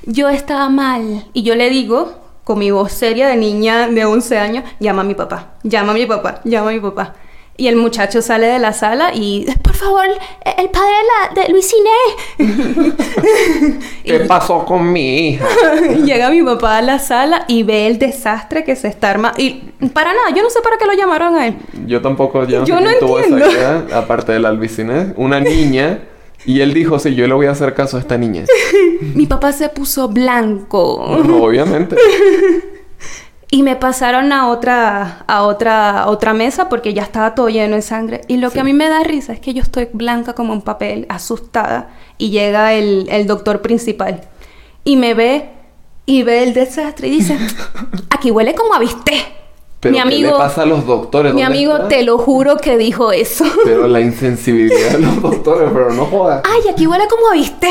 Yo 0.04 0.28
estaba 0.28 0.68
mal 0.68 1.26
y 1.32 1.42
yo 1.42 1.54
le 1.54 1.70
digo 1.70 2.26
con 2.42 2.58
mi 2.58 2.70
voz 2.70 2.92
seria 2.92 3.26
de 3.26 3.36
niña 3.36 3.88
de 3.88 4.04
11 4.04 4.38
años, 4.38 4.64
llama 4.78 5.02
a 5.02 5.04
mi 5.04 5.14
papá, 5.14 5.54
llama 5.64 5.92
a 5.92 5.94
mi 5.94 6.06
papá, 6.06 6.40
llama 6.44 6.70
a 6.70 6.72
mi 6.72 6.80
papá. 6.80 7.14
Y 7.58 7.68
el 7.68 7.76
muchacho 7.76 8.20
sale 8.20 8.46
de 8.46 8.58
la 8.58 8.74
sala 8.74 9.12
y, 9.14 9.46
por 9.62 9.74
favor, 9.74 10.04
el 10.04 10.68
padre 10.68 10.90
de, 10.90 11.40
la, 11.40 11.42
de 11.42 11.48
Luis 11.52 11.74
¿Qué 14.04 14.20
pasó 14.20 14.64
con 14.64 14.92
mi 14.92 15.30
hija? 15.30 15.46
Llega 16.04 16.30
mi 16.30 16.42
papá 16.42 16.78
a 16.78 16.82
la 16.82 16.98
sala 16.98 17.44
y 17.48 17.62
ve 17.62 17.86
el 17.86 17.98
desastre 17.98 18.62
que 18.62 18.76
se 18.76 18.88
está 18.88 19.10
armando. 19.10 19.40
Y 19.40 19.62
para 19.94 20.12
nada, 20.12 20.30
yo 20.36 20.42
no 20.42 20.50
sé 20.50 20.60
para 20.60 20.76
qué 20.76 20.84
lo 20.84 20.92
llamaron 20.92 21.34
a 21.34 21.46
él. 21.46 21.56
Yo 21.86 22.02
tampoco, 22.02 22.44
yo 22.44 22.60
no, 22.60 22.66
yo 22.66 22.80
no 22.80 22.90
entiendo. 22.90 23.46
aparte 23.94 24.32
de 24.32 24.40
la 24.40 24.52
Luis 24.52 24.76
una 25.16 25.40
niña. 25.40 26.00
Y 26.44 26.60
él 26.60 26.74
dijo, 26.74 26.98
sí, 26.98 27.14
yo 27.14 27.26
le 27.26 27.34
voy 27.34 27.46
a 27.46 27.52
hacer 27.52 27.74
caso 27.74 27.96
a 27.96 28.00
esta 28.00 28.16
niña. 28.16 28.44
mi 29.14 29.26
papá 29.26 29.52
se 29.52 29.68
puso 29.68 30.08
blanco. 30.08 30.94
obviamente. 30.94 31.96
Y 33.48 33.62
me 33.62 33.76
pasaron 33.76 34.32
a 34.32 34.48
otra, 34.48 35.24
a 35.28 35.42
otra, 35.44 36.08
otra 36.08 36.34
mesa 36.34 36.68
porque 36.68 36.94
ya 36.94 37.02
estaba 37.02 37.34
todo 37.34 37.48
lleno 37.48 37.76
de 37.76 37.82
sangre. 37.82 38.22
Y 38.26 38.38
lo 38.38 38.50
que 38.50 38.60
a 38.60 38.64
mí 38.64 38.72
me 38.72 38.88
da 38.88 39.04
risa 39.04 39.32
es 39.32 39.40
que 39.40 39.54
yo 39.54 39.62
estoy 39.62 39.88
blanca 39.92 40.34
como 40.34 40.52
un 40.52 40.62
papel, 40.62 41.06
asustada. 41.08 41.90
Y 42.18 42.30
llega 42.30 42.72
el, 42.74 43.06
el 43.08 43.26
doctor 43.26 43.62
principal. 43.62 44.22
Y 44.82 44.96
me 44.96 45.14
ve 45.14 45.50
y 46.06 46.22
ve 46.22 46.42
el 46.42 46.54
desastre 46.54 47.08
y 47.08 47.10
dice, 47.10 47.38
aquí 48.10 48.30
huele 48.30 48.54
como 48.54 48.74
a 48.74 48.80
mi 49.90 49.98
amigo, 49.98 50.28
¿qué 50.28 50.32
le 50.34 50.38
pasa 50.38 50.62
a 50.62 50.66
los 50.66 50.86
doctores? 50.86 51.34
Mi 51.34 51.42
amigo, 51.42 51.86
te 51.88 52.02
lo 52.02 52.18
juro 52.18 52.56
que 52.56 52.76
dijo 52.76 53.12
eso. 53.12 53.44
Pero 53.64 53.86
la 53.86 54.00
insensibilidad 54.02 54.92
de 54.92 55.00
los 55.00 55.20
doctores, 55.22 55.70
pero 55.72 55.92
no 55.92 56.06
jodas. 56.06 56.42
Ay, 56.44 56.68
aquí 56.70 56.86
huele 56.86 57.04
como 57.08 57.32
viste. 57.32 57.68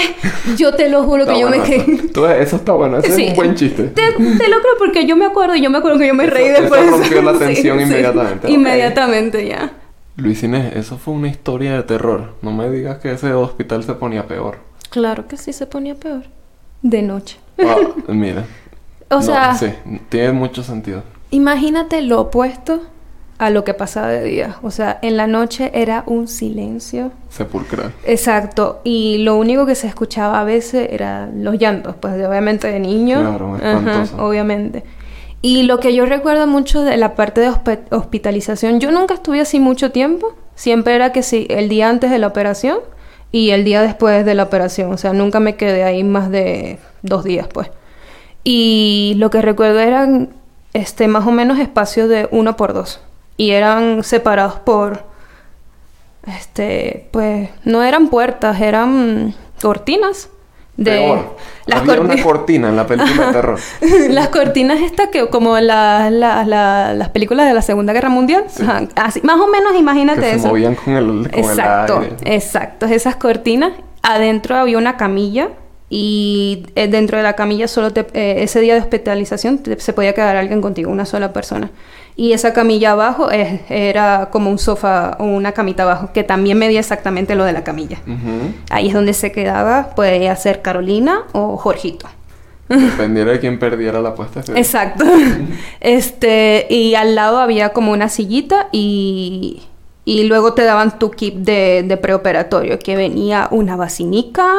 Yo 0.57 0.73
te 0.73 0.89
lo 0.89 1.03
juro 1.03 1.25
que 1.25 1.39
yo 1.39 1.49
me 1.49 1.61
quedé. 1.61 2.41
Eso 2.41 2.55
está 2.57 2.73
bueno, 2.73 2.97
ese 2.97 3.23
es 3.23 3.29
un 3.29 3.35
buen 3.35 3.55
chiste. 3.55 3.83
Te, 3.83 4.11
lo 4.11 4.19
creo 4.19 4.77
porque 4.77 5.05
yo 5.05 5.15
me 5.15 5.25
acuerdo 5.25 5.55
y 5.55 5.61
yo 5.61 5.69
me 5.69 5.77
acuerdo 5.77 5.99
que 5.99 6.07
yo 6.07 6.13
me 6.13 6.25
reí 6.27 6.49
después. 6.49 6.81
Eso 6.81 6.97
rompió 6.97 7.21
la 7.21 7.33
tensión 7.39 7.79
inmediatamente. 7.81 8.51
Inmediatamente 8.51 9.47
ya. 9.47 9.71
Luis 10.17 10.41
Inés, 10.43 10.75
eso 10.75 10.97
fue 10.97 11.13
una 11.13 11.27
historia 11.27 11.75
de 11.75 11.83
terror. 11.83 12.35
No 12.41 12.51
me 12.51 12.69
digas 12.69 12.99
que 12.99 13.11
ese 13.11 13.33
hospital 13.33 13.83
se 13.83 13.93
ponía 13.93 14.27
peor. 14.27 14.59
Claro 14.89 15.27
que 15.27 15.35
sí 15.35 15.51
se 15.51 15.67
ponía 15.67 15.95
peor. 15.95 16.23
De 16.81 17.01
noche. 17.01 17.37
Ah, 17.59 17.75
mira. 18.07 18.45
O 19.09 19.21
sea... 19.21 19.55
Sí, 19.55 19.67
tiene 20.09 20.31
mucho 20.31 20.63
sentido. 20.63 21.03
Imagínate 21.35 22.01
lo 22.01 22.21
opuesto 22.21 22.79
a 23.39 23.49
lo 23.49 23.65
que 23.65 23.73
pasaba 23.73 24.07
de 24.07 24.23
día. 24.23 24.55
O 24.63 24.71
sea, 24.71 24.99
en 25.01 25.17
la 25.17 25.27
noche 25.27 25.69
era 25.73 26.05
un 26.07 26.29
silencio. 26.29 27.11
Sepulcral. 27.27 27.91
Exacto. 28.05 28.79
Y 28.85 29.17
lo 29.17 29.35
único 29.35 29.65
que 29.65 29.75
se 29.75 29.85
escuchaba 29.85 30.39
a 30.39 30.45
veces 30.45 30.87
era 30.93 31.27
los 31.35 31.59
llantos, 31.59 31.95
pues 31.99 32.13
obviamente 32.25 32.71
de 32.71 32.79
niños. 32.79 33.19
Claro, 33.19 33.57
espantoso. 33.57 34.25
obviamente. 34.25 34.85
Y 35.41 35.63
lo 35.63 35.81
que 35.81 35.93
yo 35.93 36.05
recuerdo 36.05 36.47
mucho 36.47 36.83
de 36.83 36.95
la 36.95 37.15
parte 37.15 37.41
de 37.41 37.51
hospitalización, 37.91 38.79
yo 38.79 38.93
nunca 38.93 39.15
estuve 39.15 39.41
así 39.41 39.59
mucho 39.59 39.91
tiempo. 39.91 40.35
Siempre 40.55 40.95
era 40.95 41.11
que 41.11 41.21
sí, 41.21 41.47
el 41.49 41.67
día 41.67 41.89
antes 41.89 42.11
de 42.11 42.17
la 42.17 42.27
operación 42.27 42.79
y 43.33 43.49
el 43.49 43.65
día 43.65 43.81
después 43.81 44.25
de 44.25 44.35
la 44.35 44.43
operación. 44.43 44.93
O 44.93 44.97
sea, 44.97 45.11
nunca 45.11 45.41
me 45.41 45.57
quedé 45.57 45.83
ahí 45.83 46.05
más 46.05 46.31
de 46.31 46.79
dos 47.01 47.25
días, 47.25 47.49
pues. 47.49 47.69
Y 48.45 49.15
lo 49.17 49.29
que 49.29 49.41
recuerdo 49.41 49.79
eran 49.79 50.29
este, 50.75 51.07
más 51.07 51.25
o 51.25 51.31
menos 51.31 51.57
espacios 51.57 52.09
de 52.09 52.27
uno 52.31 52.57
por 52.57 52.73
dos. 52.73 52.99
Y 53.37 53.51
eran 53.51 54.03
separados 54.03 54.55
por, 54.55 55.05
este, 56.27 57.07
pues, 57.11 57.49
no 57.63 57.81
eran 57.81 58.09
puertas, 58.09 58.59
eran 58.59 59.33
cortinas. 59.61 60.29
De 60.75 61.23
Las 61.67 61.83
Había 61.83 62.01
una 62.01 62.21
cortina 62.21 62.67
en 62.67 62.75
la 62.75 62.85
película 62.85 63.27
de 63.27 63.31
terror. 63.31 63.59
las 64.09 64.27
cortinas 64.27 64.81
estas 64.81 65.07
que 65.07 65.25
como 65.29 65.57
la, 65.61 66.09
las 66.09 67.09
películas 67.11 67.47
de 67.47 67.53
la 67.53 67.61
Segunda 67.61 67.93
Guerra 67.93 68.09
Mundial. 68.09 68.43
así, 68.95 69.21
más 69.21 69.39
o 69.39 69.47
menos 69.47 69.73
imagínate 69.79 70.19
que 70.19 70.31
eso. 70.31 70.41
Se 70.41 70.47
movían 70.49 70.75
con 70.75 70.93
el, 70.93 71.31
con 71.31 71.39
exacto, 71.39 72.01
el 72.01 72.33
Exacto, 72.33 72.85
esas 72.87 73.15
cortinas. 73.15 73.71
Adentro 74.01 74.57
había 74.57 74.77
una 74.77 74.97
camilla 74.97 75.51
y 75.97 76.65
eh, 76.75 76.89
dentro 76.89 77.15
de 77.15 77.23
la 77.23 77.37
camilla 77.37 77.69
solo 77.69 77.93
te, 77.93 78.01
eh, 78.11 78.43
ese 78.43 78.59
día 78.59 78.73
de 78.73 78.81
hospitalización 78.81 79.61
se 79.77 79.93
podía 79.93 80.11
quedar 80.11 80.35
alguien 80.35 80.61
contigo, 80.61 80.91
una 80.91 81.05
sola 81.05 81.31
persona. 81.31 81.71
Y 82.17 82.33
esa 82.33 82.51
camilla 82.51 82.91
abajo 82.91 83.29
era 83.31 84.27
como 84.29 84.49
un 84.49 84.59
sofá 84.59 85.15
o 85.21 85.23
una 85.23 85.53
camita 85.53 85.83
abajo, 85.83 86.09
que 86.13 86.23
también 86.25 86.57
medía 86.57 86.81
exactamente 86.81 87.35
lo 87.35 87.45
de 87.45 87.53
la 87.53 87.63
camilla. 87.63 87.99
Ahí 88.69 88.89
es 88.89 88.93
donde 88.93 89.13
se 89.13 89.31
quedaba, 89.31 89.95
podía 89.95 90.35
ser 90.35 90.61
Carolina 90.61 91.23
o 91.31 91.55
Jorgito. 91.55 92.07
Dependiera 92.67 93.31
de 93.31 93.39
quién 93.39 93.57
perdiera 93.57 94.01
la 94.01 94.09
apuesta. 94.09 94.41
Exacto. 94.53 95.05
este, 95.79 96.67
y 96.69 96.95
al 96.95 97.15
lado 97.15 97.39
había 97.39 97.69
como 97.69 97.93
una 97.93 98.09
sillita 98.09 98.67
y, 98.73 99.61
y 100.03 100.25
luego 100.25 100.53
te 100.53 100.63
daban 100.63 100.99
tu 100.99 101.11
kit 101.11 101.35
de, 101.35 101.83
de 101.87 101.95
preoperatorio, 101.95 102.79
que 102.79 102.97
venía 102.97 103.47
una 103.51 103.77
vacinica, 103.77 104.51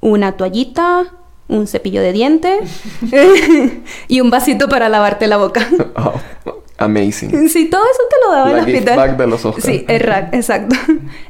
una 0.00 0.32
toallita, 0.36 1.06
un 1.48 1.66
cepillo 1.66 2.02
de 2.02 2.12
dientes 2.12 2.82
y 4.08 4.20
un 4.20 4.30
vasito 4.30 4.68
para 4.68 4.88
lavarte 4.88 5.26
la 5.26 5.36
boca. 5.36 5.66
Oh, 5.96 6.62
amazing. 6.84 7.48
Sí, 7.48 7.68
todo 7.68 7.82
eso 7.82 8.02
te 8.08 8.16
lo 8.24 8.32
daba 8.32 8.52
la 8.52 8.58
el 8.58 8.76
hospital. 8.76 9.16
De 9.16 9.26
los 9.26 9.44
ojos. 9.44 9.64
Sí, 9.64 9.84
exacto. 9.88 10.76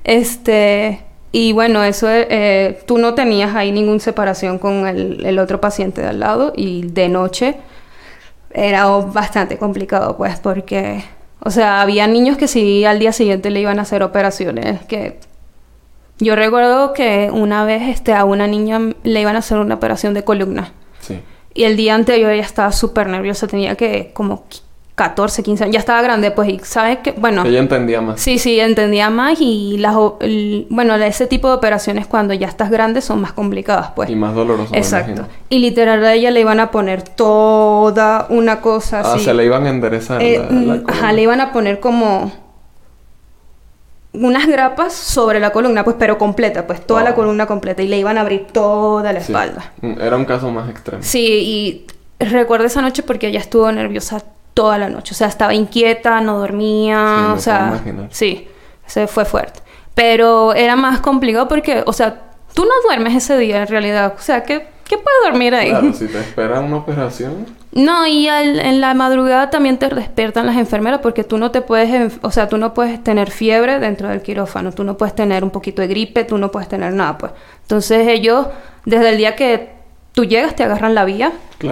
Este, 0.04 1.00
y 1.32 1.52
bueno, 1.52 1.82
eso 1.84 2.06
eh, 2.10 2.82
tú 2.86 2.98
no 2.98 3.14
tenías 3.14 3.56
ahí 3.56 3.72
ninguna 3.72 3.98
separación 3.98 4.58
con 4.58 4.86
el, 4.86 5.24
el, 5.24 5.38
otro 5.38 5.58
paciente 5.58 6.02
de 6.02 6.08
al 6.08 6.20
lado 6.20 6.52
y 6.54 6.82
de 6.88 7.08
noche 7.08 7.56
era 8.50 8.86
bastante 8.86 9.56
complicado, 9.56 10.18
pues, 10.18 10.38
porque, 10.38 11.02
o 11.40 11.50
sea, 11.50 11.80
había 11.80 12.06
niños 12.06 12.36
que 12.36 12.48
sí 12.48 12.84
al 12.84 12.98
día 12.98 13.12
siguiente 13.12 13.50
le 13.50 13.60
iban 13.60 13.78
a 13.78 13.82
hacer 13.82 14.02
operaciones 14.02 14.84
que 14.86 15.18
yo 16.18 16.36
recuerdo 16.36 16.92
que 16.92 17.30
una 17.32 17.64
vez 17.64 17.82
este, 17.88 18.12
a 18.12 18.24
una 18.24 18.46
niña 18.46 18.80
le 19.02 19.20
iban 19.20 19.36
a 19.36 19.40
hacer 19.40 19.58
una 19.58 19.76
operación 19.76 20.14
de 20.14 20.24
columna. 20.24 20.72
Sí. 21.00 21.20
Y 21.54 21.64
el 21.64 21.76
día 21.76 21.94
anterior 21.94 22.30
ella 22.32 22.42
estaba 22.42 22.72
súper 22.72 23.08
nerviosa, 23.08 23.46
tenía 23.46 23.74
que 23.74 24.10
como 24.14 24.44
14, 24.98 25.44
15 25.44 25.64
años, 25.64 25.74
ya 25.74 25.78
estaba 25.78 26.02
grande, 26.02 26.32
pues, 26.32 26.48
y 26.48 26.58
sabes 26.58 26.98
que, 26.98 27.12
bueno... 27.12 27.44
Ella 27.46 27.60
entendía 27.60 28.00
más. 28.00 28.20
Sí, 28.20 28.40
sí, 28.40 28.58
entendía 28.58 29.10
más 29.10 29.40
y 29.40 29.78
las, 29.78 29.94
bueno, 30.70 30.96
ese 30.96 31.28
tipo 31.28 31.46
de 31.46 31.54
operaciones 31.54 32.08
cuando 32.08 32.34
ya 32.34 32.48
estás 32.48 32.68
grande 32.68 33.00
son 33.00 33.20
más 33.20 33.32
complicadas, 33.32 33.92
pues. 33.94 34.10
Y 34.10 34.16
más 34.16 34.34
dolorosas. 34.34 34.76
Exacto. 34.76 35.22
Y 35.50 35.60
literal 35.60 36.04
a 36.04 36.14
ella 36.14 36.32
le 36.32 36.40
iban 36.40 36.58
a 36.58 36.72
poner 36.72 37.02
toda 37.02 38.26
una 38.28 38.60
cosa 38.60 38.98
ah, 38.98 39.12
así. 39.12 39.20
Ah, 39.20 39.24
se 39.26 39.34
le 39.34 39.44
iban 39.44 39.66
a 39.66 39.70
enderezar 39.70 40.20
eh, 40.20 40.44
mm, 40.50 40.88
Ajá, 40.88 41.12
le 41.12 41.22
iban 41.22 41.40
a 41.40 41.52
poner 41.52 41.78
como 41.78 42.32
unas 44.20 44.46
grapas 44.46 44.92
sobre 44.92 45.40
la 45.40 45.50
columna, 45.50 45.84
pues, 45.84 45.96
pero 45.98 46.18
completa, 46.18 46.66
pues, 46.66 46.86
toda 46.86 47.02
la 47.02 47.14
columna 47.14 47.46
completa. 47.46 47.82
Y 47.82 47.88
le 47.88 47.98
iban 47.98 48.18
a 48.18 48.22
abrir 48.22 48.46
toda 48.52 49.12
la 49.12 49.20
espalda. 49.20 49.72
Mm, 49.80 50.00
era 50.00 50.16
un 50.16 50.24
caso 50.24 50.50
más 50.50 50.68
extremo. 50.68 51.02
Sí, 51.02 51.86
y 52.20 52.24
recuerdo 52.24 52.66
esa 52.66 52.82
noche 52.82 53.02
porque 53.02 53.28
ella 53.28 53.40
estuvo 53.40 53.70
nerviosa 53.72 54.22
toda 54.54 54.78
la 54.78 54.88
noche. 54.88 55.14
O 55.14 55.16
sea, 55.16 55.28
estaba 55.28 55.54
inquieta, 55.54 56.20
no 56.20 56.38
dormía, 56.38 57.32
o 57.34 57.38
sea, 57.38 57.80
sí, 58.10 58.48
se 58.86 59.06
fue 59.06 59.24
fuerte. 59.24 59.60
Pero 59.94 60.54
era 60.54 60.76
más 60.76 61.00
complicado 61.00 61.48
porque, 61.48 61.82
o 61.86 61.92
sea, 61.92 62.22
tú 62.54 62.64
no 62.64 62.70
duermes 62.84 63.14
ese 63.14 63.36
día 63.38 63.62
en 63.62 63.68
realidad. 63.68 64.14
O 64.16 64.20
sea, 64.20 64.42
¿qué, 64.42 64.66
qué 64.84 64.96
puedes 64.96 65.20
dormir 65.24 65.54
ahí? 65.54 65.70
Claro, 65.70 65.92
si 65.94 66.06
te 66.06 66.18
esperan 66.18 66.64
una 66.64 66.78
operación. 66.78 67.46
No, 67.72 68.06
y 68.06 68.26
en 68.28 68.80
la 68.80 68.94
madrugada 68.94 69.50
también 69.50 69.78
te 69.78 69.88
despiertan 69.88 70.46
las 70.46 70.56
enfermeras 70.56 71.00
porque 71.00 71.22
tú 71.22 71.36
no 71.38 71.50
te 71.50 71.60
puedes, 71.60 72.18
o 72.22 72.30
sea, 72.30 72.48
tú 72.48 72.56
no 72.56 72.72
puedes 72.72 73.02
tener 73.04 73.30
fiebre 73.30 73.78
dentro 73.78 74.08
del 74.08 74.22
quirófano, 74.22 74.72
tú 74.72 74.84
no 74.84 74.96
puedes 74.96 75.14
tener 75.14 75.44
un 75.44 75.50
poquito 75.50 75.82
de 75.82 75.88
gripe, 75.88 76.24
tú 76.24 76.38
no 76.38 76.50
puedes 76.50 76.68
tener 76.68 76.92
nada, 76.94 77.18
pues. 77.18 77.32
Entonces 77.62 78.08
ellos, 78.08 78.46
desde 78.86 79.10
el 79.10 79.18
día 79.18 79.36
que 79.36 79.77
tú 80.18 80.24
llegas, 80.24 80.56
te 80.56 80.64
agarran 80.64 80.96
la 80.96 81.04
vía 81.04 81.30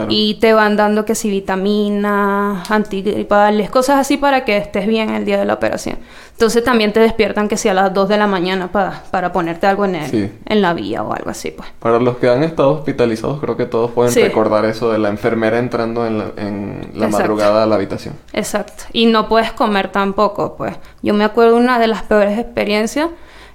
y 0.09 0.34
te 0.34 0.53
van 0.53 0.76
dando 0.76 1.05
que 1.05 1.16
si 1.16 1.28
vitaminas, 1.28 2.70
antigripales, 2.70 3.70
cosas 3.70 3.99
así 3.99 4.18
para 4.18 4.44
que 4.44 4.57
estés 4.57 4.86
bien 4.86 5.11
el 5.11 5.24
día 5.24 5.36
de 5.36 5.44
la 5.44 5.55
operación. 5.55 5.99
Entonces 6.30 6.62
también 6.62 6.92
te 6.92 7.01
despiertan 7.01 7.49
que 7.49 7.57
si 7.57 7.68
a 7.68 7.74
las 7.74 7.92
2 7.92 8.09
de 8.09 8.16
la 8.18 8.28
mañana 8.28 8.70
para, 8.70 9.03
para 9.11 9.32
ponerte 9.32 9.66
algo 9.66 9.84
en, 9.84 9.97
el, 9.97 10.32
en 10.44 10.62
la 10.62 10.74
vía 10.74 11.03
o 11.03 11.12
algo 11.12 11.28
así, 11.28 11.51
pues. 11.51 11.68
Para 11.80 11.99
los 11.99 12.18
que 12.18 12.28
han 12.28 12.44
estado 12.44 12.70
hospitalizados, 12.70 13.40
creo 13.40 13.57
que 13.57 13.66
todos 13.66 13.90
pueden 13.90 14.14
recordar 14.14 14.64
eso 14.64 14.92
de 14.92 14.99
la 14.99 15.09
enfermera 15.09 15.59
entrando 15.59 16.07
en 16.07 16.18
la, 16.18 16.26
en 16.36 16.92
la 16.94 17.09
madrugada 17.09 17.64
a 17.64 17.66
la 17.66 17.74
habitación. 17.74 18.14
Exacto. 18.32 18.84
Y 18.92 19.07
no 19.07 19.28
puedes 19.28 19.51
comer 19.51 19.88
tampoco, 19.88 20.55
pues. 20.57 20.76
Yo 21.03 21.14
me 21.14 21.24
acuerdo 21.24 21.57
una 21.57 21.80
de 21.80 21.88
las 21.88 22.05
peores 22.05 22.38
experiencias 22.38 23.09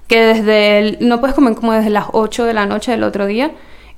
que 0.06 0.20
desde 0.20 0.78
el, 0.80 0.98
no 1.00 1.18
puedes 1.20 1.34
comer 1.34 1.54
como 1.54 1.72
desde 1.72 1.88
las 1.88 2.08
8 2.12 2.44
de 2.44 2.52
la 2.52 2.66
noche 2.66 2.90
del 2.90 3.04
otro 3.04 3.24
día 3.24 3.52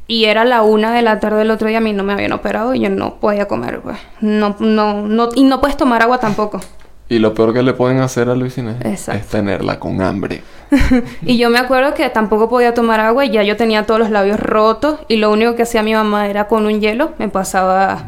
y 0.06 0.24
era 0.24 0.44
la 0.44 0.62
una 0.62 0.92
de 0.94 1.02
la 1.02 1.20
tarde 1.20 1.38
del 1.38 1.50
otro 1.50 1.68
día, 1.68 1.78
a 1.78 1.80
mí 1.80 1.92
no 1.92 2.04
me 2.04 2.12
habían 2.12 2.32
operado 2.32 2.74
y 2.74 2.80
yo 2.80 2.90
no 2.90 3.16
podía 3.16 3.48
comer, 3.48 3.80
pues. 3.80 3.96
No, 4.20 4.56
no, 4.58 5.02
no, 5.02 5.28
y 5.34 5.44
no 5.44 5.60
puedes 5.60 5.76
tomar 5.76 6.02
agua 6.02 6.18
tampoco. 6.18 6.60
Y 7.08 7.18
lo 7.18 7.34
peor 7.34 7.52
que 7.52 7.62
le 7.62 7.74
pueden 7.74 8.00
hacer 8.00 8.28
a 8.30 8.34
Luisina 8.34 8.76
es 8.82 9.06
tenerla 9.28 9.78
con 9.78 10.00
hambre. 10.00 10.42
y 11.22 11.36
yo 11.36 11.50
me 11.50 11.58
acuerdo 11.58 11.94
que 11.94 12.08
tampoco 12.08 12.48
podía 12.48 12.74
tomar 12.74 13.00
agua 13.00 13.24
y 13.24 13.30
ya 13.30 13.42
yo 13.42 13.56
tenía 13.56 13.84
todos 13.84 14.00
los 14.00 14.10
labios 14.10 14.40
rotos 14.40 15.00
y 15.08 15.16
lo 15.16 15.30
único 15.30 15.54
que 15.54 15.62
hacía 15.62 15.82
mi 15.82 15.94
mamá 15.94 16.28
era 16.28 16.48
con 16.48 16.64
un 16.64 16.80
hielo 16.80 17.12
me 17.18 17.28
pasaba 17.28 18.04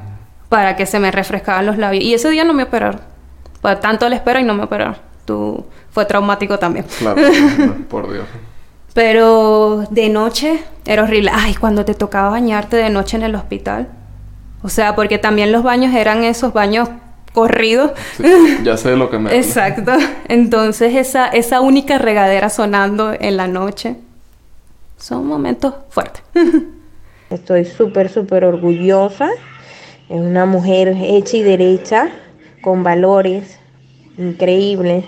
para 0.49 0.77
que 0.77 0.87
se 0.87 0.99
me 0.99 1.11
refrescaban 1.11 1.67
los 1.67 1.77
labios. 1.77 2.05
Y 2.05 2.15
ese 2.15 2.31
día 2.31 2.45
no 2.45 2.55
me 2.55 2.63
operaron. 2.63 3.01
Pues 3.61 3.81
tanto 3.81 4.09
le 4.09 4.17
espero 4.17 4.41
y 4.41 4.45
no 4.45 4.55
me 4.55 4.65
operaron. 4.65 4.97
Tú, 5.25 5.65
fue 5.91 6.07
traumático 6.07 6.59
también. 6.59 6.87
Claro, 6.99 7.21
por 7.89 8.11
Dios. 8.11 8.27
Pero 8.95 9.85
de 9.91 10.09
noche 10.09 10.65
era 10.87 11.03
horrible. 11.03 11.31
Ay, 11.33 11.55
cuando 11.55 11.85
te 11.85 11.95
tocaba 11.95 12.31
bañarte 12.31 12.77
de 12.77 12.91
noche 12.91 13.17
en 13.17 13.25
el 13.25 13.35
hospital. 13.35 13.89
O 14.63 14.69
sea, 14.69 14.95
porque 14.95 15.19
también 15.19 15.53
los 15.53 15.63
baños 15.63 15.95
eran 15.95 16.25
esos 16.25 16.53
baños 16.53 16.89
corrido. 17.33 17.93
ya 18.65 18.77
sé 18.77 18.97
lo 18.97 19.11
que 19.11 19.19
me... 19.19 19.37
Exacto. 19.37 19.93
Entonces 20.29 20.95
esa, 20.95 21.29
esa 21.29 21.61
única 21.61 21.99
regadera 21.99 22.49
sonando 22.49 23.13
en 23.13 23.37
la 23.37 23.47
noche 23.47 23.97
son 24.97 25.27
momentos 25.27 25.75
fuertes. 25.91 26.23
Estoy 27.31 27.65
súper, 27.65 28.09
súper 28.09 28.45
orgullosa. 28.45 29.29
Es 30.09 30.21
una 30.21 30.47
mujer 30.47 30.97
hecha 30.99 31.37
y 31.37 31.43
derecha, 31.43 32.09
con 32.63 32.85
valores 32.85 33.59
increíbles. 34.17 35.05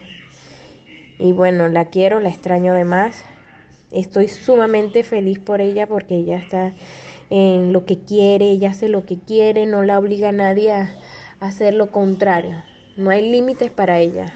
Y 1.19 1.33
bueno, 1.33 1.69
la 1.69 1.87
quiero, 1.87 2.21
la 2.21 2.29
extraño 2.29 2.73
además. 2.73 3.25
Estoy 3.91 4.29
sumamente 4.29 5.03
feliz 5.03 5.39
por 5.39 5.61
ella 5.61 5.87
porque 5.87 6.17
ella 6.17 6.39
está 6.39 6.73
en 7.31 7.73
lo 7.73 7.85
que 7.87 8.01
quiere, 8.01 8.51
ella 8.51 8.71
hace 8.71 8.89
lo 8.89 9.05
que 9.05 9.19
quiere, 9.19 9.67
no 9.67 9.83
la 9.83 9.99
obliga 9.99 10.29
a 10.31 10.33
nadie 10.33 10.73
a 10.73 10.95
hacer 11.41 11.75
lo 11.75 11.91
contrario. 11.91 12.63
No 12.97 13.11
hay 13.11 13.31
límites 13.31 13.71
para 13.71 14.01
ella. 14.01 14.33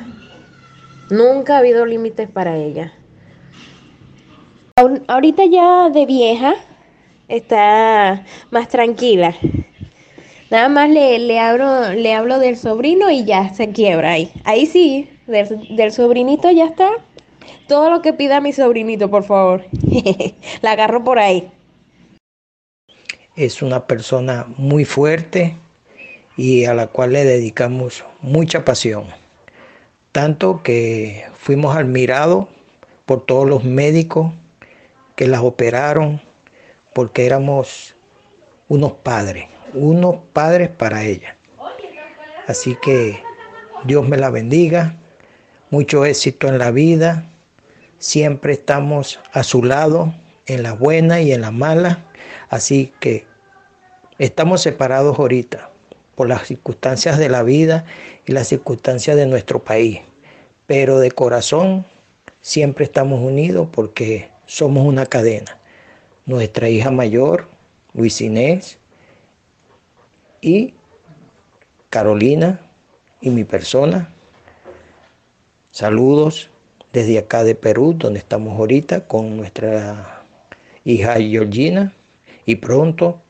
Nunca 1.11 1.57
ha 1.57 1.59
habido 1.59 1.84
límites 1.84 2.30
para 2.30 2.57
ella. 2.57 2.92
Ahorita 5.07 5.44
ya 5.44 5.90
de 5.90 6.07
vieja 6.07 6.55
está 7.28 8.24
más 8.50 8.68
tranquila. 8.68 9.34
Nada 10.50 10.68
más 10.68 10.90
le, 10.90 11.18
le, 11.18 11.40
hablo, 11.40 11.92
le 11.92 12.14
hablo 12.14 12.38
del 12.38 12.57
sobrino 12.57 13.11
y 13.11 13.24
ya 13.24 13.53
se 13.55 13.70
quiebra 13.70 14.12
ahí. 14.12 14.32
Ahí 14.44 14.66
sí, 14.66 15.11
del, 15.26 15.76
del 15.76 15.92
sobrinito 15.92 16.50
ya 16.50 16.66
está. 16.66 16.90
Todo 17.68 17.90
lo 17.90 18.03
que 18.03 18.12
pida 18.12 18.40
mi 18.40 18.53
sobrinito, 18.53 19.11
por 19.11 19.24
favor. 19.24 19.64
La 20.62 20.72
agarro 20.72 21.03
por 21.05 21.18
ahí. 21.18 21.51
Es 23.34 23.62
una 23.62 23.86
persona 23.86 24.47
muy 24.57 24.84
fuerte 24.84 25.55
y 26.36 26.64
a 26.64 26.74
la 26.74 26.88
cual 26.88 27.12
le 27.12 27.24
dedicamos 27.24 28.05
mucha 28.20 28.64
pasión. 28.64 29.05
Tanto 30.12 30.62
que 30.62 31.24
fuimos 31.34 31.76
admirados 31.76 32.47
por 33.07 33.24
todos 33.24 33.49
los 33.49 33.64
médicos 33.64 34.32
que 35.16 35.26
las 35.26 35.40
operaron, 35.40 36.20
porque 36.95 37.24
éramos 37.26 37.95
unos 38.68 38.93
padres, 38.93 39.49
unos 39.74 40.16
padres 40.32 40.68
para 40.68 41.05
ella. 41.05 41.36
Así 42.47 42.76
que 42.82 43.22
Dios 43.84 44.07
me 44.07 44.16
la 44.16 44.30
bendiga, 44.30 44.97
mucho 45.70 46.05
éxito 46.05 46.49
en 46.49 46.59
la 46.59 46.70
vida, 46.70 47.24
siempre 48.03 48.53
estamos 48.53 49.20
a 49.32 49.44
su 49.44 49.62
lado, 49.62 50.12
en 50.46 50.64
la 50.64 50.72
buena 50.72 51.20
y 51.20 51.32
en 51.32 51.40
la 51.40 51.53
mala, 51.53 52.05
así 52.50 52.92
que 52.98 53.26
estamos 54.18 54.61
separados 54.61 55.20
ahorita 55.20 55.70
por 56.16 56.28
las 56.28 56.48
circunstancias 56.48 57.16
de 57.16 57.28
la 57.28 57.44
vida 57.44 57.84
y 58.26 58.32
las 58.32 58.48
circunstancias 58.48 59.16
de 59.16 59.26
nuestro 59.26 59.62
país, 59.62 60.00
pero 60.66 60.98
de 60.98 61.12
corazón 61.12 61.86
siempre 62.40 62.84
estamos 62.84 63.20
unidos 63.20 63.68
porque 63.70 64.30
somos 64.46 64.84
una 64.84 65.07
cadena. 65.07 65.59
Nuestra 66.26 66.68
hija 66.68 66.90
mayor, 66.90 67.46
Luis 67.94 68.20
Inés, 68.20 68.78
y 70.40 70.74
Carolina, 71.88 72.61
y 73.20 73.30
mi 73.30 73.44
persona. 73.44 74.12
Saludos 75.70 76.50
desde 76.93 77.18
acá 77.18 77.45
de 77.45 77.55
Perú, 77.55 77.95
donde 77.97 78.18
estamos 78.18 78.59
ahorita 78.59 79.07
con 79.07 79.36
nuestra 79.36 80.24
hija 80.84 81.14
Georgina, 81.14 81.93
y 82.45 82.57
pronto 82.57 83.20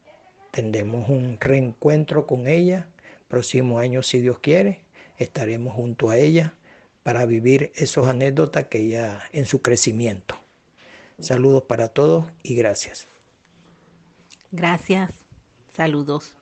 tendremos 0.51 1.09
un 1.09 1.39
reencuentro 1.41 2.27
con 2.27 2.47
ella. 2.47 2.89
Próximo 3.29 3.79
año, 3.79 4.03
si 4.03 4.21
Dios 4.21 4.39
quiere, 4.41 4.85
estaremos 5.17 5.75
junto 5.75 6.11
a 6.11 6.17
ella 6.17 6.55
para 7.03 7.27
vivir 7.27 7.73
esos 7.75 8.07
anécdotas 8.07 8.65
que 8.65 8.79
ella 8.79 9.23
en 9.33 9.47
su 9.47 9.63
crecimiento. 9.63 10.37
Saludos 11.19 11.65
para 11.65 11.89
todos 11.89 12.27
y 12.43 12.55
gracias. 12.55 13.07
Gracias. 14.51 15.13
Saludos. 15.75 16.37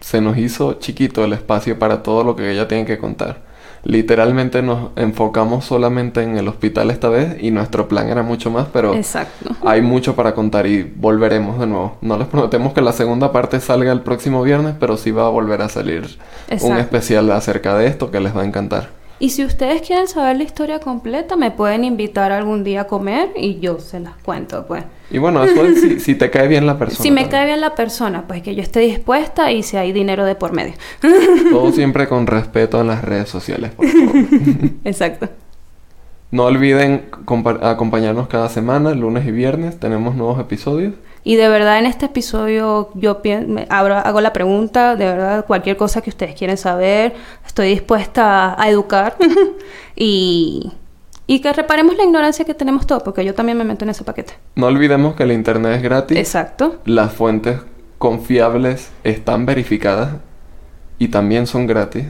Se 0.00 0.20
nos 0.20 0.36
hizo 0.36 0.74
chiquito 0.74 1.24
el 1.24 1.32
espacio 1.32 1.78
para 1.78 2.02
todo 2.02 2.24
lo 2.24 2.36
que 2.36 2.50
ella 2.50 2.66
tiene 2.68 2.84
que 2.84 2.98
contar. 2.98 3.43
Literalmente 3.84 4.62
nos 4.62 4.90
enfocamos 4.96 5.64
solamente 5.66 6.22
en 6.22 6.36
el 6.38 6.48
hospital 6.48 6.90
esta 6.90 7.08
vez 7.08 7.36
y 7.40 7.50
nuestro 7.50 7.86
plan 7.86 8.08
era 8.08 8.22
mucho 8.22 8.50
más, 8.50 8.66
pero 8.72 8.94
Exacto. 8.94 9.50
hay 9.64 9.82
mucho 9.82 10.16
para 10.16 10.34
contar 10.34 10.66
y 10.66 10.82
volveremos 10.82 11.58
de 11.60 11.66
nuevo. 11.66 11.98
No 12.00 12.16
les 12.16 12.26
prometemos 12.26 12.72
que 12.72 12.80
la 12.80 12.92
segunda 12.92 13.30
parte 13.30 13.60
salga 13.60 13.92
el 13.92 14.00
próximo 14.00 14.42
viernes, 14.42 14.74
pero 14.80 14.96
sí 14.96 15.10
va 15.10 15.26
a 15.26 15.28
volver 15.28 15.60
a 15.62 15.68
salir 15.68 16.18
un 16.62 16.76
especial 16.78 17.30
acerca 17.30 17.76
de 17.76 17.86
esto 17.86 18.10
que 18.10 18.20
les 18.20 18.34
va 18.34 18.42
a 18.42 18.46
encantar. 18.46 19.03
Y 19.18 19.30
si 19.30 19.44
ustedes 19.44 19.82
quieren 19.82 20.08
saber 20.08 20.36
la 20.36 20.42
historia 20.42 20.80
completa, 20.80 21.36
me 21.36 21.50
pueden 21.50 21.84
invitar 21.84 22.32
algún 22.32 22.64
día 22.64 22.82
a 22.82 22.86
comer 22.86 23.30
y 23.36 23.60
yo 23.60 23.78
se 23.78 24.00
las 24.00 24.14
cuento, 24.16 24.66
pues. 24.66 24.84
Y 25.10 25.18
bueno, 25.18 25.44
eso 25.44 25.64
es 25.64 26.02
si, 26.02 26.14
te 26.14 26.30
cae 26.30 26.48
bien 26.48 26.66
la 26.66 26.78
persona. 26.78 27.02
Si 27.02 27.10
me 27.10 27.28
cae 27.28 27.46
bien 27.46 27.60
la 27.60 27.74
persona, 27.74 28.24
pues 28.26 28.42
que 28.42 28.54
yo 28.54 28.62
esté 28.62 28.80
dispuesta 28.80 29.52
y 29.52 29.62
si 29.62 29.76
hay 29.76 29.92
dinero 29.92 30.24
de 30.24 30.34
por 30.34 30.52
medio. 30.52 30.74
Todo 31.50 31.70
siempre 31.72 32.08
con 32.08 32.26
respeto 32.26 32.80
en 32.80 32.88
las 32.88 33.04
redes 33.04 33.28
sociales, 33.28 33.70
por 33.72 33.86
favor. 33.86 34.16
Exacto. 34.84 35.28
No 36.30 36.46
olviden 36.46 37.04
acompañarnos 37.62 38.26
cada 38.26 38.48
semana, 38.48 38.92
lunes 38.94 39.24
y 39.24 39.30
viernes. 39.30 39.78
Tenemos 39.78 40.16
nuevos 40.16 40.40
episodios. 40.40 40.94
Y 41.26 41.36
de 41.36 41.48
verdad 41.48 41.78
en 41.78 41.86
este 41.86 42.06
episodio 42.06 42.90
yo 42.94 43.22
hago 43.70 44.20
la 44.20 44.32
pregunta, 44.34 44.94
de 44.94 45.06
verdad 45.06 45.46
cualquier 45.46 45.78
cosa 45.78 46.02
que 46.02 46.10
ustedes 46.10 46.34
quieren 46.34 46.58
saber, 46.58 47.14
estoy 47.46 47.68
dispuesta 47.68 48.60
a, 48.62 48.68
educar 48.68 49.16
y, 49.96 50.70
y 51.26 51.40
que 51.40 51.50
reparemos 51.54 51.96
la 51.96 52.04
ignorancia 52.04 52.44
que 52.44 52.52
tenemos 52.52 52.86
todos, 52.86 53.02
porque 53.02 53.24
yo 53.24 53.32
también 53.32 53.56
me 53.56 53.64
meto 53.64 53.86
en 53.86 53.90
ese 53.90 54.04
paquete. 54.04 54.34
No 54.54 54.66
olvidemos 54.66 55.14
que 55.14 55.22
el 55.22 55.32
Internet 55.32 55.76
es 55.76 55.82
gratis. 55.82 56.18
Exacto. 56.18 56.76
Las 56.84 57.14
fuentes 57.14 57.58
confiables 57.96 58.90
están 59.02 59.46
verificadas 59.46 60.16
y 60.98 61.08
también 61.08 61.46
son 61.46 61.66
gratis. 61.66 62.04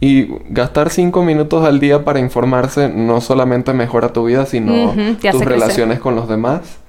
Y 0.00 0.26
gastar 0.48 0.90
cinco 0.90 1.22
minutos 1.22 1.64
al 1.64 1.78
día 1.78 2.04
para 2.04 2.18
informarse 2.18 2.88
no 2.88 3.20
solamente 3.20 3.72
mejora 3.72 4.12
tu 4.12 4.24
vida, 4.24 4.46
sino 4.46 4.96
tus 5.30 5.44
relaciones 5.44 6.00
con 6.00 6.16
los 6.16 6.28
demás 6.28 6.81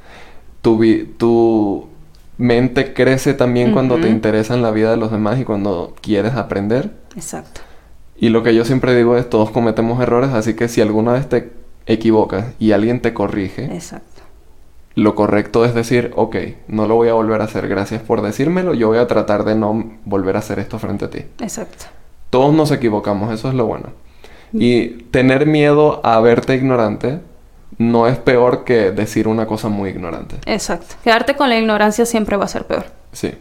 tu, 0.64 0.82
tu 1.18 1.88
mente 2.40 2.94
crece 2.94 3.36
también 3.36 3.74
cuando 3.74 3.98
te 3.98 4.10
interesa 4.10 4.56
en 4.56 4.64
la 4.64 4.72
vida 4.72 4.90
de 4.90 4.98
los 4.98 5.12
demás 5.12 5.40
y 5.40 5.44
cuando 5.44 5.94
quieres 6.02 6.34
aprender. 6.34 6.92
Exacto. 7.16 7.62
Y 8.16 8.30
lo 8.30 8.42
que 8.42 8.56
yo 8.56 8.66
siempre 8.66 8.96
digo 8.96 9.18
es, 9.18 9.30
todos 9.30 9.52
cometemos 9.52 10.02
errores, 10.02 10.32
así 10.32 10.56
que 10.56 10.68
si 10.68 10.82
alguna 10.82 11.14
vez 11.14 11.28
te 11.28 11.52
equivocas 11.86 12.46
y 12.58 12.72
alguien 12.72 13.02
te 13.02 13.14
corrige, 13.14 13.66
Exacto. 13.66 14.22
lo 14.96 15.14
correcto 15.16 15.66
es 15.66 15.76
decir, 15.76 16.12
ok, 16.16 16.38
no 16.70 16.88
lo 16.88 16.96
voy 16.96 17.10
a 17.10 17.14
volver 17.14 17.42
a 17.42 17.44
hacer, 17.44 17.68
gracias 17.68 18.02
por 18.02 18.22
decírmelo, 18.22 18.74
yo 18.74 18.88
voy 18.88 19.00
a 19.00 19.08
tratar 19.08 19.44
de 19.44 19.56
no 19.56 19.98
volver 20.06 20.38
a 20.38 20.40
hacer 20.40 20.60
esto 20.60 20.80
frente 20.80 21.06
a 21.06 21.10
ti. 21.10 21.20
Exacto. 21.40 21.86
Todos 22.30 22.54
nos 22.54 22.72
equivocamos, 22.72 23.34
eso 23.34 23.50
es 23.50 23.54
lo 23.54 23.66
bueno. 23.66 23.90
Y 24.54 24.88
tener 25.12 25.46
miedo 25.46 26.00
a 26.06 26.20
verte 26.22 26.56
ignorante 26.56 27.20
no 27.78 28.08
es 28.08 28.18
peor 28.18 28.64
que 28.64 28.92
decir 28.92 29.28
una 29.28 29.46
cosa 29.46 29.70
muy 29.70 29.90
ignorante. 29.90 30.38
Exacto. 30.46 30.96
Quedarte 31.04 31.36
con 31.36 31.50
la 31.50 31.58
ignorancia 31.58 32.06
siempre 32.06 32.38
va 32.38 32.46
a 32.46 32.48
ser 32.48 32.66
peor. 32.66 32.86
Sí. 33.12 33.34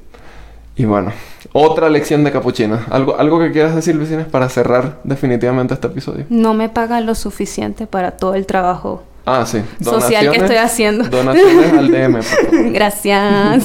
Y 0.74 0.84
bueno, 0.86 1.12
otra 1.52 1.90
lección 1.90 2.24
de 2.24 2.32
capuchina. 2.32 2.86
¿Algo, 2.90 3.18
algo 3.18 3.38
que 3.38 3.52
quieras 3.52 3.74
decir, 3.74 3.94
Luisines, 3.94 4.26
para 4.26 4.48
cerrar 4.48 5.00
definitivamente 5.04 5.74
este 5.74 5.86
episodio? 5.86 6.24
No 6.30 6.54
me 6.54 6.68
pagan 6.68 7.04
lo 7.04 7.14
suficiente 7.14 7.86
para 7.86 8.12
todo 8.12 8.34
el 8.34 8.46
trabajo 8.46 9.02
ah, 9.26 9.44
sí. 9.46 9.62
social 9.82 10.30
que 10.30 10.38
estoy 10.38 10.56
haciendo. 10.56 11.04
Donaciones 11.04 11.72
al 11.72 11.90
DM, 11.90 12.12
por 12.14 12.22
favor. 12.22 12.70
Gracias. 12.72 13.64